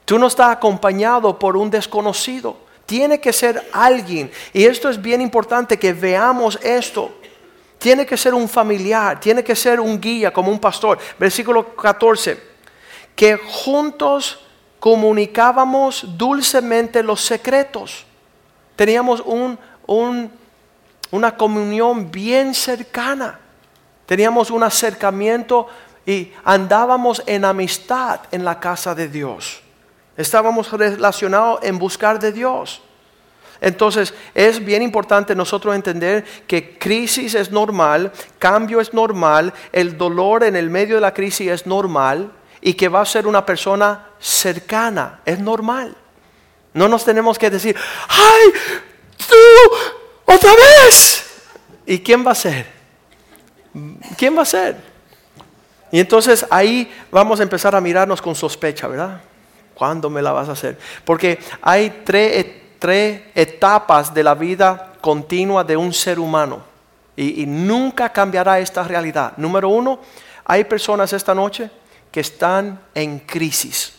Tú 0.05 0.21
no 0.21 0.29
estás 0.29 0.51
acompañado 0.51 1.37
por 1.37 1.57
un 1.57 1.69
desconocido. 1.69 2.59
Tiene 2.87 3.21
que 3.21 3.33
ser 3.33 3.69
alguien. 3.73 4.31
Y 4.53 4.67
esto 4.67 4.89
es 4.89 5.03
bien 5.03 5.21
importante 5.21 5.81
que 5.81 5.93
veamos 5.93 6.61
esto. 6.63 7.11
Tiene 7.77 8.07
que 8.07 8.17
ser 8.17 8.35
un 8.35 8.49
familiar, 8.49 9.19
tiene 9.19 9.43
que 9.43 9.57
ser 9.57 9.81
un 9.81 10.01
guía 10.01 10.33
como 10.33 10.53
un 10.53 10.61
pastor. 10.61 10.97
Versículo 11.19 11.75
14. 11.75 12.41
Que 13.17 13.37
juntos 13.37 14.39
comunicábamos 14.81 16.05
dulcemente 16.17 17.03
los 17.03 17.21
secretos. 17.21 18.05
Teníamos 18.75 19.21
un, 19.21 19.59
un, 19.87 20.33
una 21.11 21.37
comunión 21.37 22.11
bien 22.11 22.55
cercana. 22.55 23.39
Teníamos 24.07 24.51
un 24.51 24.63
acercamiento 24.63 25.69
y 26.07 26.33
andábamos 26.45 27.23
en 27.27 27.45
amistad 27.45 28.21
en 28.33 28.45
la 28.45 28.59
casa 28.59 28.95
de 28.95 29.07
Dios. 29.07 29.61
Estábamos 30.17 30.73
relacionados 30.73 31.61
en 31.63 31.79
buscar 31.79 32.19
de 32.19 32.33
Dios. 32.33 32.83
Entonces 33.61 34.15
es 34.35 34.65
bien 34.65 34.81
importante 34.81 35.35
nosotros 35.35 35.75
entender 35.75 36.25
que 36.47 36.79
crisis 36.79 37.35
es 37.35 37.51
normal, 37.51 38.11
cambio 38.39 38.81
es 38.81 38.95
normal, 38.95 39.53
el 39.73 39.99
dolor 39.99 40.45
en 40.45 40.57
el 40.57 40.71
medio 40.71 40.95
de 40.95 41.03
la 41.03 41.13
crisis 41.13 41.51
es 41.51 41.67
normal 41.67 42.33
y 42.61 42.75
que 42.75 42.89
va 42.89 43.01
a 43.01 43.07
ser 43.07 43.27
una 43.27 43.45
persona 43.45 44.07
cercana, 44.19 45.21
es 45.25 45.39
normal. 45.39 45.97
No 46.73 46.89
nos 46.89 47.05
tenemos 47.05 47.39
que 47.39 47.51
decir, 47.51 47.77
¡ay! 48.09 48.53
¡Tú! 49.17 50.33
¡Otra 50.33 50.53
vez! 50.53 51.25
¿Y 51.87 51.99
quién 52.01 52.25
va 52.27 52.33
a 52.33 52.37
ser? 52.37 52.67
¿Quién 54.17 54.37
va 54.37 54.43
a 54.43 54.47
ser? 54.47 54.77
Y 55.91 55.99
entonces 55.99 56.47
ahí 56.51 56.93
vamos 57.11 57.41
a 57.41 57.43
empezar 57.43 57.75
a 57.75 57.81
mirarnos 57.81 58.23
con 58.23 58.35
sospecha, 58.35 58.87
¿verdad? 58.87 59.21
¿Cuándo 59.75 60.11
me 60.11 60.23
la 60.23 60.33
vas 60.33 60.49
a 60.49 60.53
hacer? 60.53 60.79
Porque 61.05 61.39
hay 61.63 62.03
tres, 62.05 62.47
tres 62.79 63.23
etapas 63.35 64.15
de 64.15 64.23
la 64.23 64.35
vida 64.35 64.93
continua 65.01 65.65
de 65.65 65.77
un 65.77 65.93
ser 65.93 66.21
humano. 66.21 66.63
Y, 67.17 67.43
y 67.43 67.47
nunca 67.47 68.13
cambiará 68.13 68.61
esta 68.61 68.85
realidad. 68.85 69.33
Número 69.37 69.69
uno, 69.69 70.01
hay 70.45 70.65
personas 70.65 71.13
esta 71.13 71.35
noche 71.35 71.71
que 72.11 72.21
están 72.21 72.81
en 72.95 73.21
crisis. 73.21 73.95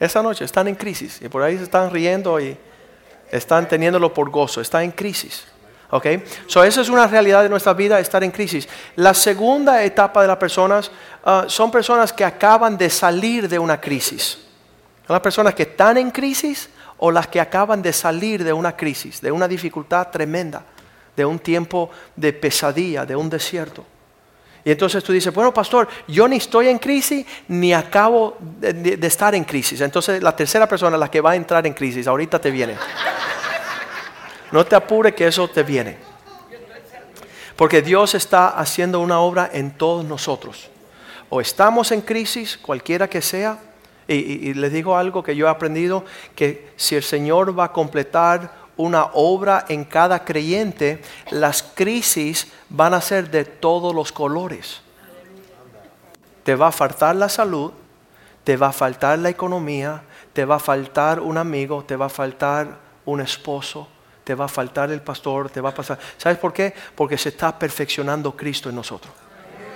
Esa 0.00 0.22
noche 0.22 0.44
están 0.44 0.68
en 0.68 0.74
crisis 0.74 1.20
y 1.22 1.28
por 1.28 1.42
ahí 1.42 1.56
se 1.56 1.64
están 1.64 1.90
riendo 1.90 2.40
y 2.40 2.56
están 3.30 3.68
teniéndolo 3.68 4.12
por 4.12 4.30
gozo. 4.30 4.60
Están 4.60 4.82
en 4.82 4.90
crisis. 4.90 5.44
¿Ok? 5.90 6.06
So, 6.46 6.64
esa 6.64 6.80
es 6.80 6.88
una 6.88 7.06
realidad 7.06 7.42
de 7.42 7.48
nuestra 7.48 7.72
vida, 7.72 8.00
estar 8.00 8.24
en 8.24 8.30
crisis. 8.30 8.68
La 8.96 9.14
segunda 9.14 9.82
etapa 9.84 10.22
de 10.22 10.28
las 10.28 10.38
personas 10.38 10.90
uh, 11.24 11.48
son 11.48 11.70
personas 11.70 12.12
que 12.12 12.24
acaban 12.24 12.76
de 12.76 12.90
salir 12.90 13.48
de 13.48 13.58
una 13.58 13.80
crisis. 13.80 14.38
Son 15.06 15.14
las 15.14 15.20
personas 15.20 15.54
que 15.54 15.64
están 15.64 15.96
en 15.98 16.10
crisis 16.10 16.68
o 16.96 17.10
las 17.10 17.28
que 17.28 17.40
acaban 17.40 17.80
de 17.80 17.92
salir 17.92 18.42
de 18.42 18.52
una 18.52 18.76
crisis, 18.76 19.20
de 19.20 19.30
una 19.30 19.46
dificultad 19.46 20.08
tremenda, 20.08 20.64
de 21.14 21.24
un 21.24 21.38
tiempo 21.38 21.90
de 22.16 22.32
pesadilla, 22.32 23.04
de 23.04 23.14
un 23.14 23.30
desierto. 23.30 23.84
Y 24.64 24.70
entonces 24.70 25.04
tú 25.04 25.12
dices, 25.12 25.32
bueno, 25.34 25.52
pastor, 25.52 25.88
yo 26.08 26.26
ni 26.26 26.36
estoy 26.36 26.68
en 26.68 26.78
crisis 26.78 27.26
ni 27.48 27.74
acabo 27.74 28.36
de, 28.40 28.98
estar 29.02 29.34
en 29.34 29.44
crisis. 29.44 29.80
Entonces 29.82 30.22
la 30.22 30.34
tercera 30.34 30.66
persona, 30.66 30.96
la 30.96 31.10
que 31.10 31.20
va 31.20 31.32
a 31.32 31.36
entrar 31.36 31.66
en 31.66 31.74
crisis, 31.74 32.06
ahorita 32.06 32.40
te 32.40 32.50
viene. 32.50 32.76
No 34.50 34.64
te 34.64 34.74
apure 34.74 35.14
que 35.14 35.26
eso 35.26 35.48
te 35.48 35.62
viene. 35.62 35.98
Porque 37.56 37.82
Dios 37.82 38.14
está 38.14 38.48
haciendo 38.48 39.00
una 39.00 39.20
obra 39.20 39.50
en 39.52 39.72
todos 39.72 40.04
nosotros. 40.04 40.70
O 41.28 41.40
estamos 41.40 41.92
en 41.92 42.00
crisis, 42.00 42.56
cualquiera 42.56 43.08
que 43.08 43.20
sea, 43.20 43.58
y, 44.08 44.14
y 44.14 44.54
les 44.54 44.72
digo 44.72 44.96
algo 44.96 45.22
que 45.22 45.36
yo 45.36 45.46
he 45.46 45.50
aprendido, 45.50 46.04
que 46.34 46.70
si 46.76 46.94
el 46.96 47.02
Señor 47.02 47.58
va 47.58 47.64
a 47.64 47.72
completar 47.72 48.63
una 48.76 49.04
obra 49.12 49.64
en 49.68 49.84
cada 49.84 50.24
creyente, 50.24 51.02
las 51.30 51.62
crisis 51.62 52.48
van 52.68 52.94
a 52.94 53.00
ser 53.00 53.30
de 53.30 53.44
todos 53.44 53.94
los 53.94 54.12
colores. 54.12 54.80
Te 56.42 56.54
va 56.54 56.68
a 56.68 56.72
faltar 56.72 57.16
la 57.16 57.28
salud, 57.28 57.72
te 58.42 58.56
va 58.56 58.68
a 58.68 58.72
faltar 58.72 59.18
la 59.18 59.30
economía, 59.30 60.02
te 60.32 60.44
va 60.44 60.56
a 60.56 60.60
faltar 60.60 61.20
un 61.20 61.38
amigo, 61.38 61.84
te 61.84 61.96
va 61.96 62.06
a 62.06 62.10
faltar 62.10 62.78
un 63.06 63.20
esposo, 63.20 63.88
te 64.24 64.34
va 64.34 64.46
a 64.46 64.48
faltar 64.48 64.90
el 64.90 65.00
pastor, 65.00 65.50
te 65.50 65.60
va 65.60 65.70
a 65.70 65.74
pasar. 65.74 65.98
¿Sabes 66.18 66.38
por 66.38 66.52
qué? 66.52 66.74
Porque 66.94 67.16
se 67.16 67.30
está 67.30 67.58
perfeccionando 67.58 68.36
Cristo 68.36 68.68
en 68.68 68.76
nosotros. 68.76 69.23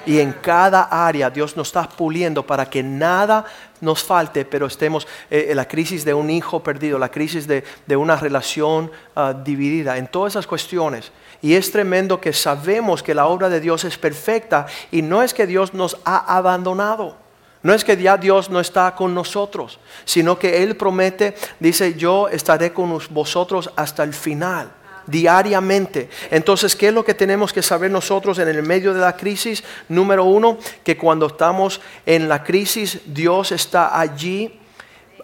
Y 0.09 0.21
en 0.21 0.33
cada 0.33 0.85
área 0.85 1.29
Dios 1.29 1.55
nos 1.55 1.69
está 1.69 1.87
puliendo 1.87 2.43
para 2.43 2.65
que 2.65 2.83
nada 2.83 3.45
nos 3.83 4.03
falte, 4.03 4.47
pero 4.47 4.65
estemos 4.65 5.07
en 5.29 5.51
eh, 5.51 5.55
la 5.55 5.69
crisis 5.69 6.03
de 6.03 6.15
un 6.15 6.31
hijo 6.31 6.63
perdido, 6.63 6.99
la 6.99 7.11
crisis 7.11 7.47
de, 7.47 7.63
de 7.87 7.95
una 7.95 8.17
relación 8.17 8.91
uh, 9.15 9.35
dividida, 9.45 9.99
en 9.99 10.07
todas 10.07 10.33
esas 10.33 10.47
cuestiones. 10.47 11.13
Y 11.43 11.57
es 11.57 11.71
tremendo 11.71 12.23
que 12.23 12.33
sabemos 12.33 13.03
que 13.03 13.13
la 13.13 13.27
obra 13.27 13.51
de 13.51 13.61
Dios 13.61 13.85
es 13.85 13.99
perfecta 13.99 14.65
y 14.91 15.03
no 15.03 15.23
es 15.23 15.35
que 15.35 15.47
Dios 15.47 15.75
nos 15.75 15.99
ha 16.07 16.35
abandonado. 16.39 17.15
No 17.63 17.75
es 17.75 17.85
que 17.85 17.95
ya 17.95 18.17
Dios 18.17 18.49
no 18.49 18.61
está 18.61 18.95
con 18.95 19.15
nosotros, 19.15 19.79
sino 20.07 20.39
que 20.39 20.63
Él 20.63 20.75
promete, 20.75 21.35
dice, 21.61 21.97
yo 21.97 22.29
estaré 22.29 22.73
con 22.73 22.99
vosotros 23.11 23.71
hasta 23.77 24.05
el 24.05 24.15
final 24.15 24.71
diariamente. 25.09 26.09
Entonces, 26.31 26.77
¿qué 26.77 26.89
es 26.89 26.95
lo 26.95 27.05
que 27.05 27.15
tenemos 27.15 27.53
que 27.53 27.63
saber 27.63 27.91
nosotros 27.91 28.39
en 28.39 28.49
el 28.49 28.63
medio 28.63 28.95
de 28.95 29.01
la 29.01 29.17
crisis? 29.17 29.65
Número 29.89 30.25
uno, 30.25 30.59
que 30.85 30.97
cuando 30.97 31.27
estamos 31.27 31.81
en 32.07 32.29
la 32.29 32.45
crisis, 32.45 33.01
Dios 33.07 33.53
está 33.53 33.99
allí 33.99 34.61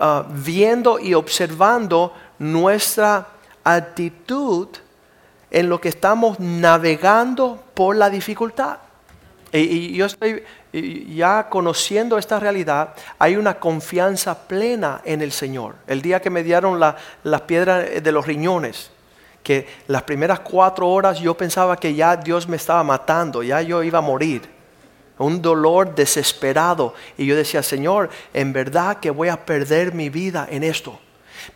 uh, 0.01 0.23
viendo 0.29 0.99
y 0.99 1.15
observando 1.15 2.15
nuestra 2.39 3.29
actitud 3.63 4.69
en 5.51 5.69
lo 5.69 5.81
que 5.81 5.91
estamos 5.91 6.41
navegando 6.41 7.63
por 7.75 7.95
la 7.95 8.11
dificultad. 8.11 8.79
Y, 9.53 9.59
y 9.59 9.97
yo 9.97 10.07
estoy 10.07 10.43
ya 10.73 11.49
conociendo 11.49 12.19
esta 12.19 12.41
realidad, 12.41 12.95
hay 13.19 13.37
una 13.37 13.61
confianza 13.61 14.49
plena 14.49 15.01
en 15.05 15.23
el 15.23 15.31
Señor. 15.31 15.77
El 15.87 16.03
día 16.03 16.21
que 16.21 16.31
me 16.31 16.43
dieron 16.43 16.81
las 16.81 16.97
la 17.23 17.47
piedras 17.47 18.03
de 18.03 18.13
los 18.13 18.27
riñones, 18.27 18.91
que 19.45 19.69
las 19.87 20.03
primeras 20.03 20.41
cuatro 20.41 20.89
horas 20.89 21.21
yo 21.21 21.37
pensaba 21.37 21.77
que 21.77 21.95
ya 21.95 22.17
Dios 22.17 22.49
me 22.49 22.57
estaba 22.57 22.83
matando, 22.83 23.43
ya 23.43 23.61
yo 23.61 23.83
iba 23.85 23.99
a 23.99 24.03
morir. 24.03 24.43
Un 25.19 25.41
dolor 25.41 25.95
desesperado. 25.95 26.95
Y 27.17 27.27
yo 27.27 27.37
decía, 27.37 27.63
Señor, 27.63 28.11
en 28.33 28.53
verdad 28.53 28.97
que 28.97 29.11
voy 29.11 29.29
a 29.29 29.45
perder 29.45 29.95
mi 29.95 30.09
vida 30.09 30.49
en 30.51 30.65
esto. 30.65 30.99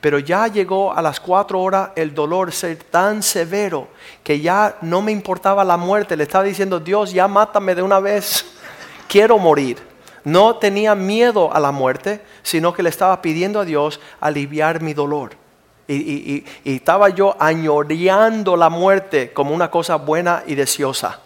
Pero 0.01 0.19
ya 0.19 0.47
llegó 0.47 0.93
a 0.93 1.01
las 1.01 1.19
cuatro 1.19 1.61
horas 1.61 1.91
el 1.97 2.15
dolor 2.15 2.53
ser 2.53 2.77
tan 2.77 3.23
severo 3.23 3.89
que 4.23 4.39
ya 4.39 4.77
no 4.83 5.01
me 5.01 5.11
importaba 5.11 5.65
la 5.65 5.79
muerte. 5.79 6.15
Le 6.17 6.25
estaba 6.25 6.45
diciendo, 6.45 6.79
Dios, 6.79 7.11
ya 7.11 7.27
mátame 7.27 7.75
de 7.75 7.83
una 7.83 8.01
vez. 8.01 8.45
Quiero 9.09 9.39
morir. 9.39 9.79
No 10.25 10.57
tenía 10.57 10.95
miedo 10.95 11.53
a 11.53 11.59
la 11.59 11.73
muerte, 11.73 12.21
sino 12.43 12.75
que 12.75 12.83
le 12.83 12.91
estaba 12.91 13.23
pidiendo 13.23 13.61
a 13.61 13.65
Dios 13.65 13.99
aliviar 14.21 14.83
mi 14.83 14.93
dolor. 14.93 15.48
Y, 15.89 16.45
estaba 16.65 17.09
yo 17.09 17.35
añoreando 17.39 18.57
la 18.57 18.69
muerte 18.69 19.33
como 19.33 19.55
una 19.55 19.71
cosa 19.71 19.97
buena 19.97 20.43
y 20.47 20.55
deseosa. 20.55 21.21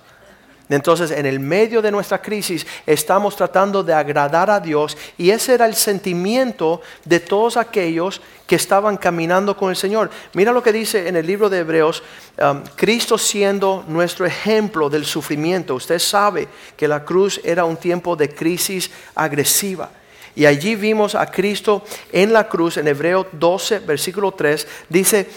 Entonces, 0.69 1.11
en 1.11 1.27
el 1.27 1.41
medio 1.41 1.83
de 1.83 1.91
nuestra 1.91 2.23
crisis, 2.23 2.67
estamos 2.87 3.37
tratando 3.37 3.83
de 3.83 3.93
agradar 3.93 4.49
a 4.51 4.61
Dios 4.61 4.97
y 5.19 5.31
ese 5.31 5.55
era 5.55 5.67
el 5.67 5.75
sentimiento 5.75 6.81
de 7.05 7.21
todos 7.21 7.57
aquellos 7.57 8.23
que 8.47 8.57
estaban 8.57 8.97
caminando 8.97 9.57
con 9.57 9.71
el 9.71 9.77
Señor. 9.77 10.11
Mira 10.33 10.53
lo 10.53 10.63
que 10.63 10.73
dice 10.73 11.09
en 11.09 11.17
el 11.17 11.27
libro 11.27 11.51
de 11.51 11.59
Hebreos, 11.59 12.03
um, 12.41 12.63
Cristo 12.77 13.19
siendo 13.19 13.85
nuestro 13.89 14.25
ejemplo 14.25 14.89
del 14.89 15.05
sufrimiento. 15.05 15.75
Usted 15.75 15.99
sabe 15.99 16.49
que 16.77 16.89
la 16.89 17.05
cruz 17.05 17.41
era 17.45 17.65
un 17.65 17.77
tiempo 17.77 18.17
de 18.17 18.35
crisis 18.35 18.91
agresiva. 19.15 19.91
Y 20.35 20.47
allí 20.47 20.77
vimos 20.77 21.15
a 21.15 21.27
Cristo 21.27 21.83
en 22.11 22.33
la 22.33 22.49
cruz, 22.49 22.79
en 22.79 22.89
Hebreo 22.89 23.27
12, 23.33 23.81
versículo 23.81 24.33
3, 24.33 24.67
dice, 24.89 25.29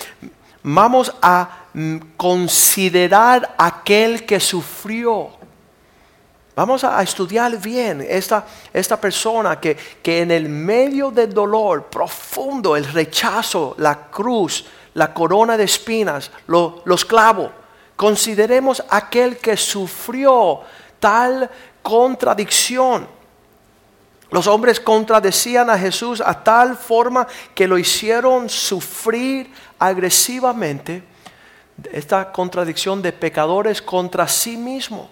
vamos 0.64 1.14
a 1.22 1.66
considerar 2.16 3.56
aquel 3.58 4.26
que 4.26 4.40
sufrió. 4.40 5.30
Vamos 6.56 6.86
a 6.86 7.04
estudiar 7.04 7.58
bien 7.58 8.06
esta, 8.08 8.46
esta 8.72 9.00
persona 9.00 9.60
que, 9.60 9.76
que, 10.02 10.22
en 10.22 10.32
el 10.32 10.48
medio 10.48 11.12
del 11.12 11.34
dolor 11.34 11.88
profundo, 11.88 12.78
el 12.78 12.86
rechazo, 12.86 13.76
la 13.78 14.08
cruz, 14.08 14.66
la 14.94 15.14
corona 15.14 15.58
de 15.58 15.66
espinas, 15.66 16.32
lo, 16.48 16.82
los 16.86 17.04
clavos, 17.04 17.52
consideremos 17.98 18.82
aquel 18.90 19.38
que 19.38 19.58
sufrió 19.58 20.62
tal 21.02 21.50
contradicción 21.82 23.15
Los 24.36 24.48
hombres 24.48 24.82
contradecían 24.82 25.70
a 25.70 25.80
Jesús 25.80 26.20
a 26.20 26.44
tal 26.44 26.76
forma 26.76 27.26
que 27.54 27.70
lo 27.70 27.78
hicieron 27.78 28.50
sufrir 28.50 29.50
agresivamente 29.80 31.02
esta 31.90 32.34
contradicción 32.34 33.02
de 33.02 33.14
pecadores 33.14 33.82
contra 33.82 34.28
sí 34.28 34.58
mismo. 34.58 35.10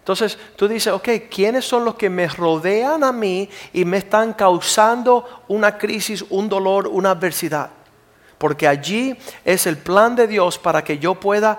Entonces 0.00 0.36
tú 0.54 0.68
dices, 0.68 0.92
ok, 0.92 1.08
¿quiénes 1.30 1.64
son 1.64 1.86
los 1.86 1.94
que 1.94 2.10
me 2.10 2.28
rodean 2.28 3.04
a 3.04 3.10
mí 3.10 3.48
y 3.72 3.86
me 3.86 3.96
están 3.96 4.34
causando 4.34 5.44
una 5.48 5.78
crisis, 5.78 6.22
un 6.28 6.46
dolor, 6.46 6.88
una 6.88 7.12
adversidad? 7.12 7.70
Porque 8.36 8.68
allí 8.68 9.16
es 9.46 9.66
el 9.66 9.78
plan 9.78 10.14
de 10.14 10.26
Dios 10.26 10.58
para 10.58 10.84
que 10.84 10.98
yo 10.98 11.14
pueda 11.14 11.58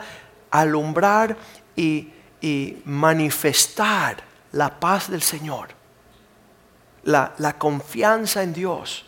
alumbrar 0.52 1.38
y, 1.76 2.10
y 2.40 2.78
manifestar 2.86 4.18
la 4.52 4.80
paz 4.80 5.10
del 5.10 5.24
Señor, 5.24 5.70
la, 7.08 7.56
confianza 7.58 8.44
en 8.44 8.54
Dios 8.54 9.06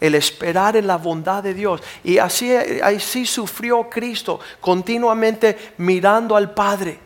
el 0.00 0.16
esperar 0.16 0.76
en 0.76 0.88
la 0.88 0.96
bondad 0.96 1.44
de 1.44 1.54
Dios. 1.54 1.80
Y 2.02 2.18
así, 2.18 2.52
así 2.82 3.24
sufrió 3.24 3.88
Cristo, 3.88 4.40
continuamente 4.60 5.74
mirando 5.78 6.34
al 6.34 6.52
Padre. 6.52 6.98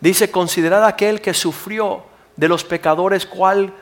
Dice, 0.00 0.28
considerad 0.28 0.84
aquel 0.84 1.20
que 1.20 1.32
sufrió 1.32 2.02
de 2.34 2.48
los 2.48 2.64
pecadores 2.64 3.26
cual 3.26 3.72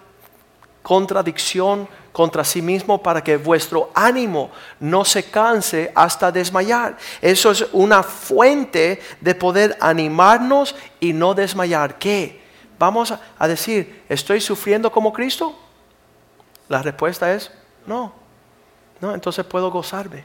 contradicción 0.82 1.88
contra 2.12 2.44
sí 2.44 2.60
mismo 2.60 3.02
para 3.02 3.24
que 3.24 3.38
vuestro 3.38 3.90
ánimo 3.94 4.50
no 4.78 5.06
se 5.06 5.24
canse 5.30 5.90
hasta 5.94 6.30
desmayar. 6.30 6.98
Eso 7.22 7.50
es 7.50 7.66
una 7.72 8.02
fuente 8.02 9.00
de 9.22 9.34
poder 9.34 9.74
animarnos 9.80 10.76
y 11.00 11.14
no 11.14 11.32
desmayar. 11.32 11.98
¿Qué? 11.98 12.42
Vamos 12.78 13.14
a 13.38 13.48
decir, 13.48 14.04
¿estoy 14.06 14.42
sufriendo 14.42 14.92
como 14.92 15.10
Cristo? 15.10 15.63
La 16.68 16.82
respuesta 16.82 17.32
es 17.32 17.50
no. 17.86 18.12
No, 19.00 19.14
entonces 19.14 19.44
puedo 19.44 19.70
gozarme. 19.70 20.24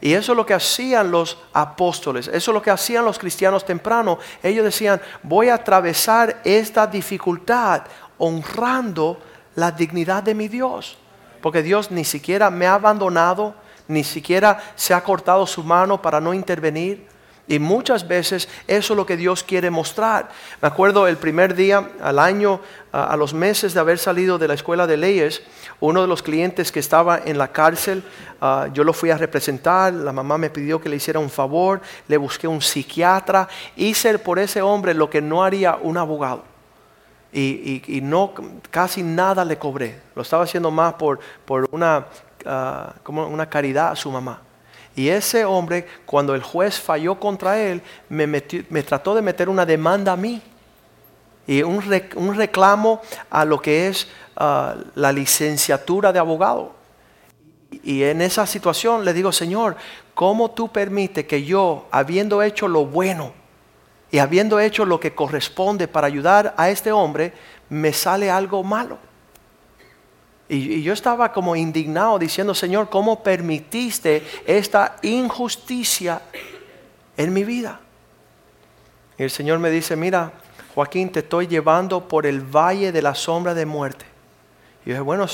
Y 0.00 0.14
eso 0.14 0.32
es 0.32 0.36
lo 0.36 0.46
que 0.46 0.54
hacían 0.54 1.10
los 1.10 1.36
apóstoles, 1.52 2.26
eso 2.28 2.50
es 2.50 2.54
lo 2.54 2.62
que 2.62 2.70
hacían 2.70 3.04
los 3.04 3.18
cristianos 3.18 3.66
temprano. 3.66 4.18
Ellos 4.42 4.64
decían, 4.64 5.00
voy 5.22 5.50
a 5.50 5.54
atravesar 5.54 6.40
esta 6.42 6.86
dificultad 6.86 7.82
honrando 8.16 9.18
la 9.56 9.70
dignidad 9.70 10.22
de 10.22 10.34
mi 10.34 10.48
Dios. 10.48 10.96
Porque 11.42 11.62
Dios 11.62 11.90
ni 11.90 12.04
siquiera 12.04 12.50
me 12.50 12.66
ha 12.66 12.74
abandonado, 12.74 13.54
ni 13.88 14.04
siquiera 14.04 14.58
se 14.74 14.94
ha 14.94 15.02
cortado 15.02 15.46
su 15.46 15.62
mano 15.62 16.00
para 16.00 16.20
no 16.20 16.32
intervenir. 16.32 17.06
Y 17.50 17.58
muchas 17.58 18.06
veces 18.06 18.48
eso 18.68 18.92
es 18.92 18.96
lo 18.96 19.04
que 19.04 19.16
Dios 19.16 19.42
quiere 19.42 19.70
mostrar. 19.70 20.28
Me 20.62 20.68
acuerdo 20.68 21.08
el 21.08 21.16
primer 21.16 21.56
día, 21.56 21.90
al 22.00 22.20
año, 22.20 22.60
a 22.92 23.16
los 23.16 23.34
meses 23.34 23.74
de 23.74 23.80
haber 23.80 23.98
salido 23.98 24.38
de 24.38 24.46
la 24.46 24.54
escuela 24.54 24.86
de 24.86 24.96
leyes, 24.96 25.42
uno 25.80 26.00
de 26.00 26.06
los 26.06 26.22
clientes 26.22 26.70
que 26.70 26.78
estaba 26.78 27.18
en 27.18 27.38
la 27.38 27.50
cárcel, 27.50 28.04
ah, 28.40 28.68
yo 28.72 28.84
lo 28.84 28.92
fui 28.92 29.10
a 29.10 29.16
representar, 29.16 29.92
la 29.92 30.12
mamá 30.12 30.38
me 30.38 30.48
pidió 30.48 30.80
que 30.80 30.88
le 30.88 30.94
hiciera 30.94 31.18
un 31.18 31.28
favor, 31.28 31.80
le 32.06 32.16
busqué 32.18 32.46
un 32.46 32.62
psiquiatra, 32.62 33.48
hice 33.74 34.16
por 34.20 34.38
ese 34.38 34.62
hombre 34.62 34.94
lo 34.94 35.10
que 35.10 35.20
no 35.20 35.42
haría 35.42 35.76
un 35.82 35.96
abogado. 35.96 36.44
Y, 37.32 37.98
no, 38.00 38.32
casi 38.70 39.02
nada 39.02 39.44
le 39.44 39.58
cobré. 39.58 40.00
Lo 40.14 40.22
estaba 40.22 40.44
haciendo 40.44 40.70
más 40.70 40.94
por, 40.94 41.18
por 41.44 41.68
una, 41.72 42.06
ah, 42.46 42.94
como 43.02 43.26
una 43.26 43.50
caridad 43.50 43.90
a 43.90 43.96
su 43.96 44.08
mamá. 44.08 44.40
Y 44.96 45.08
ese 45.08 45.44
hombre, 45.44 45.86
cuando 46.04 46.34
el 46.34 46.42
juez 46.42 46.78
falló 46.78 47.18
contra 47.18 47.58
él, 47.58 47.80
me, 48.08 48.26
me 48.26 48.82
trató 48.82 49.14
de 49.14 49.22
meter 49.22 49.48
una 49.48 49.64
demanda 49.64 50.12
a 50.12 50.16
mí. 50.16 50.42
Y 51.46 51.62
un, 51.62 51.82
un 52.16 52.34
reclamo 52.36 53.00
a 53.30 53.44
lo 53.44 53.60
que 53.60 53.88
es 53.88 54.08
ah, 54.36 54.76
la 54.94 55.12
licenciatura 55.12 56.12
de 56.12 56.18
abogado. 56.18 56.74
Y 57.82 58.02
en 58.02 58.20
esa 58.20 58.46
situación 58.46 59.04
le 59.04 59.12
digo, 59.12 59.32
Señor, 59.32 59.76
¿cómo 60.14 60.50
tú 60.50 60.68
permites 60.68 61.26
que 61.26 61.44
yo, 61.44 61.86
habiendo 61.90 62.42
hecho 62.42 62.68
lo 62.68 62.86
bueno 62.86 63.32
y 64.10 64.18
habiendo 64.18 64.58
hecho 64.58 64.84
lo 64.84 64.98
que 64.98 65.14
corresponde 65.14 65.86
para 65.86 66.08
ayudar 66.08 66.54
a 66.56 66.68
este 66.68 66.90
hombre, 66.90 67.32
me 67.68 67.92
sale 67.92 68.30
algo 68.30 68.62
malo? 68.64 68.98
Y, 70.50 70.82
yo 70.82 70.92
estaba 70.92 71.32
como 71.32 71.54
indignado 71.54 72.18
diciendo, 72.18 72.56
Señor, 72.56 72.90
¿cómo 72.90 73.22
permitiste 73.22 74.26
esta 74.44 74.96
injusticia 75.02 76.22
en 77.16 77.32
mi 77.32 77.44
vida? 77.44 77.78
Y 79.16 79.22
el 79.22 79.30
Señor 79.30 79.60
me 79.60 79.70
dice, 79.70 79.94
mira, 79.94 80.32
Joaquín, 80.74 81.12
te 81.12 81.20
estoy 81.20 81.46
llevando 81.46 82.08
por 82.08 82.26
el 82.26 82.40
valle 82.40 82.90
de 82.90 83.00
la 83.00 83.14
sombra 83.14 83.54
de 83.54 83.64
muerte. 83.64 84.04
Y 84.84 84.88
yo 84.88 84.94
dije, 84.94 85.02
bueno, 85.02 85.26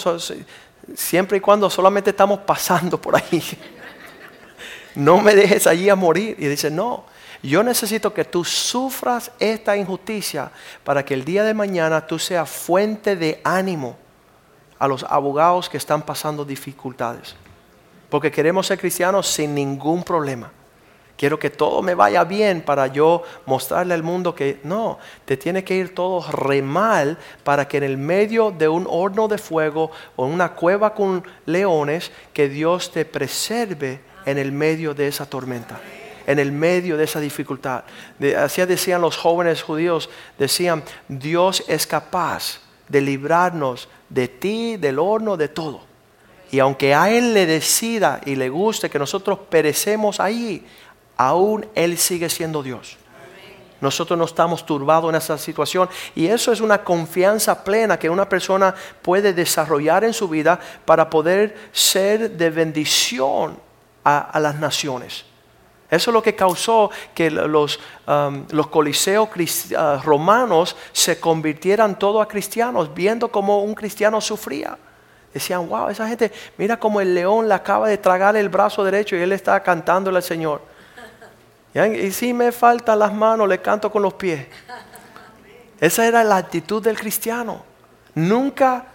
siempre 0.94 1.38
y 1.38 1.40
cuando 1.40 1.70
solamente 1.70 2.10
estamos 2.10 2.40
pasando 2.40 3.00
por 3.00 3.16
ahí, 3.16 3.42
no 4.96 5.22
me 5.22 5.34
dejes 5.34 5.66
allí 5.66 5.88
a 5.88 5.96
morir. 5.96 6.36
Y 6.38 6.46
dice, 6.46 6.70
no, 6.70 7.06
yo 7.42 7.62
necesito 7.62 8.12
que 8.12 8.26
tú 8.26 8.44
sufras 8.44 9.32
esta 9.38 9.78
injusticia 9.78 10.50
para 10.84 11.02
que 11.06 11.14
el 11.14 11.24
día 11.24 11.42
de 11.42 11.54
mañana 11.54 12.06
tú 12.06 12.18
seas 12.18 12.50
fuente 12.50 13.16
de 13.16 13.40
ánimo 13.44 13.96
a 14.78 14.88
los 14.88 15.04
abogados 15.04 15.68
que 15.68 15.76
están 15.76 16.02
pasando 16.02 16.44
dificultades. 16.44 17.36
Porque 18.10 18.30
queremos 18.30 18.66
ser 18.66 18.78
cristianos 18.78 19.26
sin 19.26 19.54
ningún 19.54 20.02
problema. 20.02 20.50
Quiero 21.16 21.38
que 21.38 21.48
todo 21.48 21.80
me 21.80 21.94
vaya 21.94 22.24
bien 22.24 22.60
para 22.60 22.88
yo 22.88 23.22
mostrarle 23.46 23.94
al 23.94 24.02
mundo 24.02 24.34
que 24.34 24.60
no, 24.64 24.98
te 25.24 25.38
tiene 25.38 25.64
que 25.64 25.74
ir 25.74 25.94
todo 25.94 26.30
re 26.30 26.60
mal 26.60 27.16
para 27.42 27.66
que 27.66 27.78
en 27.78 27.84
el 27.84 27.96
medio 27.96 28.50
de 28.50 28.68
un 28.68 28.86
horno 28.88 29.26
de 29.26 29.38
fuego 29.38 29.90
o 30.14 30.26
en 30.26 30.32
una 30.32 30.52
cueva 30.52 30.92
con 30.92 31.24
leones, 31.46 32.12
que 32.34 32.50
Dios 32.50 32.92
te 32.92 33.06
preserve 33.06 34.00
en 34.26 34.36
el 34.36 34.52
medio 34.52 34.92
de 34.92 35.08
esa 35.08 35.26
tormenta 35.26 35.80
en 36.26 36.40
el 36.40 36.52
medio 36.52 36.96
de 36.96 37.04
esa 37.04 37.20
dificultad. 37.20 37.84
así 38.36 38.64
decían 38.64 39.00
los 39.00 39.16
jóvenes 39.16 39.62
judíos, 39.62 40.10
decían, 40.36 40.82
Dios 41.08 41.64
es 41.68 41.86
capaz 41.86 42.60
de 42.88 43.00
librarnos 43.00 43.88
de 44.08 44.28
ti, 44.28 44.76
del 44.76 44.98
horno, 44.98 45.36
de 45.36 45.48
todo. 45.48 45.80
Y 46.50 46.58
aunque 46.60 46.94
a 46.94 47.10
Él 47.10 47.34
le 47.34 47.46
decida 47.46 48.20
y 48.24 48.36
le 48.36 48.48
guste 48.48 48.88
que 48.88 48.98
nosotros 48.98 49.38
perecemos 49.50 50.20
ahí, 50.20 50.64
aún 51.16 51.66
Él 51.74 51.98
sigue 51.98 52.28
siendo 52.28 52.62
Dios. 52.62 52.96
Nosotros 53.80 54.18
no 54.18 54.24
estamos 54.24 54.64
turbados 54.64 55.10
en 55.10 55.16
esa 55.16 55.36
situación 55.36 55.88
y 56.14 56.26
eso 56.26 56.50
es 56.50 56.60
una 56.60 56.82
confianza 56.82 57.62
plena 57.62 57.98
que 57.98 58.08
una 58.08 58.26
persona 58.26 58.74
puede 59.02 59.34
desarrollar 59.34 60.02
en 60.04 60.14
su 60.14 60.28
vida 60.28 60.58
para 60.84 61.10
poder 61.10 61.56
ser 61.72 62.30
de 62.30 62.50
bendición 62.50 63.58
a, 64.02 64.38
las 64.40 64.54
naciones. 64.56 65.24
Eso 65.90 66.10
es 66.10 66.14
lo 66.14 66.22
que 66.22 66.34
causó 66.34 66.90
que 67.14 67.30
los, 67.30 67.78
um, 68.06 68.44
los 68.50 68.66
coliseos 68.66 69.28
uh, 69.28 70.02
romanos 70.02 70.76
se 70.92 71.20
convirtieran 71.20 71.98
todos 71.98 72.24
a 72.24 72.28
cristianos, 72.28 72.92
viendo 72.92 73.28
cómo 73.28 73.62
un 73.62 73.74
cristiano 73.74 74.20
sufría. 74.20 74.76
Decían, 75.32 75.68
wow, 75.68 75.88
esa 75.88 76.08
gente, 76.08 76.32
mira 76.56 76.78
cómo 76.78 77.00
el 77.00 77.14
león 77.14 77.46
le 77.46 77.54
acaba 77.54 77.88
de 77.88 77.98
tragar 77.98 78.36
el 78.36 78.48
brazo 78.48 78.82
derecho 78.82 79.14
y 79.16 79.20
él 79.20 79.32
está 79.32 79.62
cantándole 79.62 80.16
al 80.16 80.22
Señor. 80.22 80.62
Y 81.74 82.10
si 82.10 82.32
me 82.32 82.52
faltan 82.52 82.98
las 82.98 83.12
manos, 83.12 83.46
le 83.46 83.60
canto 83.60 83.90
con 83.90 84.02
los 84.02 84.14
pies. 84.14 84.46
Esa 85.78 86.06
era 86.06 86.24
la 86.24 86.38
actitud 86.38 86.82
del 86.82 86.98
cristiano. 86.98 87.62
Nunca 88.14 88.86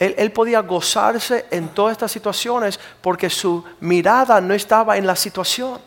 él, 0.00 0.32
podía 0.32 0.60
gozarse 0.60 1.46
en 1.50 1.68
todas 1.68 1.92
estas 1.92 2.10
situaciones 2.10 2.80
porque 3.00 3.30
su 3.30 3.64
mirada 3.80 4.40
no 4.40 4.52
estaba 4.52 4.96
en 4.96 5.06
la 5.06 5.14
situación. 5.14 5.80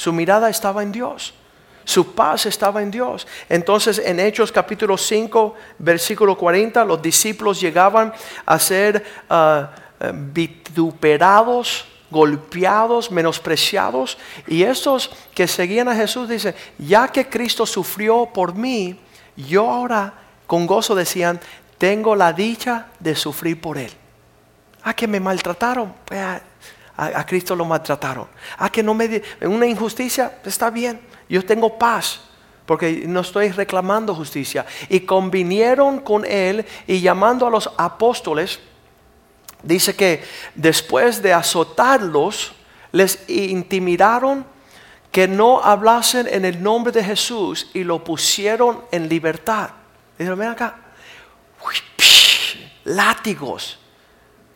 Su 0.00 0.14
mirada 0.14 0.48
estaba 0.48 0.82
en 0.82 0.92
Dios. 0.92 1.34
Su 1.84 2.14
paz 2.14 2.46
estaba 2.46 2.80
en 2.80 2.90
Dios. 2.90 3.26
Entonces 3.50 4.00
en 4.02 4.18
Hechos 4.18 4.50
capítulo 4.50 4.96
5, 4.96 5.54
versículo 5.78 6.38
40, 6.38 6.86
los 6.86 7.02
discípulos 7.02 7.60
llegaban 7.60 8.10
a 8.46 8.58
ser 8.58 9.04
ah, 9.28 9.70
eh, 10.00 10.10
vituperados 10.14 11.84
golpeados, 12.10 13.10
menospreciados. 13.10 14.16
Y 14.46 14.62
estos 14.62 15.10
que 15.34 15.46
seguían 15.46 15.88
a 15.88 15.94
Jesús 15.94 16.30
dicen, 16.30 16.54
ya 16.78 17.06
que 17.08 17.28
Cristo 17.28 17.66
sufrió 17.66 18.24
por 18.24 18.54
mí, 18.54 18.98
yo 19.36 19.70
ahora 19.70 20.14
con 20.46 20.66
gozo 20.66 20.94
decían, 20.94 21.38
tengo 21.76 22.16
la 22.16 22.32
dicha 22.32 22.86
de 22.98 23.14
sufrir 23.14 23.60
por 23.60 23.76
Él. 23.76 23.92
Ah, 24.82 24.94
que 24.94 25.06
me 25.06 25.20
maltrataron. 25.20 25.92
A, 27.00 27.24
Cristo 27.24 27.56
lo 27.56 27.64
maltrataron. 27.64 28.28
Ah, 28.58 28.70
que 28.70 28.82
no 28.82 28.92
me... 28.92 29.22
En 29.40 29.50
una 29.50 29.66
injusticia, 29.66 30.38
está 30.44 30.68
bien. 30.68 31.00
Yo 31.30 31.42
tengo 31.42 31.78
paz 31.78 32.20
porque 32.66 33.04
no 33.06 33.20
estoy 33.20 33.48
reclamando 33.50 34.14
justicia. 34.14 34.66
Y 34.88 35.00
convinieron 35.00 36.00
con 36.00 36.26
él 36.26 36.64
y 36.86 37.00
llamando 37.00 37.46
a 37.46 37.50
los 37.50 37.70
apóstoles, 37.78 38.60
dice 39.62 39.96
que 39.96 40.22
después 40.54 41.22
de 41.22 41.32
azotarlos, 41.32 42.52
les 42.92 43.28
intimidaron 43.28 44.44
que 45.10 45.26
no 45.26 45.62
hablasen 45.62 46.28
en 46.28 46.44
el 46.44 46.62
nombre 46.62 46.92
de 46.92 47.02
Jesús 47.02 47.70
y 47.74 47.82
lo 47.82 48.04
pusieron 48.04 48.82
en 48.92 49.08
libertad. 49.08 49.70
Dijeron, 50.18 50.38
ven 50.38 50.50
acá. 50.50 50.76
látigos, 52.84 53.79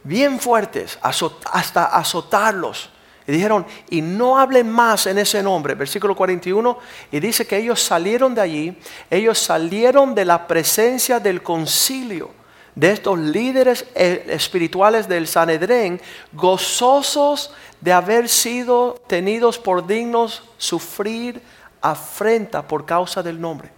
bien 0.05 0.39
fuertes, 0.39 0.99
hasta 1.01 1.87
azotarlos. 1.87 2.91
Y 3.27 3.33
dijeron, 3.33 3.67
y 3.89 4.03
no 4.03 4.39
hablen 4.39 4.71
más 4.71 5.07
en 5.07 5.19
ese 5.19 5.43
nombre. 5.43 5.75
Versículo 5.75 6.15
41, 6.15 6.79
y 7.11 7.21
dice 7.21 7.47
que 7.47 7.57
ellos 7.57 7.83
salieron 7.83 8.35
de 8.35 8.41
allí, 8.43 8.79
ellos 9.11 9.39
salieron 9.39 10.15
de 10.15 10.27
la 10.27 10.47
presencia 10.47 11.19
del 11.19 11.43
concilio, 11.43 12.31
de 12.75 12.93
estos 12.93 13.19
líderes 13.19 13.87
eh, 13.95 14.27
espirituales 14.29 15.09
del 15.09 15.27
Sanedrén, 15.27 16.01
gozosos 16.33 17.53
de 17.81 17.93
haber 17.93 18.29
sido 18.29 19.03
tenidos 19.07 19.59
por 19.59 19.87
dignos 19.87 20.43
sufrir 20.59 21.41
afrenta 21.81 22.67
por 22.67 22.85
causa 22.85 23.23
del 23.23 23.41
nombre. 23.41 23.71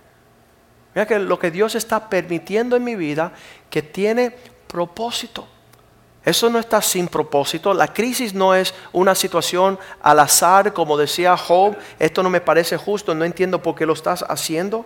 Mira 0.95 1.07
que 1.07 1.19
lo 1.19 1.39
que 1.39 1.51
Dios 1.51 1.75
está 1.75 2.09
permitiendo 2.09 2.75
en 2.75 2.85
mi 2.85 2.95
vida 2.95 3.33
que 3.69 3.83
tiene 3.83 4.31
propósito. 4.67 5.47
Eso 6.27 6.51
no 6.51 6.59
está 6.59 6.83
sin 6.83 7.07
propósito. 7.07 7.73
La 7.73 7.95
crisis 7.95 8.35
no 8.35 8.53
es 8.53 8.75
una 8.93 9.15
situación 9.15 9.79
al 10.03 10.19
azar, 10.19 10.73
como 10.73 10.97
decía 10.97 11.37
Job, 11.37 11.77
esto 12.01 12.21
no 12.25 12.31
me 12.31 12.41
parece 12.41 12.77
justo, 12.77 13.15
no 13.15 13.25
entiendo 13.25 13.63
por 13.63 13.77
qué 13.77 13.87
lo 13.87 13.93
estás 13.93 14.25
haciendo. 14.29 14.85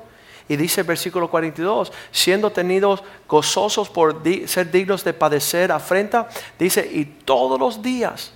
Y 0.49 0.57
dice 0.57 0.83
el 0.83 0.87
versículo 0.87 1.31
42, 1.31 1.93
siendo 2.11 2.51
tenidos 2.51 3.03
gozosos 3.27 3.89
por 3.89 4.23
ser 4.47 4.71
dignos 4.71 5.03
de 5.03 5.15
padecer 5.15 5.73
afrenta, 5.73 6.29
dice, 6.59 6.87
y 6.93 7.07
todos 7.07 7.59
los 7.59 7.81
días 7.81 8.33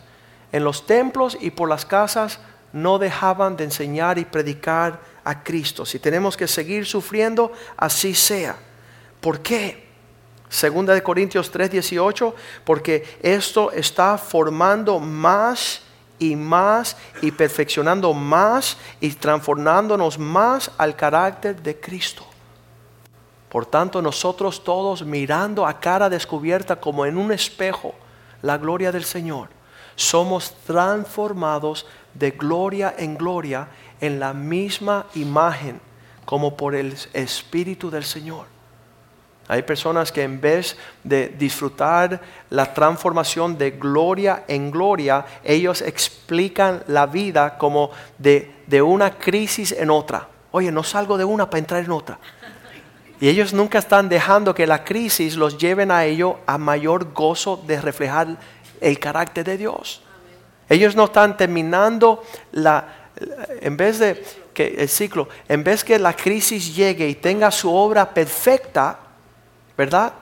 en 0.51 0.65
los 0.65 0.87
templos 0.87 1.37
y 1.39 1.51
por 1.51 1.69
las 1.69 1.85
casas 1.85 2.39
no 2.73 2.99
dejaban 2.99 3.55
de 3.59 3.65
enseñar 3.65 4.17
y 4.17 4.25
predicar 4.25 4.99
a 5.25 5.45
Cristo. 5.45 5.85
Si 5.85 5.99
tenemos 5.99 6.39
que 6.39 6.49
seguir 6.49 6.87
sufriendo, 6.87 7.53
así 7.77 8.15
sea. 8.15 8.57
¿Por 9.21 9.41
qué? 9.41 9.84
Segunda 10.55 10.95
de 10.95 11.03
Corintios 11.03 11.51
3:18, 11.51 12.33
porque 12.63 13.19
esto 13.21 13.73
está 13.73 14.17
formando 14.17 15.01
más 15.01 15.83
y 16.21 16.37
más 16.37 16.97
y 17.23 17.33
perfeccionando 17.33 18.15
más 18.15 18.77
y 19.01 19.11
transformándonos 19.11 20.17
más 20.17 20.71
al 20.79 20.95
carácter 20.95 21.61
de 21.61 21.81
Cristo. 21.81 22.25
Por 23.49 23.67
tanto, 23.67 24.01
nosotros 24.01 24.63
todos 24.63 25.05
mirando 25.05 25.67
a 25.67 25.81
cara 25.81 26.09
descubierta 26.09 26.77
como 26.77 27.05
en 27.05 27.19
un 27.19 27.33
espejo 27.33 27.93
la 28.41 28.57
gloria 28.57 28.93
del 28.93 29.05
Señor, 29.05 29.49
somos 29.97 30.55
transformados 30.65 31.85
de 32.15 32.31
gloria 32.31 32.95
en 32.97 33.17
gloria 33.17 33.67
en 34.01 34.21
la 34.21 34.33
misma 34.33 35.07
imagen 35.17 35.81
como 36.25 36.57
por 36.57 36.77
el 36.77 36.97
Espíritu 37.13 37.91
del 37.91 38.05
Señor. 38.05 38.54
Hay 39.47 39.63
personas 39.63 40.11
que 40.11 40.23
en 40.23 40.41
vez 40.41 40.77
de 41.03 41.29
disfrutar 41.29 42.21
la 42.49 42.73
transformación 42.73 43.59
de 43.59 43.73
gloria 43.73 44.45
en 44.49 44.71
gloria, 44.71 45.27
ellos 45.45 45.83
explican 45.83 46.83
la 46.87 47.07
vida 47.07 47.59
como 47.59 47.91
de, 48.19 48.51
una 48.83 49.19
crisis 49.19 49.73
en 49.73 49.91
otra. 49.91 50.29
Oye, 50.51 50.73
no 50.73 50.83
salgo 50.83 51.19
de 51.19 51.25
una 51.25 51.51
para 51.51 51.59
entrar 51.59 51.85
en 51.85 51.93
otra. 51.93 52.19
Y 53.21 53.29
ellos 53.29 53.53
nunca 53.53 53.79
están 53.79 54.09
dejando 54.09 54.55
que 54.55 54.67
la 54.67 54.83
crisis 54.83 55.37
los 55.37 55.59
lleven 55.59 55.91
a 55.91 56.05
ello 56.05 56.39
a 56.47 56.57
mayor 56.57 57.13
gozo 57.13 57.63
de 57.67 57.81
reflejar 57.81 58.37
el 58.81 58.99
carácter 58.99 59.45
de 59.45 59.59
Dios. 59.59 60.03
Ellos 60.69 60.97
no 60.97 61.05
están 61.05 61.37
terminando 61.37 62.23
la, 62.53 63.11
en 63.61 63.77
vez 63.77 63.99
de 63.99 64.25
que 64.55 64.75
el 64.79 64.89
ciclo, 64.89 65.29
en 65.49 65.63
vez 65.63 65.85
que 65.85 65.99
la 65.99 66.15
crisis 66.15 66.75
llegue 66.75 67.07
y 67.09 67.17
tenga 67.17 67.51
su 67.51 67.73
obra 67.73 68.09
perfecta, 68.15 69.01
¿verdad? 69.77 70.13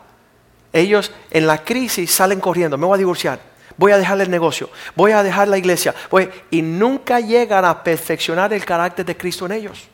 Ellos 0.72 1.12
en 1.30 1.46
la 1.46 1.62
crisis 1.62 2.10
salen 2.10 2.40
corriendo, 2.40 2.78
me 2.78 2.86
voy 2.86 2.96
a 2.96 2.98
divorciar, 2.98 3.40
voy 3.76 3.92
a 3.92 3.98
dejar 3.98 4.20
el 4.20 4.30
negocio, 4.30 4.70
voy 4.94 5.12
a 5.12 5.22
dejar 5.22 5.48
la 5.48 5.58
iglesia, 5.58 5.94
y 6.50 6.62
nunca 6.62 7.20
llegan 7.20 7.64
a 7.64 7.82
perfeccionar 7.82 8.52
el 8.52 8.64
carácter 8.64 9.04
de 9.04 9.16
Cristo 9.16 9.46
en 9.46 9.52
ellos. 9.52 9.88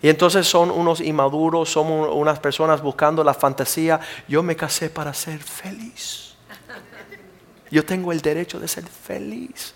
Y 0.00 0.08
entonces 0.08 0.46
son 0.46 0.70
unos 0.70 1.00
inmaduros, 1.00 1.70
son 1.70 1.88
unas 1.90 2.38
personas 2.38 2.80
buscando 2.80 3.24
la 3.24 3.34
fantasía, 3.34 3.98
yo 4.28 4.42
me 4.44 4.54
casé 4.54 4.90
para 4.90 5.12
ser 5.12 5.40
feliz. 5.40 6.36
Yo 7.70 7.84
tengo 7.84 8.12
el 8.12 8.20
derecho 8.20 8.60
de 8.60 8.68
ser 8.68 8.86
feliz. 8.86 9.74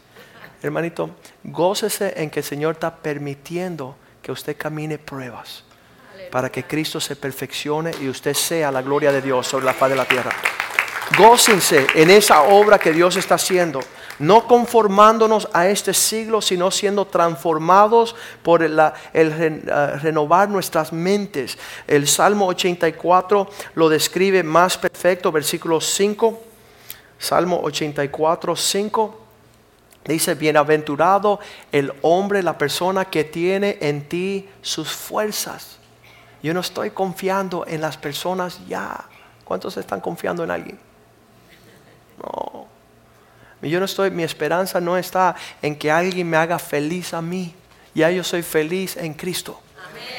Hermanito, 0.63 1.11
gócese 1.43 2.15
en 2.17 2.31
que 2.31 2.41
el 2.41 2.45
Señor 2.45 2.75
está 2.75 2.95
permitiendo 2.95 3.97
que 4.23 4.31
usted 4.31 4.57
camine 4.57 4.97
pruebas 4.97 5.65
para 6.33 6.51
que 6.51 6.65
Cristo 6.65 6.99
se 6.99 7.15
perfeccione 7.15 7.91
y 8.01 8.09
usted 8.09 8.33
sea 8.33 8.73
la 8.73 8.81
gloria 8.81 9.13
de 9.13 9.21
Dios 9.21 9.47
sobre 9.47 9.67
la 9.67 9.75
faz 9.75 9.91
de 9.91 9.97
la 9.97 10.07
tierra. 10.07 10.31
Gócense 11.19 11.87
en 11.95 12.09
esa 12.09 12.45
obra 12.45 12.79
que 12.79 12.91
Dios 12.91 13.17
está 13.17 13.35
haciendo, 13.35 13.81
no 14.19 14.49
conformándonos 14.49 15.47
a 15.53 15.69
este 15.69 15.93
siglo, 15.93 16.41
sino 16.41 16.71
siendo 16.71 17.05
transformados 17.05 18.17
por 18.43 18.63
el, 18.63 18.81
ah, 18.81 18.95
renovar 20.01 20.49
nuestras 20.49 20.91
mentes. 20.91 21.59
El 21.87 22.09
Salmo 22.09 22.47
84 22.47 23.51
lo 23.75 23.91
describe 23.91 24.43
más 24.43 24.79
perfecto, 24.79 25.31
versículo 25.33 25.83
5. 25.83 26.43
Salmo 27.19 27.61
84, 27.63 28.57
5. 28.57 29.21
Dice, 30.07 30.35
bienaventurado 30.35 31.41
el 31.71 31.93
hombre, 32.01 32.43
la 32.43 32.57
persona 32.57 33.05
que 33.05 33.25
tiene 33.25 33.77
en 33.83 34.09
ti 34.09 34.49
sus 34.63 34.89
fuerzas 34.91 35.82
yo 36.43 36.53
no 36.53 36.61
estoy 36.61 36.91
confiando 36.91 37.65
en 37.67 37.81
las 37.81 37.97
personas 37.97 38.61
ya. 38.67 39.05
¿Cuántos 39.45 39.77
están 39.77 40.01
confiando 40.01 40.43
en 40.43 40.51
alguien? 40.51 40.79
No. 42.19 42.67
Yo 43.63 43.79
no 43.79 43.85
estoy, 43.85 44.11
mi 44.11 44.25
esperanza 44.25 44.81
no 44.81 44.97
está 44.97 45.37
en 45.61 45.77
que 45.77 45.91
alguien 45.91 46.29
me 46.29 46.37
haga 46.37 46.59
feliz 46.59 47.15
a 47.15 47.23
mí. 47.23 47.55
Ya 47.95 48.11
yo 48.11 48.25
soy 48.25 48.43
feliz 48.43 48.97
en 48.97 49.15
Cristo. 49.15 49.61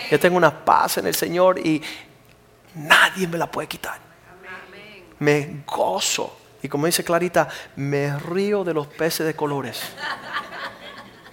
Yo 0.10 0.20
tengo 0.20 0.38
una 0.38 0.64
paz 0.64 0.98
en 0.98 1.08
el 1.08 1.16
Señor 1.16 1.60
y 1.60 1.82
nadie 2.76 3.28
me 3.28 3.38
la 3.38 3.52
puede 3.52 3.68
quitar. 3.68 4.00
Me 5.20 5.64
gozo. 5.68 6.38
Y 6.62 6.70
como 6.70 6.86
dice 6.86 7.04
Clarita, 7.04 7.50
me 7.76 8.18
río 8.18 8.64
de 8.64 8.74
los 8.74 8.88
peces 8.88 9.26
de 9.26 9.36
colores 9.36 9.82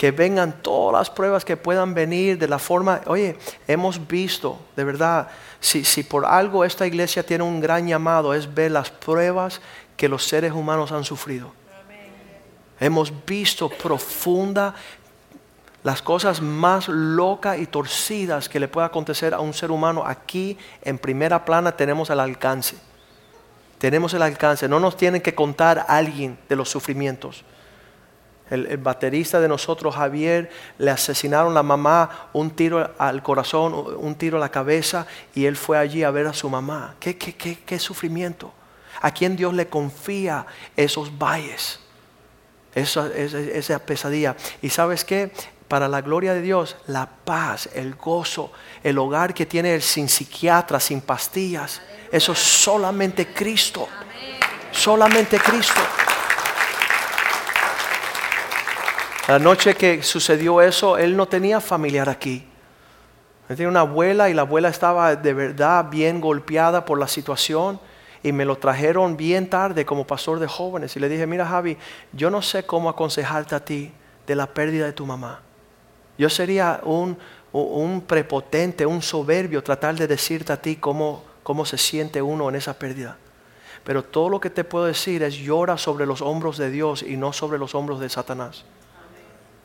que 0.00 0.12
vengan 0.12 0.62
todas 0.62 0.98
las 0.98 1.10
pruebas 1.10 1.44
que 1.44 1.58
puedan 1.58 1.92
venir 1.92 2.38
de 2.38 2.48
la 2.48 2.58
forma, 2.58 3.02
oye, 3.04 3.36
hemos 3.68 4.08
visto, 4.08 4.58
de 4.74 4.82
verdad, 4.82 5.28
si, 5.60 5.84
si 5.84 6.04
por 6.04 6.24
algo 6.24 6.64
esta 6.64 6.86
iglesia 6.86 7.22
tiene 7.22 7.44
un 7.44 7.60
gran 7.60 7.86
llamado, 7.86 8.32
es 8.32 8.54
ver 8.54 8.70
las 8.70 8.88
pruebas 8.88 9.60
que 9.98 10.08
los 10.08 10.24
seres 10.26 10.52
humanos 10.52 10.90
han 10.90 11.04
sufrido. 11.04 11.52
Hemos 12.80 13.12
visto 13.26 13.68
profunda 13.68 14.74
las 15.82 16.00
cosas 16.00 16.40
más 16.40 16.88
locas 16.88 17.58
y 17.58 17.66
torcidas 17.66 18.48
que 18.48 18.58
le 18.58 18.68
pueda 18.68 18.86
acontecer 18.86 19.34
a 19.34 19.40
un 19.40 19.52
ser 19.52 19.70
humano 19.70 20.02
aquí 20.06 20.56
en 20.80 20.96
primera 20.96 21.44
plana 21.44 21.72
tenemos 21.72 22.08
el 22.08 22.20
alcance. 22.20 22.74
Tenemos 23.76 24.14
el 24.14 24.22
alcance. 24.22 24.66
No 24.66 24.80
nos 24.80 24.96
tienen 24.96 25.20
que 25.20 25.34
contar 25.34 25.84
alguien 25.88 26.38
de 26.48 26.56
los 26.56 26.70
sufrimientos 26.70 27.44
el, 28.50 28.76
baterista 28.78 29.40
de 29.40 29.48
nosotros, 29.48 29.94
Javier, 29.94 30.50
le 30.78 30.90
asesinaron 30.90 31.52
a 31.52 31.54
la 31.54 31.62
mamá 31.62 32.28
un 32.32 32.50
tiro 32.50 32.92
al 32.98 33.22
corazón, 33.22 33.74
un 33.98 34.14
tiro 34.16 34.36
a 34.36 34.40
la 34.40 34.50
cabeza, 34.50 35.06
y 35.34 35.46
él 35.46 35.56
fue 35.56 35.78
allí 35.78 36.02
a 36.02 36.10
ver 36.10 36.26
a 36.26 36.32
su 36.32 36.50
mamá. 36.50 36.94
¿Qué, 36.98 37.16
qué, 37.16 37.34
qué, 37.34 37.58
qué 37.64 37.78
sufrimiento? 37.78 38.52
¿A 39.00 39.10
quién 39.12 39.36
Dios 39.36 39.54
le 39.54 39.68
confía 39.68 40.46
esos 40.76 41.16
valles? 41.16 41.80
Esa, 42.74 43.08
esa, 43.14 43.78
pesadilla. 43.78 44.36
¿Y 44.62 44.70
sabes 44.70 45.04
qué? 45.04 45.32
Para 45.68 45.88
la 45.88 46.00
gloria 46.00 46.34
de 46.34 46.42
Dios, 46.42 46.76
la 46.86 47.06
paz, 47.06 47.68
el 47.74 47.94
gozo, 47.94 48.52
el 48.82 48.98
hogar 48.98 49.32
que 49.32 49.46
tiene 49.46 49.74
él 49.74 49.82
sin 49.82 50.08
psiquiatra, 50.08 50.80
sin 50.80 51.00
pastillas, 51.00 51.80
eso 52.10 52.32
es 52.32 52.38
solamente 52.38 53.32
Cristo. 53.32 53.88
Solamente 54.72 55.38
Cristo. 55.38 55.80
La 59.30 59.38
noche 59.38 59.76
que 59.76 60.02
sucedió 60.02 60.60
eso, 60.60 60.98
él 60.98 61.16
no 61.16 61.28
tenía 61.28 61.60
familiar 61.60 62.08
aquí. 62.08 62.44
Él 63.48 63.56
tenía 63.56 63.68
una 63.68 63.82
abuela 63.82 64.28
y 64.28 64.34
la 64.34 64.42
abuela 64.42 64.70
estaba 64.70 65.14
de 65.14 65.32
verdad 65.32 65.88
bien 65.88 66.20
golpeada 66.20 66.84
por 66.84 66.98
la 66.98 67.06
situación 67.06 67.78
y 68.24 68.32
me 68.32 68.44
lo 68.44 68.58
trajeron 68.58 69.16
bien 69.16 69.48
tarde 69.48 69.86
como 69.86 70.04
pastor 70.04 70.40
de 70.40 70.48
jóvenes 70.48 70.96
y 70.96 70.98
le 70.98 71.08
dije, 71.08 71.28
mira 71.28 71.46
Javi, 71.46 71.76
yo 72.12 72.28
no 72.28 72.42
sé 72.42 72.64
cómo 72.64 72.88
aconsejarte 72.88 73.54
a 73.54 73.64
ti 73.64 73.92
de 74.26 74.34
la 74.34 74.48
pérdida 74.48 74.86
de 74.86 74.94
tu 74.94 75.06
mamá. 75.06 75.40
Yo 76.18 76.28
sería 76.28 76.80
un, 76.82 77.16
un 77.52 78.00
prepotente, 78.00 78.84
un 78.84 79.00
soberbio 79.00 79.62
tratar 79.62 79.94
de 79.94 80.08
decirte 80.08 80.52
a 80.52 80.60
ti 80.60 80.74
cómo, 80.74 81.22
cómo 81.44 81.64
se 81.64 81.78
siente 81.78 82.20
uno 82.20 82.48
en 82.48 82.56
esa 82.56 82.76
pérdida. 82.76 83.16
Pero 83.84 84.02
todo 84.02 84.28
lo 84.28 84.40
que 84.40 84.50
te 84.50 84.64
puedo 84.64 84.86
decir 84.86 85.22
es 85.22 85.36
llora 85.36 85.78
sobre 85.78 86.04
los 86.04 86.20
hombros 86.20 86.58
de 86.58 86.72
Dios 86.72 87.04
y 87.04 87.16
no 87.16 87.32
sobre 87.32 87.60
los 87.60 87.76
hombros 87.76 88.00
de 88.00 88.08
Satanás. 88.08 88.64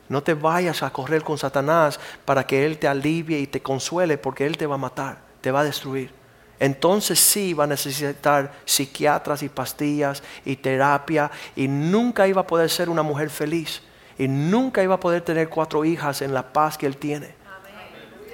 No 0.08 0.22
te 0.22 0.34
vayas 0.34 0.84
a 0.84 0.92
correr 0.92 1.24
con 1.24 1.38
Satanás 1.38 2.00
para 2.26 2.46
que 2.46 2.66
Él 2.66 2.78
te 2.78 2.88
alivie 2.88 3.40
y 3.40 3.48
te 3.48 3.62
consuele 3.62 4.18
porque 4.18 4.46
Él 4.46 4.58
te 4.58 4.68
va 4.68 4.76
a 4.76 4.80
matar, 4.80 5.18
te 5.42 5.52
va 5.52 5.62
a 5.62 5.64
destruir. 5.64 6.12
entonces 6.60 7.20
sí 7.20 7.54
va 7.54 7.66
a 7.66 7.68
necesitar 7.68 8.54
psiquiatras 8.64 9.44
y 9.44 9.50
pastillas 9.50 10.24
y 10.46 10.56
terapia 10.56 11.30
y 11.56 11.68
nunca 11.68 12.28
iba 12.28 12.42
a 12.42 12.48
poder 12.48 12.70
ser 12.70 12.90
una 12.90 13.04
mujer 13.04 13.30
feliz 13.30 13.82
y 14.18 14.28
nunca 14.28 14.82
iba 14.82 14.96
a 14.96 15.00
poder 15.00 15.22
tener 15.22 15.50
cuatro 15.50 15.84
hijas 15.84 16.22
en 16.22 16.34
la 16.34 16.54
paz 16.54 16.78
que 16.78 16.86
él 16.86 16.98
tiene. 16.98 17.36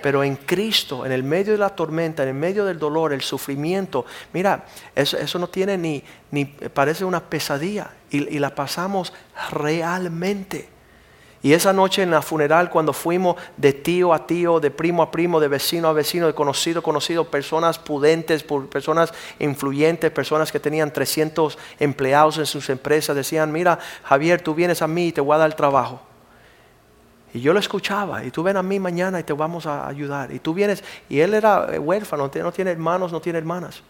Pero 0.01 0.23
en 0.23 0.35
Cristo, 0.35 1.05
en 1.05 1.11
el 1.11 1.23
medio 1.23 1.53
de 1.53 1.59
la 1.59 1.69
tormenta, 1.69 2.23
en 2.23 2.29
el 2.29 2.35
medio 2.35 2.65
del 2.65 2.79
dolor, 2.79 3.13
el 3.13 3.21
sufrimiento, 3.21 4.05
mira, 4.33 4.65
eso, 4.95 5.17
eso 5.17 5.37
no 5.37 5.47
tiene 5.47 5.77
ni, 5.77 6.03
ni, 6.31 6.45
parece 6.45 7.05
una 7.05 7.19
pesadilla 7.19 7.91
y, 8.09 8.35
y 8.35 8.39
la 8.39 8.53
pasamos 8.55 9.13
realmente. 9.51 10.70
Y 11.43 11.53
esa 11.53 11.73
noche 11.73 12.03
en 12.03 12.11
la 12.11 12.21
funeral, 12.21 12.69
cuando 12.69 12.93
fuimos 12.93 13.35
de 13.57 13.73
tío 13.73 14.13
a 14.13 14.27
tío, 14.27 14.59
de 14.59 14.69
primo 14.69 15.01
a 15.01 15.09
primo, 15.09 15.39
de 15.39 15.47
vecino 15.47 15.87
a 15.87 15.93
vecino, 15.93 16.27
de 16.27 16.35
conocido 16.35 16.81
a 16.81 16.83
conocido, 16.83 17.31
personas 17.31 17.79
pudentes, 17.79 18.43
personas 18.43 19.11
influyentes, 19.39 20.11
personas 20.11 20.51
que 20.51 20.59
tenían 20.59 20.93
300 20.93 21.57
empleados 21.79 22.37
en 22.37 22.45
sus 22.45 22.69
empresas, 22.69 23.15
decían, 23.15 23.51
mira, 23.51 23.79
Javier, 24.03 24.41
tú 24.41 24.53
vienes 24.53 24.83
a 24.83 24.87
mí 24.87 25.07
y 25.07 25.11
te 25.11 25.21
voy 25.21 25.33
a 25.33 25.39
dar 25.39 25.55
trabajo. 25.55 25.99
Y 27.33 27.39
yo 27.39 27.53
lo 27.53 27.59
escuchaba, 27.59 28.23
y 28.23 28.29
tú 28.29 28.43
ven 28.43 28.57
a 28.57 28.63
mí 28.63 28.79
mañana 28.79 29.19
y 29.19 29.23
te 29.23 29.33
vamos 29.33 29.65
a 29.65 29.87
ayudar. 29.87 30.31
Y 30.31 30.39
tú 30.39 30.53
vienes, 30.53 30.83
y 31.09 31.21
él 31.21 31.33
era 31.33 31.69
eh, 31.73 31.79
huérfano, 31.79 32.29
no 32.31 32.51
tiene 32.51 32.71
hermanos, 32.71 33.11
no 33.11 33.19
tiene 33.19 33.39
hermanas. 33.39 33.81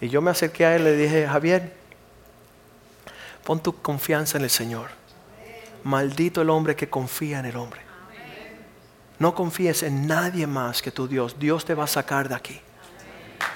Y 0.00 0.08
yo 0.08 0.20
me 0.20 0.30
acerqué 0.30 0.66
a 0.66 0.76
él 0.76 0.82
y 0.82 0.84
le 0.84 0.96
dije, 0.96 1.26
Javier, 1.26 1.72
pon 3.42 3.60
tu 3.60 3.74
confianza 3.80 4.38
en 4.38 4.44
el 4.44 4.50
Señor. 4.50 5.03
Maldito 5.84 6.42
el 6.42 6.50
hombre 6.50 6.74
que 6.74 6.88
confía 6.88 7.38
en 7.38 7.46
el 7.46 7.56
hombre. 7.56 7.80
No 9.18 9.34
confíes 9.34 9.82
en 9.82 10.06
nadie 10.06 10.46
más 10.46 10.82
que 10.82 10.90
tu 10.90 11.06
Dios. 11.06 11.38
Dios 11.38 11.64
te 11.64 11.74
va 11.74 11.84
a 11.84 11.88
sacar 11.88 12.28
de 12.28 12.34
aquí. 12.34 12.60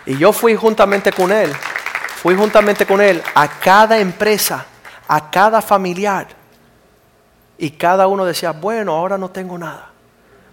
Y 0.07 0.17
yo 0.17 0.33
fui 0.33 0.55
juntamente 0.55 1.13
con 1.13 1.33
él, 1.33 1.53
fui 2.23 2.37
juntamente 2.37 2.87
con 2.87 3.01
él 3.01 3.23
a 3.35 3.49
cada 3.49 3.99
empresa, 3.99 4.65
a 5.07 5.31
cada 5.31 5.61
familiar. 5.61 6.29
Y 7.59 7.71
cada 7.71 8.07
uno 8.07 8.25
decía, 8.25 8.53
bueno, 8.53 8.93
ahora 8.93 9.19
no 9.19 9.31
tengo 9.31 9.59
nada. 9.59 9.91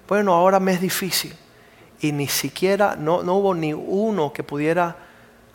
Bueno, 0.07 0.33
ahora 0.33 0.59
me 0.59 0.73
es 0.73 0.81
difícil. 0.81 1.35
Y 2.01 2.11
ni 2.11 2.27
siquiera, 2.27 2.95
no, 2.97 3.23
no 3.23 3.35
hubo 3.35 3.53
ni 3.53 3.73
uno 3.73 4.33
que 4.33 4.43
pudiera 4.43 4.95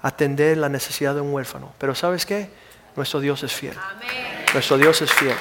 atender 0.03 0.57
la 0.57 0.69
necesidad 0.69 1.15
de 1.15 1.21
un 1.21 1.33
huérfano. 1.33 1.73
Pero 1.79 1.95
¿sabes 1.95 2.25
qué? 2.25 2.51
Nuestro 2.97 3.21
Dios 3.21 3.43
es 3.43 3.53
fiel. 3.53 3.77
Nuestro 4.55 4.79
Dios 4.79 5.03
es 5.03 5.13
fiel. 5.13 5.37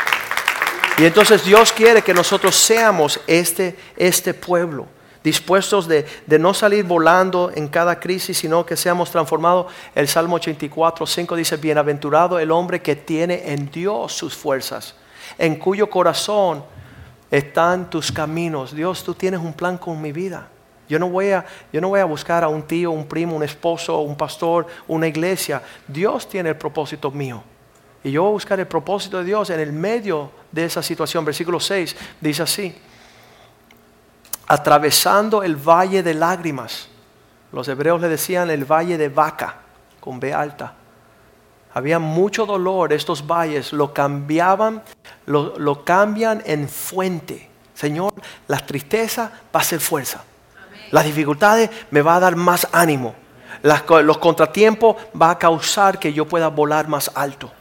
Y 1.00 1.06
entonces 1.06 1.46
Dios 1.46 1.72
quiere 1.72 2.02
que 2.02 2.14
nosotros 2.14 2.54
seamos 2.54 3.22
este, 3.26 3.78
este 3.96 4.34
pueblo, 4.34 4.86
dispuestos 5.24 5.88
de, 5.88 6.06
de 6.26 6.38
no 6.38 6.54
salir 6.54 6.84
volando 6.84 7.54
en 7.56 7.70
cada 7.70 7.98
crisis, 8.02 8.38
sino 8.38 8.66
que 8.66 8.76
seamos 8.76 9.10
transformados. 9.10 9.68
El 9.96 10.10
Salmo 10.10 10.36
84, 10.36 11.08
5 11.08 11.38
dice, 11.38 11.56
bienaventurado 11.56 12.38
el 12.38 12.52
hombre 12.52 12.82
que 12.82 12.98
tiene 12.98 13.54
en 13.54 13.72
Dios 13.72 14.12
sus 14.12 14.36
fuerzas, 14.36 14.94
en 15.38 15.56
cuyo 15.56 15.90
corazón 15.90 16.66
están 17.32 17.90
tus 17.90 18.12
caminos. 18.12 18.76
Dios, 18.76 19.02
tú 19.02 19.14
tienes 19.14 19.40
un 19.40 19.54
plan 19.54 19.78
con 19.78 20.02
mi 20.02 20.12
vida. 20.12 20.50
Yo 20.90 21.00
no, 21.00 21.08
voy 21.08 21.32
a, 21.32 21.46
yo 21.72 21.80
no 21.80 21.88
voy 21.88 22.02
a 22.02 22.06
buscar 22.06 22.44
a 22.44 22.50
un 22.50 22.64
tío, 22.64 22.92
un 22.92 23.08
primo, 23.08 23.38
un 23.38 23.44
esposo, 23.44 24.02
un 24.02 24.18
pastor, 24.18 24.68
una 24.86 25.08
iglesia. 25.08 25.62
Dios 25.88 26.28
tiene 26.28 26.50
el 26.50 26.58
propósito 26.58 27.10
mío. 27.10 27.42
Y 28.04 28.12
yo 28.12 28.24
voy 28.24 28.30
a 28.30 28.34
buscar 28.34 28.60
el 28.60 28.68
propósito 28.68 29.18
de 29.18 29.26
Dios 29.26 29.50
en 29.50 29.60
el 29.60 29.74
medio 29.74 30.32
de 30.52 30.66
esa 30.66 30.82
situación. 30.82 31.26
Versículo 31.26 31.60
6 31.60 31.96
dice 32.22 32.44
así, 32.44 32.76
atravesando 34.48 35.44
el 35.44 35.56
valle 35.56 36.02
de 36.02 36.14
lágrimas. 36.14 36.88
Los 37.52 37.68
hebreos 37.68 38.00
le 38.00 38.08
decían 38.08 38.50
el 38.50 38.66
valle 38.66 38.98
de 38.98 39.10
vaca, 39.10 39.56
con 40.00 40.20
B 40.20 40.34
alta. 40.34 40.76
Había 41.74 42.00
mucho 42.00 42.46
dolor, 42.46 42.94
estos 42.94 43.26
valles 43.26 43.74
lo 43.74 43.94
cambiaban, 43.94 44.82
lo, 45.26 45.58
lo 45.58 45.84
cambian 45.84 46.42
en 46.46 46.68
fuente. 46.68 47.50
Señor, 47.74 48.14
la 48.48 48.58
tristeza 48.66 49.32
va 49.56 49.60
a 49.60 49.64
ser 49.64 49.80
fuerza. 49.80 50.24
Las 50.92 51.06
dificultades 51.06 51.70
me 51.92 52.02
va 52.02 52.16
a 52.16 52.20
dar 52.20 52.36
más 52.36 52.68
ánimo. 52.72 53.14
Los 53.62 54.18
contratiempos 54.18 54.96
va 55.20 55.32
a 55.32 55.40
causar 55.40 56.00
que 56.00 56.14
yo 56.14 56.26
pueda 56.26 56.48
volar 56.48 56.88
más 56.88 57.12
alto. 57.14 57.52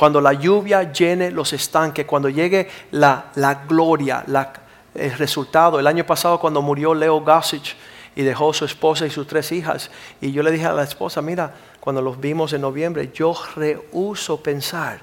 Cuando 0.00 0.18
la 0.22 0.32
lluvia 0.32 0.90
llene 0.94 1.30
los 1.30 1.52
estanques, 1.52 2.06
cuando 2.06 2.30
llegue 2.30 2.70
la, 2.92 3.26
la 3.34 3.54
gloria, 3.68 4.24
la- 4.28 4.50
el 4.94 5.12
resultado. 5.12 5.78
El 5.78 5.86
año 5.86 6.06
pasado 6.06 6.40
cuando 6.40 6.62
murió 6.62 6.94
Leo 6.94 7.20
Gossage 7.20 7.76
y 8.16 8.22
dejó 8.22 8.54
su 8.54 8.64
esposa 8.64 9.04
y 9.04 9.10
sus 9.10 9.26
tres 9.26 9.52
hijas, 9.52 9.90
y 10.22 10.32
yo 10.32 10.42
le 10.42 10.52
dije 10.52 10.64
a 10.64 10.72
la 10.72 10.84
esposa, 10.84 11.20
mira, 11.20 11.52
cuando 11.80 12.00
los 12.00 12.18
vimos 12.18 12.54
en 12.54 12.62
noviembre, 12.62 13.10
yo 13.12 13.34
rehuso 13.54 14.42
pensar 14.42 15.02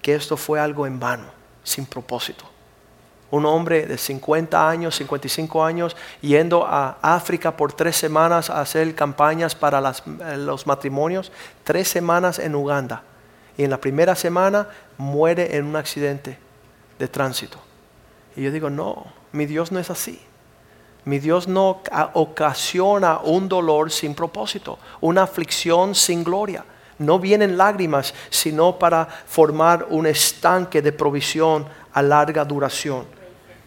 que 0.00 0.14
esto 0.14 0.38
fue 0.38 0.58
algo 0.58 0.86
en 0.86 0.98
vano, 0.98 1.26
sin 1.62 1.84
propósito. 1.84 2.46
Un 3.30 3.44
hombre 3.44 3.84
de 3.84 3.98
50 3.98 4.70
años, 4.70 4.96
55 4.96 5.62
años, 5.62 5.96
yendo 6.22 6.64
a 6.66 6.96
África 7.02 7.58
por 7.58 7.74
tres 7.74 7.96
semanas 7.96 8.48
a 8.48 8.62
hacer 8.62 8.94
campañas 8.94 9.54
para 9.54 9.82
las- 9.82 10.02
eh, 10.06 10.38
los 10.38 10.66
matrimonios, 10.66 11.30
tres 11.62 11.88
semanas 11.88 12.38
en 12.38 12.54
Uganda. 12.54 13.02
Y 13.56 13.64
en 13.64 13.70
la 13.70 13.80
primera 13.80 14.14
semana 14.14 14.68
muere 14.98 15.56
en 15.56 15.64
un 15.66 15.76
accidente 15.76 16.38
de 16.98 17.08
tránsito. 17.08 17.58
Y 18.36 18.42
yo 18.42 18.50
digo, 18.50 18.70
no, 18.70 19.06
mi 19.32 19.46
Dios 19.46 19.70
no 19.70 19.78
es 19.78 19.90
así. 19.90 20.20
Mi 21.04 21.18
Dios 21.18 21.46
no 21.46 21.80
ca- 21.84 22.10
ocasiona 22.14 23.18
un 23.18 23.48
dolor 23.48 23.90
sin 23.90 24.14
propósito, 24.14 24.78
una 25.00 25.22
aflicción 25.22 25.94
sin 25.94 26.24
gloria. 26.24 26.64
No 26.98 27.18
vienen 27.18 27.56
lágrimas, 27.58 28.14
sino 28.30 28.78
para 28.78 29.06
formar 29.06 29.86
un 29.90 30.06
estanque 30.06 30.80
de 30.80 30.92
provisión 30.92 31.66
a 31.92 32.02
larga 32.02 32.44
duración. 32.44 33.04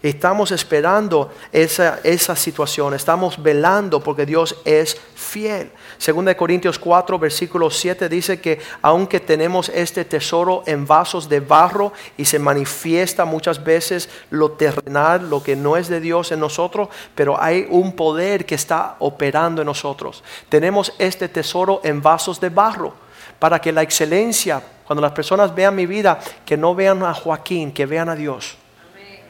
Estamos 0.03 0.51
esperando 0.51 1.33
esa, 1.51 1.99
esa 2.03 2.35
situación, 2.35 2.93
estamos 2.93 3.41
velando 3.41 3.99
porque 3.99 4.27
Dios 4.27 4.55
es 4.63 4.95
fiel. 5.15 5.71
Segunda 5.97 6.29
de 6.29 6.37
Corintios 6.37 6.77
4, 6.77 7.17
versículo 7.17 7.71
7 7.71 8.07
dice 8.07 8.39
que 8.39 8.59
aunque 8.83 9.19
tenemos 9.19 9.69
este 9.69 10.05
tesoro 10.05 10.61
en 10.67 10.85
vasos 10.85 11.27
de 11.27 11.39
barro 11.39 11.93
y 12.15 12.25
se 12.25 12.37
manifiesta 12.37 13.25
muchas 13.25 13.63
veces 13.63 14.07
lo 14.29 14.51
terrenal, 14.51 15.31
lo 15.31 15.41
que 15.41 15.55
no 15.55 15.75
es 15.77 15.87
de 15.87 15.99
Dios 15.99 16.31
en 16.31 16.41
nosotros, 16.41 16.89
pero 17.15 17.41
hay 17.41 17.65
un 17.67 17.95
poder 17.95 18.45
que 18.45 18.53
está 18.53 18.97
operando 18.99 19.63
en 19.63 19.65
nosotros. 19.65 20.23
Tenemos 20.47 20.93
este 20.99 21.27
tesoro 21.27 21.81
en 21.83 22.03
vasos 22.03 22.39
de 22.39 22.49
barro 22.49 22.93
para 23.39 23.59
que 23.59 23.71
la 23.71 23.81
excelencia, 23.81 24.61
cuando 24.85 25.01
las 25.01 25.13
personas 25.13 25.55
vean 25.55 25.75
mi 25.75 25.87
vida, 25.87 26.19
que 26.45 26.55
no 26.55 26.75
vean 26.75 27.01
a 27.01 27.15
Joaquín, 27.15 27.71
que 27.71 27.87
vean 27.87 28.09
a 28.09 28.15
Dios 28.15 28.57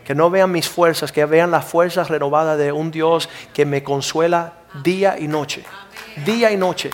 que 0.08 0.16
no 0.16 0.30
vean 0.30 0.50
mis 0.54 0.70
fuerzas, 0.70 1.12
que 1.12 1.26
vean 1.26 1.52
las 1.52 1.66
fuerzas 1.66 2.10
renovadas 2.10 2.58
de 2.58 2.72
un 2.72 2.92
Dios 2.92 3.28
que 3.54 3.66
me 3.66 3.84
consuela 3.84 4.54
día 4.82 5.20
y 5.20 5.28
noche. 5.28 5.66
Día 6.26 6.50
y 6.50 6.56
noche. 6.56 6.92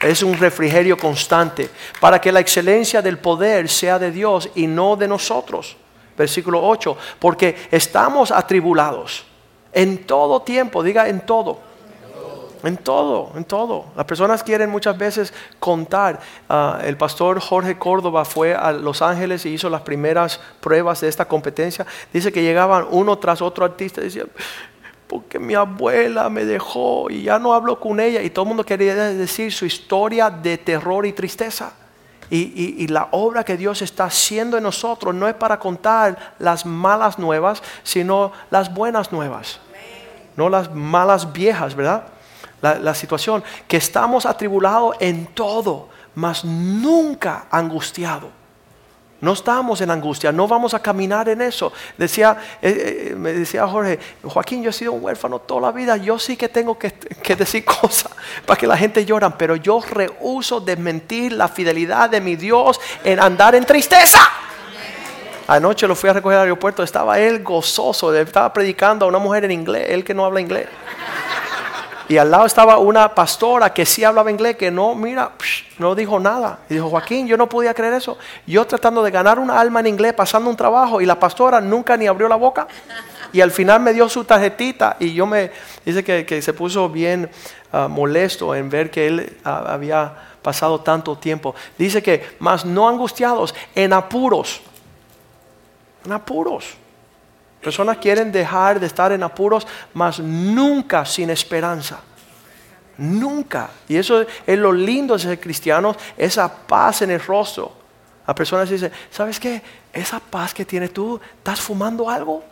Es 0.00 0.22
un 0.22 0.32
refrigerio 0.38 0.96
constante 0.96 1.68
para 2.00 2.18
que 2.18 2.32
la 2.32 2.40
excelencia 2.40 3.02
del 3.02 3.18
poder 3.18 3.68
sea 3.68 3.98
de 3.98 4.10
Dios 4.10 4.48
y 4.54 4.66
no 4.66 4.96
de 4.96 5.06
nosotros. 5.06 5.76
Versículo 6.16 6.66
8, 6.66 6.96
porque 7.18 7.68
estamos 7.70 8.30
atribulados 8.30 9.26
en 9.70 10.06
todo 10.06 10.40
tiempo, 10.40 10.82
diga 10.82 11.06
en 11.06 11.20
todo. 11.20 11.60
En 12.64 12.76
todo, 12.78 13.32
en 13.36 13.44
todo. 13.44 13.86
Las 13.94 14.06
personas 14.06 14.42
quieren 14.42 14.70
muchas 14.70 14.96
veces 14.96 15.34
contar. 15.60 16.18
Ah, 16.48 16.80
el 16.82 16.96
pastor 16.96 17.38
Jorge 17.40 17.78
Córdoba 17.78 18.24
fue 18.24 18.54
a 18.54 18.72
Los 18.72 19.02
Ángeles 19.02 19.44
y 19.44 19.50
hizo 19.50 19.68
las 19.68 19.82
primeras 19.82 20.40
pruebas 20.60 21.00
de 21.02 21.08
esta 21.08 21.26
competencia. 21.26 21.86
Dice 22.12 22.32
que 22.32 22.42
llegaban 22.42 22.86
uno 22.90 23.18
tras 23.18 23.42
otro 23.42 23.64
artista 23.64 24.00
y 24.00 24.04
decían, 24.04 24.28
porque 25.06 25.38
mi 25.38 25.54
abuela 25.54 26.28
me 26.30 26.44
dejó 26.46 27.10
y 27.10 27.24
ya 27.24 27.38
no 27.38 27.52
hablo 27.52 27.78
con 27.78 28.00
ella. 28.00 28.22
Y 28.22 28.30
todo 28.30 28.44
el 28.44 28.48
mundo 28.48 28.64
quería 28.64 28.94
decir 28.94 29.52
su 29.52 29.66
historia 29.66 30.30
de 30.30 30.56
terror 30.56 31.04
y 31.04 31.12
tristeza. 31.12 31.72
Y, 32.30 32.38
y- 32.38 32.82
y 32.82 32.86
la 32.88 33.08
obra 33.10 33.44
que 33.44 33.58
Dios 33.58 33.82
está 33.82 34.04
haciendo 34.04 34.56
en 34.56 34.62
nosotros 34.62 35.14
no 35.14 35.28
es 35.28 35.34
para 35.34 35.58
contar 35.58 36.34
las 36.38 36.64
malas 36.64 37.18
nuevas, 37.18 37.62
sino 37.82 38.32
las 38.50 38.72
buenas 38.72 39.12
nuevas. 39.12 39.60
No 40.36 40.48
las 40.48 40.74
malas 40.74 41.32
viejas, 41.34 41.74
¿verdad? 41.76 42.04
La, 42.72 42.94
situación, 42.94 43.44
que 43.68 43.76
estamos 43.76 44.24
atribulados 44.24 44.96
en 44.98 45.26
todo, 45.26 45.90
mas 46.14 46.44
nunca 46.44 47.46
angustiados. 47.50 48.30
No 49.20 49.32
estamos 49.32 49.80
en 49.80 49.90
angustia, 49.90 50.32
no 50.32 50.48
vamos 50.48 50.72
a 50.72 50.80
caminar 50.80 51.28
en 51.28 51.42
eso. 51.42 51.72
Decía, 51.96 52.36
eh, 52.62 53.10
eh, 53.10 53.14
me 53.14 53.32
decía 53.32 53.66
Jorge, 53.66 53.98
Joaquín, 54.22 54.62
yo 54.62 54.70
he 54.70 54.72
sido 54.72 54.92
un 54.92 55.04
huérfano 55.04 55.40
toda 55.40 55.60
la 55.60 55.72
vida, 55.72 55.96
yo 55.98 56.18
sí 56.18 56.36
que 56.36 56.48
tengo 56.48 56.78
que, 56.78 56.92
que 56.92 57.36
decir 57.36 57.64
cosas 57.80 58.12
para 58.46 58.58
que 58.58 58.66
la 58.66 58.76
gente 58.76 59.04
lloran, 59.04 59.36
pero 59.36 59.56
yo 59.56 59.80
rehuso 59.80 60.60
desmentir 60.60 61.32
la 61.32 61.48
fidelidad 61.48 62.08
de 62.08 62.20
mi 62.20 62.36
Dios 62.36 62.80
en 63.02 63.20
andar 63.20 63.54
en 63.54 63.64
tristeza. 63.64 64.20
Anoche 65.46 65.86
lo 65.86 65.94
fui 65.94 66.08
a 66.08 66.14
recoger 66.14 66.38
al 66.38 66.44
aeropuerto, 66.44 66.82
estaba 66.82 67.18
él 67.18 67.42
gozoso, 67.42 68.14
estaba 68.14 68.50
predicando 68.52 69.04
a 69.04 69.08
una 69.08 69.18
mujer 69.18 69.44
en 69.44 69.50
inglés, 69.50 69.86
él 69.90 70.02
que 70.02 70.14
no 70.14 70.24
habla 70.24 70.40
inglés. 70.40 70.68
Y 72.08 72.18
al 72.18 72.30
lado 72.30 72.44
estaba 72.44 72.78
una 72.78 73.14
pastora 73.14 73.72
que 73.72 73.86
sí 73.86 74.04
hablaba 74.04 74.30
inglés, 74.30 74.56
que 74.56 74.70
no, 74.70 74.94
mira, 74.94 75.32
no 75.78 75.94
dijo 75.94 76.20
nada. 76.20 76.60
Y 76.68 76.74
dijo, 76.74 76.90
Joaquín, 76.90 77.26
yo 77.26 77.36
no 77.36 77.48
podía 77.48 77.72
creer 77.72 77.94
eso. 77.94 78.18
Yo 78.46 78.66
tratando 78.66 79.02
de 79.02 79.10
ganar 79.10 79.38
una 79.38 79.58
alma 79.58 79.80
en 79.80 79.86
inglés, 79.86 80.12
pasando 80.12 80.50
un 80.50 80.56
trabajo, 80.56 81.00
y 81.00 81.06
la 81.06 81.18
pastora 81.18 81.60
nunca 81.60 81.96
ni 81.96 82.06
abrió 82.06 82.28
la 82.28 82.36
boca. 82.36 82.68
Y 83.32 83.40
al 83.40 83.50
final 83.50 83.80
me 83.80 83.92
dio 83.92 84.08
su 84.08 84.24
tarjetita 84.24 84.96
y 85.00 85.12
yo 85.12 85.26
me, 85.26 85.50
dice 85.84 86.04
que, 86.04 86.24
que 86.24 86.40
se 86.40 86.52
puso 86.52 86.88
bien 86.88 87.28
ah, 87.72 87.88
molesto 87.88 88.54
en 88.54 88.70
ver 88.70 88.92
que 88.92 89.08
él 89.08 89.36
ah, 89.42 89.64
había 89.70 90.14
pasado 90.40 90.80
tanto 90.80 91.18
tiempo. 91.18 91.52
Dice 91.76 92.00
que, 92.00 92.36
más 92.38 92.64
no 92.64 92.88
angustiados, 92.88 93.52
en 93.74 93.92
apuros. 93.92 94.60
En 96.04 96.12
apuros. 96.12 96.76
Personas 97.64 97.96
quieren 97.96 98.30
dejar 98.30 98.78
de 98.78 98.86
estar 98.86 99.10
en 99.10 99.22
apuros, 99.22 99.66
mas 99.94 100.18
nunca 100.20 101.06
sin 101.06 101.30
esperanza. 101.30 101.98
Nunca. 102.98 103.70
Y 103.88 103.96
eso 103.96 104.20
es 104.46 104.58
lo 104.58 104.70
lindo 104.70 105.14
de 105.14 105.20
ser 105.20 105.40
cristianos, 105.40 105.96
esa 106.14 106.46
paz 106.46 107.00
en 107.00 107.10
el 107.10 107.20
rostro. 107.20 107.72
A 108.26 108.34
personas 108.34 108.68
dicen, 108.68 108.92
¿sabes 109.10 109.40
qué? 109.40 109.62
Esa 109.90 110.20
paz 110.20 110.52
que 110.52 110.66
tienes 110.66 110.92
tú, 110.92 111.18
¿estás 111.38 111.58
fumando 111.58 112.10
algo? 112.10 112.44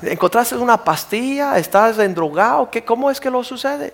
¿Encontraste 0.00 0.56
una 0.56 0.82
pastilla? 0.82 1.58
¿Estás 1.58 1.98
endrogado? 1.98 2.70
¿Qué, 2.70 2.82
¿Cómo 2.82 3.10
es 3.10 3.20
que 3.20 3.28
lo 3.28 3.44
sucede? 3.44 3.92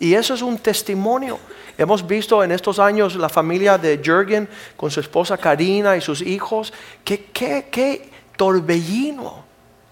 Y 0.00 0.14
eso 0.14 0.34
es 0.34 0.42
un 0.42 0.58
testimonio. 0.58 1.38
Hemos 1.78 2.04
visto 2.04 2.42
en 2.42 2.50
estos 2.50 2.80
años 2.80 3.14
la 3.14 3.28
familia 3.28 3.78
de 3.78 4.00
Jürgen 4.02 4.48
con 4.76 4.90
su 4.90 4.98
esposa 4.98 5.38
Karina 5.38 5.96
y 5.96 6.00
sus 6.00 6.20
hijos. 6.20 6.72
¿Qué, 7.04 7.26
qué, 7.26 7.68
qué 7.70 8.10
torbellino? 8.36 9.41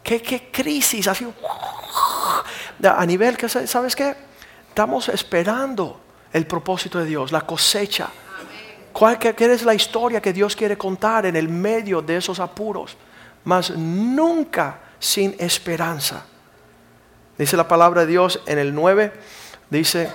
¿Qué, 0.03 0.21
qué 0.23 0.51
crisis? 0.51 1.09
Así, 1.09 1.27
a 2.83 3.07
nivel 3.07 3.37
que, 3.37 3.49
¿sabes 3.49 3.95
qué? 3.95 4.17
Estamos 4.69 5.09
esperando 5.09 6.01
el 6.33 6.47
propósito 6.47 6.99
de 6.99 7.07
Dios, 7.07 7.33
la 7.33 7.43
cosecha. 7.43 8.09
¿Cuál 8.93 9.19
qué 9.19 9.35
es 9.39 9.63
la 9.65 9.75
historia 9.75 10.21
que 10.21 10.33
Dios 10.33 10.57
quiere 10.57 10.77
contar 10.77 11.27
en 11.27 11.37
el 11.37 11.49
medio 11.49 12.03
de 12.03 12.17
esos 12.17 12.41
apuros? 12.41 12.97
Mas 13.45 13.71
nunca 13.71 14.79
sin 14.99 15.35
esperanza. 15.39 16.25
Dice 17.39 17.57
la 17.57 17.67
palabra 17.67 18.03
de 18.03 18.09
Dios 18.09 18.41
en 18.47 18.59
el 18.59 18.75
9, 18.75 19.13
dice, 19.71 20.11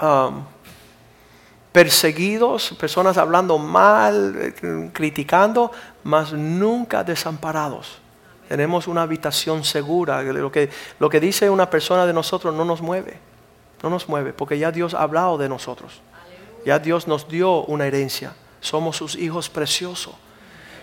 um, 0.00 0.44
perseguidos, 1.70 2.74
personas 2.80 3.16
hablando 3.16 3.58
mal, 3.58 4.54
criticando, 4.92 5.70
mas 6.02 6.32
nunca 6.32 7.04
desamparados. 7.04 8.00
Tenemos 8.48 8.86
una 8.86 9.02
habitación 9.02 9.64
segura. 9.64 10.22
Lo 10.22 10.52
que, 10.52 10.70
lo 10.98 11.08
que 11.08 11.20
dice 11.20 11.50
una 11.50 11.68
persona 11.68 12.06
de 12.06 12.12
nosotros 12.12 12.54
no 12.54 12.64
nos 12.64 12.80
mueve. 12.80 13.18
No 13.82 13.90
nos 13.90 14.08
mueve, 14.08 14.32
porque 14.32 14.58
ya 14.58 14.72
Dios 14.72 14.94
ha 14.94 15.02
hablado 15.02 15.36
de 15.38 15.48
nosotros. 15.48 16.00
Ya 16.64 16.78
Dios 16.78 17.06
nos 17.06 17.28
dio 17.28 17.64
una 17.64 17.86
herencia. 17.86 18.34
Somos 18.60 18.96
sus 18.96 19.16
hijos 19.16 19.48
preciosos. 19.48 20.14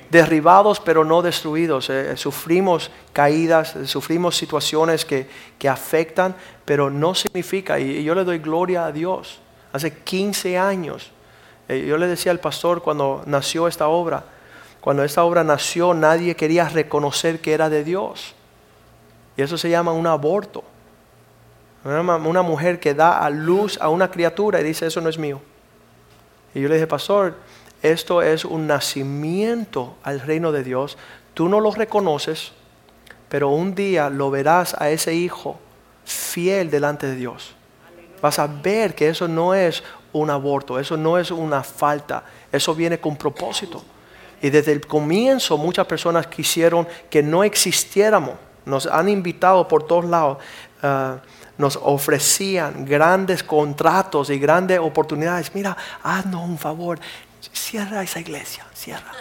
Derribados 0.09 0.79
pero 0.79 1.03
no 1.03 1.21
destruidos. 1.21 1.89
Eh, 1.89 2.15
sufrimos 2.17 2.91
caídas, 3.13 3.75
eh, 3.75 3.87
sufrimos 3.87 4.37
situaciones 4.37 5.05
que, 5.05 5.27
que 5.57 5.67
afectan, 5.67 6.35
pero 6.65 6.89
no 6.89 7.15
significa, 7.15 7.79
y, 7.79 8.03
yo 8.03 8.13
le 8.13 8.23
doy 8.23 8.37
gloria 8.37 8.85
a 8.85 8.91
Dios. 8.91 9.39
Hace 9.71 9.91
15 9.91 10.57
años, 10.57 11.11
eh, 11.67 11.85
yo 11.87 11.97
le 11.97 12.07
decía 12.07 12.31
al 12.31 12.39
pastor 12.39 12.83
cuando 12.83 13.23
nació 13.25 13.67
esta 13.67 13.87
obra, 13.87 14.25
cuando 14.83 15.05
esta 15.05 15.23
obra 15.23 15.45
nació, 15.45 15.93
nadie 15.93 16.35
quería 16.35 16.67
reconocer 16.67 17.39
que 17.39 17.53
era 17.53 17.69
de 17.69 17.85
Dios. 17.85 18.35
Y 19.37 19.41
eso 19.41 19.57
se 19.57 19.69
llama 19.69 19.93
un 19.93 20.05
aborto. 20.05 20.61
Una 21.85 22.41
mujer 22.41 22.81
que 22.81 22.93
da 22.93 23.19
a 23.19 23.29
luz 23.29 23.79
a 23.79 23.87
una 23.87 24.11
criatura 24.11 24.59
y 24.59 24.65
dice, 24.65 24.85
eso 24.85 24.99
no 24.99 25.07
es 25.07 25.17
mío. 25.17 25.39
Y 26.53 26.59
yo 26.59 26.67
le 26.67 26.75
dije, 26.75 26.87
pastor, 26.87 27.37
esto 27.81 28.21
es 28.21 28.43
un 28.43 28.67
nacimiento 28.67 29.95
al 30.03 30.19
reino 30.19 30.51
de 30.51 30.65
Dios. 30.65 30.97
Tú 31.33 31.47
no 31.47 31.61
lo 31.61 31.71
reconoces, 31.71 32.51
pero 33.29 33.47
un 33.51 33.75
día 33.75 34.09
lo 34.09 34.31
verás 34.31 34.75
a 34.77 34.89
ese 34.89 35.13
hijo 35.13 35.57
fiel 36.03 36.69
delante 36.69 37.07
de 37.07 37.15
Dios. 37.15 37.55
Vas 38.21 38.37
a 38.37 38.47
ver 38.47 38.95
que 38.95 39.07
eso 39.07 39.29
no 39.29 39.53
es 39.53 39.81
un 40.11 40.29
aborto, 40.29 40.77
eso 40.77 40.97
no 40.97 41.17
es 41.17 41.31
una 41.31 41.63
falta, 41.63 42.25
eso 42.51 42.75
viene 42.75 42.99
con 42.99 43.15
propósito. 43.15 43.81
Y 44.43 44.49
desde 44.49 44.73
el 44.73 44.85
comienzo 44.85 45.57
muchas 45.57 45.87
personas 45.87 46.27
quisieron 46.27 46.85
que 47.09 47.23
no 47.23 47.45
existiéramos. 47.45 48.35
Nos 48.65 48.87
han 48.87 49.07
invitado 49.07 49.65
por 49.69 49.87
todos 49.87 50.03
lados. 50.03 50.37
Ah, 50.81 51.19
nos 51.57 51.79
ofrecían 51.81 52.83
grandes 52.83 53.41
contratos 53.41 54.29
y 54.29 54.37
grandes 54.37 54.79
oportunidades. 54.79 55.55
Mira, 55.55 55.77
haznos 56.03 56.43
un 56.43 56.57
favor. 56.57 56.99
Cierra 57.53 58.03
esa 58.03 58.19
iglesia. 58.19 58.65
Cierra. 58.73 59.13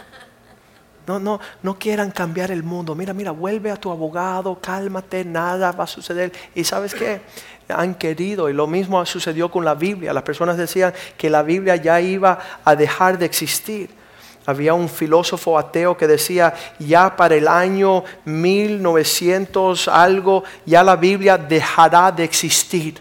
No, 1.06 1.20
no, 1.20 1.38
no 1.62 1.78
quieran 1.78 2.10
cambiar 2.10 2.50
el 2.50 2.64
mundo. 2.64 2.96
Mira, 2.96 3.14
mira, 3.14 3.30
vuelve 3.30 3.70
a 3.70 3.76
tu 3.76 3.92
abogado, 3.92 4.58
cálmate, 4.60 5.24
nada 5.24 5.70
va 5.70 5.84
a 5.84 5.86
suceder. 5.86 6.32
Y 6.52 6.64
sabes 6.64 6.96
qué? 6.96 7.20
Han 7.68 7.94
querido, 7.94 8.50
y 8.50 8.54
lo 8.54 8.66
mismo 8.66 9.06
sucedió 9.06 9.52
con 9.52 9.64
la 9.64 9.76
Biblia. 9.76 10.12
Las 10.12 10.24
personas 10.24 10.56
decían 10.56 10.92
que 11.16 11.30
la 11.30 11.44
Biblia 11.44 11.76
ya 11.76 12.00
iba 12.00 12.40
a 12.64 12.74
dejar 12.74 13.18
de 13.18 13.26
existir. 13.26 14.01
Había 14.44 14.74
un 14.74 14.88
filósofo 14.88 15.58
ateo 15.58 15.96
que 15.96 16.06
decía, 16.06 16.54
ya 16.78 17.16
para 17.16 17.36
el 17.36 17.46
año 17.46 18.04
1900 18.24 19.88
algo, 19.88 20.42
ya 20.66 20.82
la 20.82 20.96
Biblia 20.96 21.38
dejará 21.38 22.10
de 22.10 22.24
existir. 22.24 23.00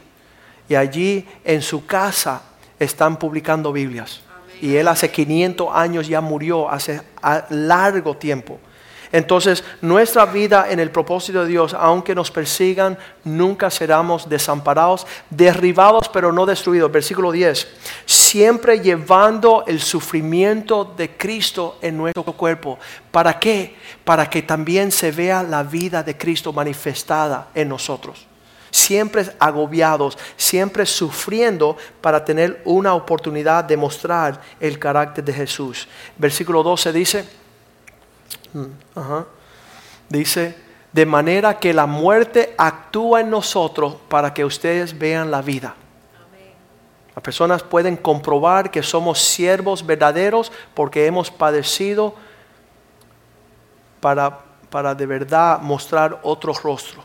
Y 0.69 0.75
allí 0.75 1.27
en 1.43 1.61
su 1.61 1.85
casa 1.85 2.41
están 2.79 3.17
publicando 3.17 3.71
Biblias. 3.71 4.21
Y 4.61 4.75
él 4.75 4.87
hace 4.87 5.09
500 5.09 5.69
años 5.73 6.07
ya 6.07 6.21
murió, 6.21 6.69
hace 6.69 7.01
largo 7.49 8.15
tiempo. 8.15 8.59
Entonces, 9.11 9.63
nuestra 9.81 10.25
vida 10.25 10.67
en 10.69 10.79
el 10.79 10.89
propósito 10.89 11.41
de 11.43 11.49
Dios, 11.49 11.73
aunque 11.73 12.15
nos 12.15 12.31
persigan, 12.31 12.97
nunca 13.23 13.69
seremos 13.69 14.29
desamparados, 14.29 15.05
derribados 15.29 16.07
pero 16.09 16.31
no 16.31 16.45
destruidos. 16.45 16.91
Versículo 16.91 17.31
10. 17.31 17.67
Siempre 18.05 18.79
llevando 18.79 19.65
el 19.67 19.81
sufrimiento 19.81 20.85
de 20.85 21.09
Cristo 21.17 21.77
en 21.81 21.97
nuestro 21.97 22.23
cuerpo. 22.23 22.79
¿Para 23.11 23.37
qué? 23.37 23.75
Para 24.05 24.29
que 24.29 24.43
también 24.43 24.91
se 24.91 25.11
vea 25.11 25.43
la 25.43 25.63
vida 25.63 26.03
de 26.03 26.17
Cristo 26.17 26.53
manifestada 26.53 27.49
en 27.53 27.69
nosotros 27.69 28.27
siempre 28.71 29.25
agobiados, 29.37 30.17
siempre 30.37 30.85
sufriendo 30.85 31.75
para 31.99 32.23
tener 32.23 32.61
una 32.63 32.93
oportunidad 32.93 33.65
de 33.65 33.75
mostrar 33.75 34.41
el 34.61 34.79
carácter 34.79 35.23
de 35.23 35.33
Jesús. 35.33 35.87
Versículo 36.17 36.63
12 36.63 36.93
dice, 36.93 37.40
Dice, 40.09 40.55
de 40.91 41.05
manera 41.05 41.57
que 41.57 41.73
la 41.73 41.85
muerte 41.85 42.53
actúa 42.57 43.21
en 43.21 43.29
nosotros 43.29 43.95
para 44.09 44.33
que 44.33 44.43
ustedes 44.43 44.97
vean 44.97 45.31
la 45.31 45.41
vida. 45.41 45.75
Las 47.15 47.23
personas 47.23 47.63
pueden 47.63 47.97
comprobar 47.97 48.71
que 48.71 48.83
somos 48.83 49.19
siervos 49.19 49.85
verdaderos 49.85 50.51
porque 50.73 51.05
hemos 51.05 51.29
padecido 51.29 52.15
para, 53.99 54.39
para 54.69 54.95
de 54.95 55.05
verdad 55.05 55.61
mostrar 55.61 56.19
otro 56.23 56.53
rostro. 56.53 57.03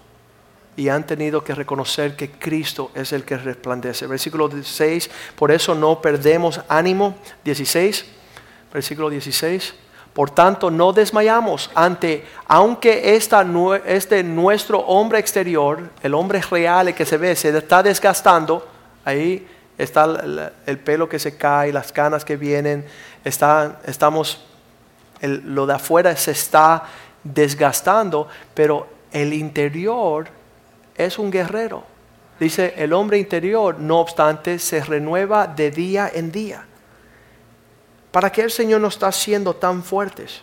Y 0.76 0.88
han 0.88 1.06
tenido 1.06 1.42
que 1.42 1.54
reconocer 1.54 2.16
que 2.16 2.30
Cristo 2.30 2.90
es 2.94 3.12
el 3.12 3.24
que 3.24 3.36
resplandece. 3.36 4.06
Versículo 4.06 4.48
16, 4.48 5.10
por 5.34 5.50
eso 5.50 5.74
no 5.74 6.00
perdemos 6.00 6.60
ánimo. 6.68 7.14
16, 7.44 8.04
versículo 8.72 9.08
16 9.08 9.74
por 10.16 10.30
tanto, 10.30 10.70
no 10.70 10.94
desmayamos 10.94 11.70
ante, 11.74 12.24
aunque 12.48 13.14
este 13.16 14.22
nuestro 14.22 14.78
hombre 14.78 15.18
exterior, 15.18 15.90
el 16.02 16.14
hombre 16.14 16.40
real, 16.40 16.94
que 16.94 17.04
se 17.04 17.18
ve, 17.18 17.36
se 17.36 17.50
está 17.50 17.82
desgastando, 17.82 18.66
ahí 19.04 19.46
está 19.76 20.06
el, 20.64 20.78
pelo 20.78 21.06
que 21.06 21.18
se 21.18 21.36
cae, 21.36 21.70
las 21.70 21.92
canas 21.92 22.24
que 22.24 22.38
vienen, 22.38 22.86
está, 23.24 23.82
estamos, 23.84 24.42
lo 25.20 25.66
de 25.66 25.74
afuera 25.74 26.16
se 26.16 26.30
está 26.30 26.84
desgastando, 27.22 28.26
pero 28.54 28.86
el 29.12 29.34
interior 29.34 30.28
es 30.96 31.18
un 31.18 31.30
guerrero. 31.30 31.84
Dice, 32.40 32.72
el 32.78 32.94
hombre 32.94 33.18
interior, 33.18 33.78
no 33.78 34.00
obstante, 34.00 34.58
se 34.60 34.82
renueva 34.82 35.46
de 35.46 35.70
día 35.70 36.10
en 36.10 36.32
día. 36.32 36.64
¿Para 38.16 38.32
qué 38.32 38.40
el 38.40 38.50
Señor 38.50 38.80
nos 38.80 38.94
está 38.94 39.08
haciendo 39.08 39.54
tan 39.54 39.82
fuertes? 39.82 40.40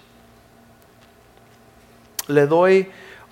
Le 2.27 2.45
doy 2.45 2.87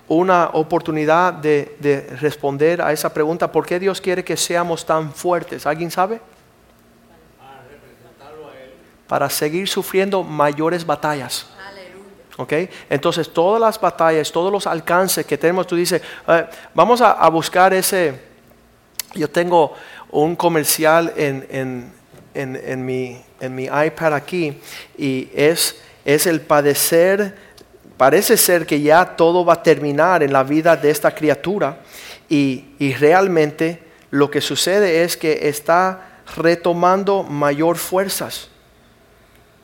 una 0.08 0.50
oportunidad 0.54 1.32
de, 1.32 2.16
responder 2.20 2.82
a 2.82 2.90
esa 2.90 3.14
pregunta. 3.14 3.52
¿Por 3.52 3.64
qué 3.64 3.78
Dios 3.78 4.00
quiere 4.00 4.24
que 4.24 4.36
seamos 4.36 4.84
tan 4.84 5.12
fuertes? 5.12 5.64
¿Alguien 5.64 5.92
sabe? 5.92 6.20
Para 9.06 9.30
seguir 9.30 9.68
sufriendo 9.68 10.24
mayores 10.24 10.84
batallas. 10.84 11.46
¿Ok? 12.36 12.52
Entonces 12.90 13.32
todas 13.32 13.60
las 13.60 13.80
batallas, 13.80 14.32
todos 14.32 14.50
los 14.50 14.66
alcances 14.66 15.24
que 15.24 15.38
tenemos, 15.38 15.68
tú 15.68 15.76
dices, 15.76 16.02
eh, 16.26 16.46
vamos 16.74 17.00
a, 17.00 17.28
buscar 17.28 17.72
ese, 17.72 18.20
Yo 19.14 19.30
tengo 19.30 19.76
un 20.10 20.34
comercial 20.34 21.12
en, 21.16 21.46
en, 21.48 22.01
en, 22.34 22.56
en 22.56 22.84
mi, 22.84 23.20
en 23.40 23.54
mi 23.54 23.64
iPad 23.64 24.14
aquí 24.14 24.58
y 24.96 25.28
es, 25.34 25.76
es 26.04 26.26
el 26.26 26.40
padecer, 26.40 27.34
parece 27.96 28.36
ser 28.36 28.66
que 28.66 28.80
ya 28.80 29.04
todo 29.16 29.44
va 29.44 29.54
a 29.54 29.62
terminar 29.62 30.22
en 30.22 30.32
la 30.32 30.42
vida 30.42 30.76
de 30.76 30.90
esta 30.90 31.14
criatura 31.14 31.78
y, 32.28 32.64
y 32.78 32.94
realmente 32.94 33.82
lo 34.10 34.30
que 34.30 34.40
sucede 34.40 35.04
es 35.04 35.16
que 35.16 35.48
está 35.48 36.20
retomando 36.36 37.22
mayor 37.22 37.76
fuerzas. 37.76 38.48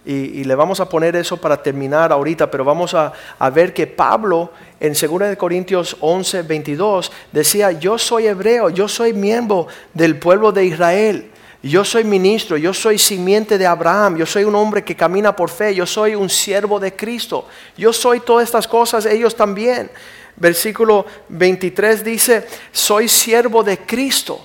Y, 0.05 0.13
y 0.13 0.45
le 0.45 0.55
vamos 0.55 0.81
a 0.81 0.89
poner 0.89 1.17
eso 1.17 1.37
para 1.37 1.63
terminar 1.63 2.13
ahorita, 2.13 2.51
pero 2.51 2.65
vamos 2.65 2.95
a, 2.95 3.13
a 3.39 3.51
ver 3.51 3.75
que 3.75 3.87
Pablo 3.87 4.53
en 4.81 4.95
2 4.95 5.37
Corintios 5.37 5.97
11, 6.01 6.43
22 6.43 7.13
decía, 7.31 7.73
yo 7.73 7.99
soy 7.99 8.27
hebreo, 8.27 8.71
yo 8.71 8.89
soy 8.89 9.13
miembro 9.13 9.67
del 9.93 10.19
pueblo 10.19 10.51
de 10.51 10.65
Israel. 10.65 11.31
Yo 11.63 11.85
soy 11.85 12.05
ministro, 12.05 12.57
yo 12.57 12.73
soy 12.73 12.99
simiente 12.99 13.59
de 13.59 13.67
Abraham, 13.67 14.17
yo 14.17 14.27
soy 14.27 14.45
un 14.45 14.55
hombre 14.55 14.85
que 14.85 14.95
camina 14.95 15.35
por 15.35 15.51
fe, 15.51 15.75
yo 15.75 15.87
soy 15.87 16.15
un 16.15 16.31
siervo 16.31 16.79
de 16.79 16.95
Cristo, 16.95 17.49
yo 17.77 17.93
soy 17.93 18.21
todas 18.21 18.45
estas 18.45 18.69
cosas, 18.69 19.07
ellos 19.07 19.35
también. 19.35 19.91
Versículo 20.37 21.05
23 21.29 22.05
dice, 22.05 22.47
soy 22.71 23.09
siervo 23.09 23.65
de 23.65 23.79
Cristo. 23.79 24.41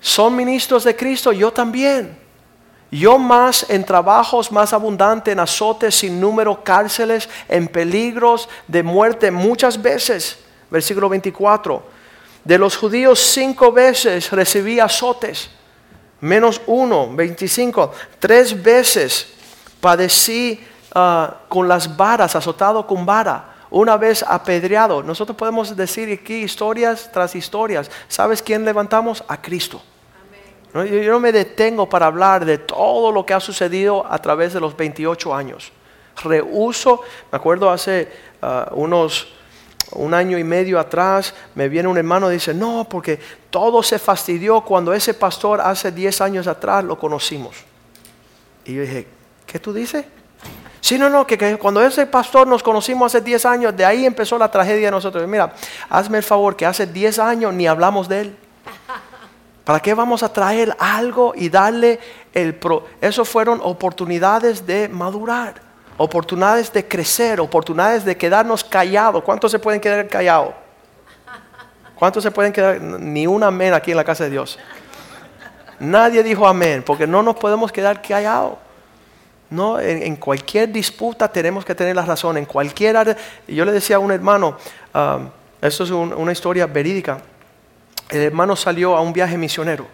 Son 0.00 0.34
ministros 0.34 0.84
de 0.84 0.96
Cristo, 0.96 1.32
yo 1.32 1.52
también. 1.52 2.16
Yo 2.90 3.18
más 3.18 3.66
en 3.68 3.84
trabajos 3.84 4.50
más 4.52 4.72
abundantes, 4.72 5.32
en 5.32 5.40
azotes 5.40 5.94
sin 5.94 6.20
número, 6.20 6.62
cárceles, 6.62 7.28
en 7.48 7.68
peligros 7.68 8.48
de 8.66 8.82
muerte 8.82 9.30
muchas 9.30 9.80
veces. 9.80 10.38
Versículo 10.70 11.08
24. 11.08 11.82
De 12.44 12.56
los 12.56 12.76
judíos 12.76 13.18
cinco 13.18 13.72
veces 13.72 14.30
recibí 14.30 14.78
azotes, 14.78 15.50
menos 16.20 16.60
uno, 16.66 17.08
25. 17.14 17.92
Tres 18.18 18.62
veces 18.62 19.28
padecí 19.80 20.60
ah, 20.94 21.36
con 21.48 21.68
las 21.68 21.96
varas, 21.96 22.36
azotado 22.36 22.86
con 22.86 23.04
vara. 23.06 23.52
Una 23.70 23.96
vez 23.96 24.24
apedreado. 24.26 25.02
Nosotros 25.02 25.36
podemos 25.36 25.76
decir 25.76 26.12
aquí 26.12 26.42
historias 26.42 27.10
tras 27.12 27.34
historias. 27.34 27.90
¿Sabes 28.08 28.40
quién 28.40 28.64
levantamos? 28.64 29.24
A 29.26 29.40
Cristo. 29.40 29.82
yo 30.72 31.12
no 31.12 31.20
me 31.20 31.32
detengo 31.32 31.88
para 31.88 32.06
hablar 32.06 32.44
de 32.44 32.58
todo 32.58 33.10
lo 33.10 33.26
que 33.26 33.34
ha 33.34 33.40
sucedido 33.40 34.06
a 34.08 34.18
través 34.18 34.52
de 34.52 34.60
los 34.60 34.76
28 34.76 35.34
años. 35.34 35.72
Rehuso, 36.22 37.02
me 37.30 37.36
acuerdo 37.36 37.70
hace 37.70 38.10
ah, 38.40 38.68
unos 38.72 39.28
un 39.92 40.14
año 40.14 40.38
y 40.38 40.44
medio 40.44 40.78
atrás, 40.78 41.34
me 41.54 41.68
viene 41.68 41.88
un 41.88 41.96
hermano 41.96 42.30
y 42.30 42.34
dice, 42.34 42.52
no, 42.52 42.86
porque 42.88 43.18
todo 43.50 43.82
se 43.82 43.98
fastidió 43.98 44.60
cuando 44.62 44.92
ese 44.92 45.14
pastor 45.14 45.60
hace 45.60 45.92
10 45.92 46.20
años 46.20 46.46
atrás 46.46 46.84
lo 46.84 46.98
conocimos. 46.98 47.56
Y 48.64 48.74
yo 48.74 48.82
dije, 48.82 49.06
¿qué 49.46 49.58
tú 49.58 49.72
dices? 49.72 50.04
Sí, 50.80 50.98
no, 50.98 51.08
no, 51.08 51.26
que, 51.26 51.56
cuando 51.58 51.82
ese 51.82 52.06
pastor 52.06 52.46
nos 52.46 52.62
conocimos 52.62 53.12
hace 53.12 53.24
10 53.24 53.46
años, 53.46 53.76
de 53.76 53.84
ahí 53.84 54.06
empezó 54.06 54.38
la 54.38 54.50
tragedia 54.50 54.86
de 54.86 54.90
nosotros. 54.90 55.26
Mira, 55.26 55.52
hazme 55.88 56.18
el 56.18 56.24
favor 56.24 56.54
que 56.56 56.66
hace 56.66 56.86
10 56.86 57.18
años 57.18 57.54
ni 57.54 57.66
hablamos 57.66 58.08
de 58.08 58.20
él. 58.20 58.36
¿Para 59.64 59.80
qué 59.80 59.94
vamos 59.94 60.22
a 60.22 60.32
traer 60.32 60.76
algo 60.78 61.32
y 61.34 61.48
darle 61.48 61.98
el 62.32 62.54
pro? 62.54 62.86
Eso 63.00 63.24
fueron 63.24 63.60
oportunidades 63.64 64.64
de 64.64 64.88
madurar, 64.88 65.54
oportunidades 65.96 66.72
de 66.72 66.86
crecer, 66.86 67.40
oportunidades 67.40 68.04
de 68.04 68.16
quedarnos 68.16 68.62
callados. 68.62 69.22
¿Cuántos 69.24 69.50
se 69.50 69.58
pueden 69.58 69.80
quedar 69.80 70.06
callados? 70.08 70.54
¿Cuántos 71.94 72.22
se 72.22 72.30
pueden 72.30 72.52
quedar? 72.52 72.80
Ni 72.80 73.26
un 73.26 73.42
amén 73.42 73.72
aquí 73.72 73.90
en 73.90 73.96
la 73.96 74.04
casa 74.04 74.24
de 74.24 74.30
Dios. 74.30 74.58
Nadie 75.78 76.22
dijo 76.22 76.46
amén, 76.46 76.82
porque 76.84 77.06
no 77.06 77.22
nos 77.22 77.36
podemos 77.36 77.72
quedar 77.72 78.00
callados. 78.02 78.54
No, 79.48 79.78
en, 79.78 80.16
cualquier 80.16 80.72
disputa 80.72 81.28
tenemos 81.28 81.64
que 81.64 81.74
tener 81.74 81.94
la 81.94 82.02
razón. 82.04 82.36
En 82.36 82.46
cualquier. 82.46 83.16
Yo 83.46 83.64
le 83.64 83.72
decía 83.72 83.96
a 83.96 83.98
un 84.00 84.10
hermano, 84.10 84.56
um, 84.94 85.28
esto 85.62 85.84
es 85.84 85.90
un- 85.90 86.12
una 86.12 86.32
historia 86.32 86.66
verídica. 86.66 87.18
El 88.10 88.22
hermano 88.22 88.56
salió 88.56 88.96
a 88.96 89.00
un 89.00 89.12
viaje 89.12 89.38
misionero. 89.38 89.86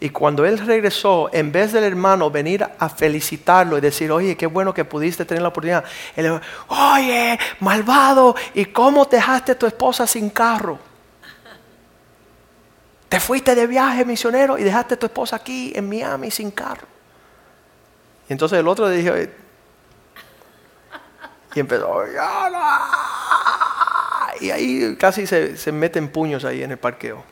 Y 0.00 0.10
cuando 0.10 0.44
él 0.44 0.58
regresó, 0.58 1.28
en 1.32 1.50
vez 1.50 1.72
del 1.72 1.82
hermano 1.82 2.30
venir 2.30 2.64
a 2.78 2.88
felicitarlo 2.88 3.76
y 3.76 3.80
decir, 3.80 4.12
oye, 4.12 4.36
qué 4.36 4.46
bueno 4.46 4.72
que 4.72 4.84
pudiste 4.84 5.24
tener 5.24 5.42
la 5.42 5.48
oportunidad, 5.48 5.84
él 6.14 6.24
le 6.24 6.30
dijo, 6.30 6.40
oye, 6.68 7.38
malvado, 7.60 8.36
¿y 8.54 8.66
cómo 8.66 9.06
dejaste 9.06 9.56
tu 9.56 9.66
esposa 9.66 10.06
sin 10.06 10.30
carro? 10.30 10.78
Te 13.08 13.18
fuiste 13.18 13.56
de 13.56 13.66
viaje 13.66 14.04
misionero 14.04 14.56
y 14.56 14.62
dejaste 14.62 14.96
tu 14.96 15.06
esposa 15.06 15.36
aquí 15.36 15.72
en 15.74 15.88
Miami 15.88 16.30
sin 16.30 16.52
carro. 16.52 16.86
Y 18.28 18.32
entonces 18.34 18.60
el 18.60 18.68
otro 18.68 18.88
le 18.88 18.96
dijo, 18.98 19.14
y 21.54 21.60
empezó, 21.60 22.04
y 24.40 24.50
ahí 24.50 24.96
casi 24.96 25.26
se, 25.26 25.56
se 25.56 25.72
meten 25.72 26.08
puños 26.12 26.44
ahí 26.44 26.62
en 26.62 26.70
el 26.70 26.78
parqueo. 26.78 27.24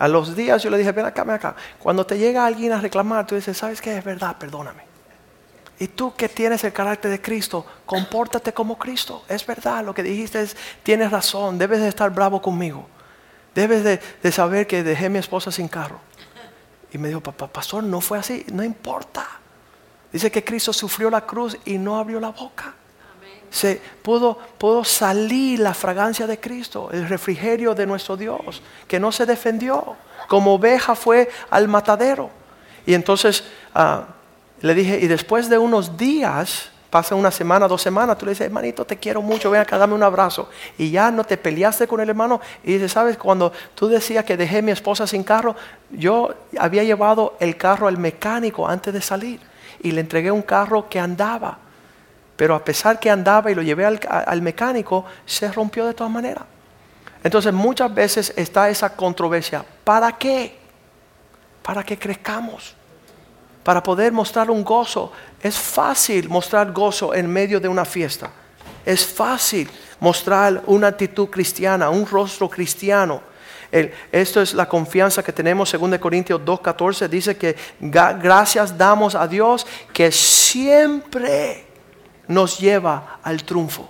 A 0.00 0.08
los 0.08 0.34
días 0.34 0.62
yo 0.62 0.70
le 0.70 0.78
dije, 0.78 0.92
ven 0.92 1.04
acá, 1.04 1.24
ven 1.24 1.34
acá. 1.34 1.54
Cuando 1.78 2.06
te 2.06 2.16
llega 2.16 2.46
alguien 2.46 2.72
a 2.72 2.80
reclamar, 2.80 3.26
tú 3.26 3.34
dices, 3.34 3.54
¿sabes 3.54 3.82
qué? 3.82 3.98
Es 3.98 4.02
verdad, 4.02 4.34
perdóname. 4.38 4.82
Y 5.78 5.88
tú 5.88 6.14
que 6.16 6.26
tienes 6.26 6.64
el 6.64 6.72
carácter 6.72 7.10
de 7.10 7.20
Cristo, 7.20 7.66
compórtate 7.84 8.54
como 8.54 8.78
Cristo. 8.78 9.24
Es 9.28 9.46
verdad, 9.46 9.84
lo 9.84 9.92
que 9.92 10.02
dijiste 10.02 10.40
es, 10.40 10.56
tienes 10.82 11.10
razón, 11.10 11.58
debes 11.58 11.82
de 11.82 11.88
estar 11.88 12.08
bravo 12.08 12.40
conmigo. 12.40 12.88
Debes 13.54 13.84
de, 13.84 14.00
de 14.22 14.32
saber 14.32 14.66
que 14.66 14.82
dejé 14.82 15.10
mi 15.10 15.18
esposa 15.18 15.52
sin 15.52 15.68
carro. 15.68 16.00
Y 16.90 16.96
me 16.96 17.08
dijo, 17.08 17.20
papá, 17.20 17.46
pastor, 17.48 17.84
no 17.84 18.00
fue 18.00 18.18
así, 18.18 18.46
no 18.50 18.64
importa. 18.64 19.28
Dice 20.10 20.30
que 20.30 20.42
Cristo 20.42 20.72
sufrió 20.72 21.10
la 21.10 21.26
cruz 21.26 21.58
y 21.66 21.76
no 21.76 21.98
abrió 21.98 22.20
la 22.20 22.30
boca. 22.30 22.74
Se 23.50 23.80
pudo, 24.02 24.38
pudo 24.58 24.84
salir 24.84 25.58
la 25.60 25.74
fragancia 25.74 26.26
de 26.26 26.38
Cristo, 26.38 26.88
el 26.92 27.08
refrigerio 27.08 27.74
de 27.74 27.86
nuestro 27.86 28.16
Dios, 28.16 28.62
que 28.86 29.00
no 29.00 29.10
se 29.12 29.26
defendió. 29.26 29.96
Como 30.28 30.54
oveja 30.54 30.94
fue 30.94 31.28
al 31.50 31.66
matadero. 31.66 32.30
Y 32.86 32.94
entonces 32.94 33.44
ah, 33.74 34.04
le 34.60 34.74
dije, 34.74 34.98
y 35.00 35.06
después 35.08 35.48
de 35.48 35.58
unos 35.58 35.96
días, 35.96 36.70
pasa 36.90 37.14
una 37.14 37.30
semana, 37.30 37.68
dos 37.68 37.80
semanas, 37.80 38.18
tú 38.18 38.26
le 38.26 38.32
dices, 38.32 38.46
hermanito, 38.46 38.84
te 38.84 38.98
quiero 38.98 39.22
mucho, 39.22 39.50
ven 39.50 39.60
acá, 39.60 39.78
dame 39.78 39.94
un 39.94 40.02
abrazo. 40.02 40.48
Y 40.76 40.90
ya 40.90 41.10
no 41.10 41.24
te 41.24 41.36
peleaste 41.36 41.86
con 41.86 42.00
el 42.00 42.08
hermano. 42.08 42.40
Y 42.64 42.74
dice, 42.74 42.88
¿sabes? 42.88 43.16
Cuando 43.16 43.52
tú 43.74 43.88
decías 43.88 44.24
que 44.24 44.36
dejé 44.36 44.58
a 44.58 44.62
mi 44.62 44.72
esposa 44.72 45.06
sin 45.06 45.22
carro, 45.22 45.54
yo 45.90 46.34
había 46.58 46.82
llevado 46.82 47.36
el 47.40 47.56
carro 47.56 47.86
al 47.88 47.96
mecánico 47.96 48.68
antes 48.68 48.92
de 48.92 49.00
salir. 49.00 49.40
Y 49.82 49.92
le 49.92 50.00
entregué 50.00 50.30
un 50.30 50.42
carro 50.42 50.88
que 50.88 50.98
andaba. 50.98 51.58
Pero 52.40 52.54
a 52.54 52.64
pesar 52.64 52.98
que 52.98 53.10
andaba 53.10 53.50
y 53.50 53.54
lo 53.54 53.60
llevé 53.60 53.84
al, 53.84 54.00
al 54.08 54.40
mecánico, 54.40 55.04
se 55.26 55.52
rompió 55.52 55.84
de 55.84 55.92
todas 55.92 56.10
maneras. 56.10 56.44
Entonces 57.22 57.52
muchas 57.52 57.94
veces 57.94 58.32
está 58.34 58.70
esa 58.70 58.96
controversia. 58.96 59.62
¿Para 59.84 60.16
qué? 60.16 60.56
Para 61.60 61.82
que 61.82 61.98
crezcamos. 61.98 62.74
Para 63.62 63.82
poder 63.82 64.10
mostrar 64.10 64.50
un 64.50 64.64
gozo. 64.64 65.12
Es 65.42 65.58
fácil 65.58 66.30
mostrar 66.30 66.72
gozo 66.72 67.12
en 67.12 67.30
medio 67.30 67.60
de 67.60 67.68
una 67.68 67.84
fiesta. 67.84 68.30
Es 68.86 69.04
fácil 69.04 69.70
mostrar 69.98 70.62
una 70.64 70.86
actitud 70.86 71.28
cristiana, 71.28 71.90
un 71.90 72.06
rostro 72.06 72.48
cristiano. 72.48 73.20
Esto 74.10 74.40
es 74.40 74.54
la 74.54 74.66
confianza 74.66 75.22
que 75.22 75.34
tenemos, 75.34 75.70
2 75.78 75.98
Corintios 75.98 76.40
2.14, 76.40 77.06
dice 77.06 77.36
que 77.36 77.54
gracias 77.78 78.78
damos 78.78 79.14
a 79.14 79.28
Dios 79.28 79.66
que 79.92 80.10
siempre 80.10 81.66
nos 82.30 82.58
lleva 82.58 83.18
al 83.22 83.42
triunfo. 83.44 83.88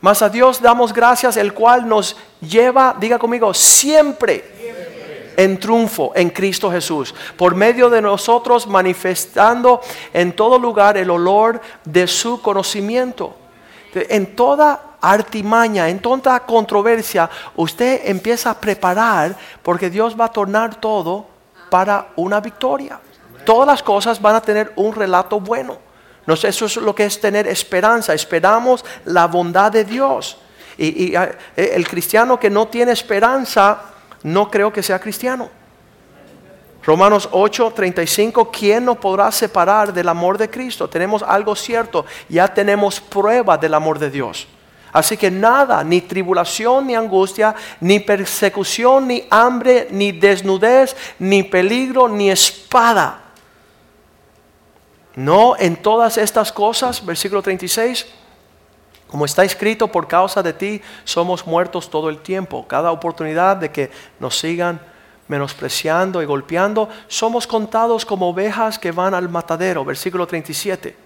Mas 0.00 0.22
a 0.22 0.28
Dios 0.30 0.62
damos 0.62 0.92
gracias, 0.92 1.36
el 1.36 1.52
cual 1.52 1.86
nos 1.86 2.16
lleva, 2.40 2.96
diga 2.98 3.18
conmigo, 3.18 3.52
siempre 3.52 5.34
en 5.36 5.58
triunfo 5.58 6.12
en 6.14 6.30
Cristo 6.30 6.70
Jesús, 6.70 7.14
por 7.36 7.54
medio 7.54 7.90
de 7.90 8.00
nosotros 8.00 8.66
manifestando 8.66 9.80
en 10.12 10.32
todo 10.32 10.58
lugar 10.58 10.96
el 10.96 11.10
olor 11.10 11.60
de 11.84 12.06
su 12.06 12.40
conocimiento. 12.40 13.34
En 13.92 14.36
toda 14.36 14.96
artimaña, 15.00 15.88
en 15.88 15.98
toda 15.98 16.40
controversia, 16.40 17.28
usted 17.56 18.02
empieza 18.04 18.50
a 18.50 18.60
preparar 18.60 19.36
porque 19.62 19.90
Dios 19.90 20.18
va 20.18 20.26
a 20.26 20.32
tornar 20.32 20.76
todo 20.76 21.26
para 21.68 22.08
una 22.16 22.40
victoria. 22.40 23.00
Todas 23.44 23.66
las 23.66 23.82
cosas 23.82 24.20
van 24.20 24.36
a 24.36 24.40
tener 24.40 24.72
un 24.76 24.94
relato 24.94 25.40
bueno. 25.40 25.89
No 26.26 26.36
sé, 26.36 26.48
eso 26.48 26.66
es 26.66 26.76
lo 26.76 26.94
que 26.94 27.04
es 27.04 27.20
tener 27.20 27.46
esperanza. 27.46 28.14
Esperamos 28.14 28.84
la 29.04 29.26
bondad 29.26 29.72
de 29.72 29.84
Dios. 29.84 30.36
Y, 30.76 31.04
y, 31.04 31.14
eh, 31.16 31.36
el 31.56 31.86
cristiano 31.86 32.38
que 32.38 32.50
no 32.50 32.68
tiene 32.68 32.92
esperanza, 32.92 33.82
no 34.22 34.50
creo 34.50 34.72
que 34.72 34.82
sea 34.82 34.98
cristiano. 34.98 35.48
Romanos 36.82 37.28
8, 37.32 37.72
35, 37.74 38.50
¿quién 38.50 38.86
nos 38.86 38.96
podrá 38.96 39.30
separar 39.30 39.92
del 39.92 40.08
amor 40.08 40.38
de 40.38 40.48
Cristo? 40.48 40.88
Tenemos 40.88 41.22
algo 41.22 41.54
cierto, 41.54 42.06
ya 42.28 42.48
tenemos 42.48 43.00
prueba 43.00 43.58
del 43.58 43.74
amor 43.74 43.98
de 43.98 44.10
Dios. 44.10 44.48
Así 44.92 45.16
que 45.16 45.30
nada, 45.30 45.84
ni 45.84 46.00
tribulación, 46.00 46.86
ni 46.86 46.94
angustia, 46.94 47.54
ni 47.80 48.00
persecución, 48.00 49.06
ni 49.06 49.24
hambre, 49.30 49.88
ni 49.90 50.10
desnudez, 50.10 50.96
ni 51.18 51.42
peligro, 51.42 52.08
ni 52.08 52.30
espada. 52.30 53.20
No 55.16 55.56
en 55.58 55.76
todas 55.76 56.16
estas 56.18 56.52
cosas, 56.52 57.04
versículo 57.04 57.42
36, 57.42 58.06
como 59.10 59.24
está 59.24 59.42
escrito, 59.42 59.88
por 59.88 60.06
causa 60.06 60.40
de 60.42 60.52
ti 60.52 60.80
somos 61.04 61.44
muertos 61.44 61.90
todo 61.90 62.08
el 62.08 62.18
tiempo. 62.18 62.66
Cada 62.68 62.92
oportunidad 62.92 63.56
de 63.56 63.70
que 63.70 63.90
nos 64.20 64.38
sigan 64.38 64.80
menospreciando 65.26 66.22
y 66.22 66.26
golpeando, 66.26 66.88
somos 67.08 67.46
contados 67.46 68.04
como 68.04 68.28
ovejas 68.28 68.78
que 68.78 68.92
van 68.92 69.14
al 69.14 69.28
matadero. 69.28 69.84
Versículo 69.84 70.26
37. 70.26 70.96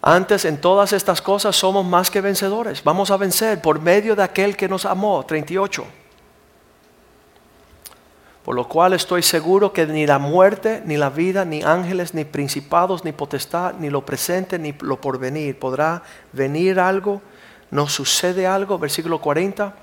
Antes 0.00 0.44
en 0.46 0.58
todas 0.58 0.92
estas 0.94 1.20
cosas 1.20 1.54
somos 1.54 1.84
más 1.84 2.10
que 2.10 2.22
vencedores. 2.22 2.82
Vamos 2.82 3.10
a 3.10 3.18
vencer 3.18 3.60
por 3.60 3.80
medio 3.80 4.16
de 4.16 4.22
aquel 4.22 4.56
que 4.56 4.68
nos 4.68 4.86
amó. 4.86 5.24
38. 5.26 5.84
Por 8.48 8.54
lo 8.54 8.66
cual 8.66 8.94
estoy 8.94 9.22
seguro 9.22 9.74
que 9.74 9.86
ni 9.86 10.06
la 10.06 10.18
muerte, 10.18 10.80
ni 10.86 10.96
la 10.96 11.10
vida, 11.10 11.44
ni 11.44 11.62
ángeles, 11.62 12.14
ni 12.14 12.24
principados, 12.24 13.04
ni 13.04 13.12
potestad, 13.12 13.74
ni 13.74 13.90
lo 13.90 14.06
presente, 14.06 14.58
ni 14.58 14.72
lo 14.80 14.98
porvenir 14.98 15.58
podrá 15.58 16.02
venir 16.32 16.80
algo, 16.80 17.20
no 17.70 17.86
sucede 17.90 18.46
algo. 18.46 18.78
Versículo 18.78 19.20
40. 19.20 19.74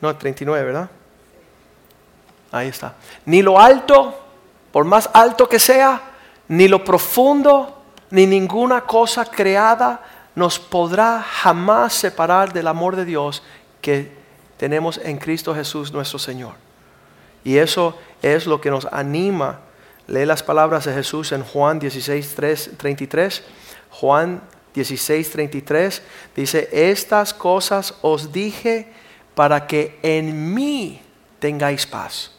No, 0.00 0.16
39, 0.16 0.64
¿verdad? 0.64 0.90
Ahí 2.50 2.66
está. 2.66 2.96
Ni 3.24 3.40
lo 3.40 3.60
alto, 3.60 4.18
por 4.72 4.84
más 4.84 5.08
alto 5.14 5.48
que 5.48 5.60
sea, 5.60 6.00
ni 6.48 6.66
lo 6.66 6.82
profundo, 6.82 7.80
ni 8.10 8.26
ninguna 8.26 8.80
cosa 8.80 9.24
creada 9.24 10.02
nos 10.34 10.58
podrá 10.58 11.22
jamás 11.22 11.92
separar 11.92 12.52
del 12.52 12.66
amor 12.66 12.96
de 12.96 13.04
Dios 13.04 13.40
que 13.80 14.17
tenemos 14.58 14.98
en 14.98 15.16
Cristo 15.16 15.54
Jesús 15.54 15.92
nuestro 15.92 16.18
Señor. 16.18 16.54
Y 17.44 17.56
eso 17.56 17.96
es 18.20 18.46
lo 18.46 18.60
que 18.60 18.70
nos 18.70 18.84
anima. 18.86 19.60
Lee 20.06 20.26
las 20.26 20.42
palabras 20.42 20.84
de 20.84 20.92
Jesús 20.92 21.32
en 21.32 21.42
Juan 21.42 21.78
16, 21.78 22.36
33. 22.76 23.42
Juan 23.90 24.42
16, 24.74 25.30
33 25.30 26.02
dice, 26.36 26.68
estas 26.72 27.32
cosas 27.32 27.94
os 28.02 28.32
dije 28.32 28.92
para 29.34 29.66
que 29.66 29.98
en 30.02 30.52
mí 30.54 31.00
tengáis 31.38 31.86
paz. 31.86 32.32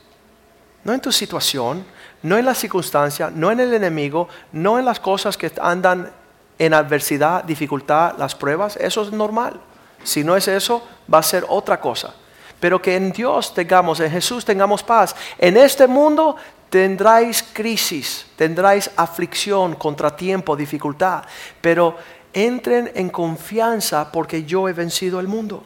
No 0.83 0.93
en 0.93 1.01
tu 1.01 1.11
situación, 1.11 1.85
no 2.21 2.37
en 2.37 2.45
la 2.45 2.53
circunstancia, 2.53 3.31
no 3.33 3.51
en 3.51 3.59
el 3.59 3.73
enemigo, 3.73 4.27
no 4.51 4.79
en 4.79 4.85
las 4.85 4.99
cosas 4.99 5.37
que 5.37 5.51
andan 5.61 6.11
en 6.57 6.73
adversidad, 6.73 7.43
dificultad, 7.43 8.17
las 8.17 8.35
pruebas, 8.35 8.75
eso 8.77 9.01
es 9.01 9.11
normal. 9.11 9.59
Si 10.03 10.23
no 10.23 10.35
es 10.35 10.47
eso, 10.47 10.87
va 11.11 11.19
a 11.19 11.23
ser 11.23 11.45
otra 11.47 11.79
cosa. 11.79 12.13
Pero 12.59 12.81
que 12.81 12.95
en 12.95 13.11
Dios 13.11 13.53
tengamos, 13.53 13.99
en 13.99 14.11
Jesús 14.11 14.43
tengamos 14.43 14.83
paz. 14.83 15.15
En 15.37 15.55
este 15.57 15.87
mundo 15.87 16.35
tendráis 16.69 17.43
crisis, 17.53 18.27
tendráis 18.35 18.91
aflicción, 18.95 19.75
contratiempo, 19.75 20.55
dificultad. 20.55 21.23
Pero 21.61 21.95
entren 22.33 22.91
en 22.95 23.09
confianza 23.09 24.11
porque 24.11 24.43
yo 24.43 24.67
he 24.67 24.73
vencido 24.73 25.19
el 25.19 25.27
mundo. 25.27 25.63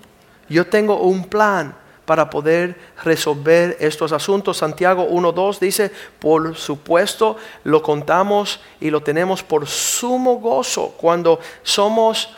Yo 0.50 0.68
tengo 0.68 1.02
un 1.02 1.26
plan 1.26 1.76
para 2.06 2.30
poder 2.30 2.78
resolver 3.04 3.78
estos 3.80 4.12
asuntos. 4.12 4.58
Santiago 4.58 5.08
1.2 5.10 5.60
dice, 5.60 5.92
por 6.20 6.56
supuesto, 6.56 7.38
lo 7.64 7.82
contamos 7.82 8.60
y 8.80 8.90
lo 8.90 9.02
tenemos 9.02 9.42
por 9.42 9.68
sumo 9.68 10.36
gozo 10.36 10.94
cuando 10.98 11.40
somos 11.64 12.30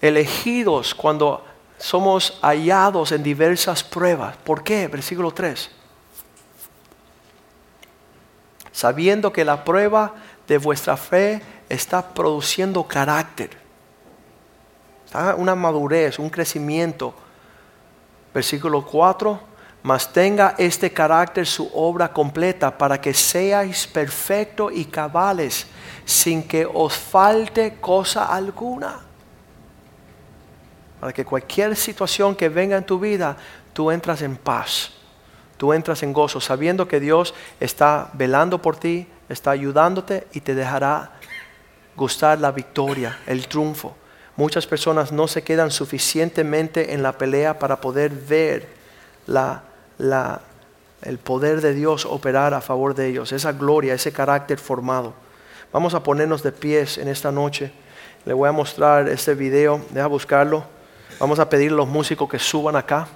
elegidos, 0.00 0.94
cuando 0.94 1.44
somos 1.78 2.38
hallados 2.42 3.12
en 3.12 3.22
diversas 3.22 3.84
pruebas. 3.84 4.36
¿Por 4.38 4.62
qué? 4.62 4.88
Versículo 4.88 5.30
3. 5.32 5.70
Sabiendo 8.72 9.32
que 9.32 9.44
la 9.44 9.64
prueba 9.64 10.14
de 10.46 10.58
vuestra 10.58 10.96
fe 10.96 11.42
está 11.68 12.14
produciendo 12.14 12.84
carácter, 12.84 13.50
una 15.36 15.54
madurez, 15.54 16.18
un 16.18 16.30
crecimiento 16.30 17.14
Versículo 18.38 18.84
4, 18.84 19.40
mas 19.82 20.12
tenga 20.12 20.54
este 20.58 20.92
carácter 20.92 21.46
su 21.46 21.70
obra 21.74 22.12
completa 22.12 22.76
para 22.76 23.00
que 23.00 23.14
seáis 23.14 23.86
perfectos 23.86 24.72
y 24.74 24.84
cabales 24.84 25.66
sin 26.04 26.46
que 26.46 26.64
os 26.64 26.96
falte 26.96 27.78
cosa 27.80 28.26
alguna. 28.26 29.07
Para 31.00 31.12
que 31.12 31.24
cualquier 31.24 31.76
situación 31.76 32.34
que 32.34 32.48
venga 32.48 32.76
en 32.76 32.84
tu 32.84 32.98
vida, 32.98 33.36
tú 33.72 33.90
entras 33.90 34.22
en 34.22 34.36
paz, 34.36 34.90
tú 35.56 35.72
entras 35.72 36.02
en 36.02 36.12
gozo, 36.12 36.40
sabiendo 36.40 36.88
que 36.88 37.00
Dios 37.00 37.34
está 37.60 38.10
velando 38.14 38.60
por 38.60 38.76
ti, 38.76 39.06
está 39.28 39.52
ayudándote 39.52 40.26
y 40.32 40.40
te 40.40 40.54
dejará 40.54 41.12
gustar 41.96 42.40
la 42.40 42.50
victoria, 42.50 43.18
el 43.26 43.46
triunfo. 43.48 43.96
Muchas 44.36 44.66
personas 44.66 45.10
no 45.10 45.26
se 45.26 45.42
quedan 45.42 45.70
suficientemente 45.70 46.94
en 46.94 47.02
la 47.02 47.12
pelea 47.12 47.58
para 47.58 47.80
poder 47.80 48.10
ver 48.10 48.68
el 51.02 51.18
poder 51.18 51.60
de 51.60 51.74
Dios 51.74 52.06
operar 52.06 52.54
a 52.54 52.60
favor 52.60 52.94
de 52.94 53.08
ellos, 53.08 53.32
esa 53.32 53.52
gloria, 53.52 53.94
ese 53.94 54.12
carácter 54.12 54.58
formado. 54.58 55.14
Vamos 55.72 55.94
a 55.94 56.02
ponernos 56.02 56.42
de 56.42 56.52
pies 56.52 56.98
en 56.98 57.08
esta 57.08 57.32
noche. 57.32 57.72
Le 58.24 58.32
voy 58.32 58.48
a 58.48 58.52
mostrar 58.52 59.08
este 59.08 59.34
video, 59.34 59.84
deja 59.90 60.06
buscarlo. 60.06 60.77
Vamos 61.18 61.40
a 61.40 61.48
pedir 61.48 61.72
a 61.72 61.74
los 61.74 61.88
músicos 61.88 62.28
que 62.28 62.38
suban 62.38 62.76
acá. 62.76 63.08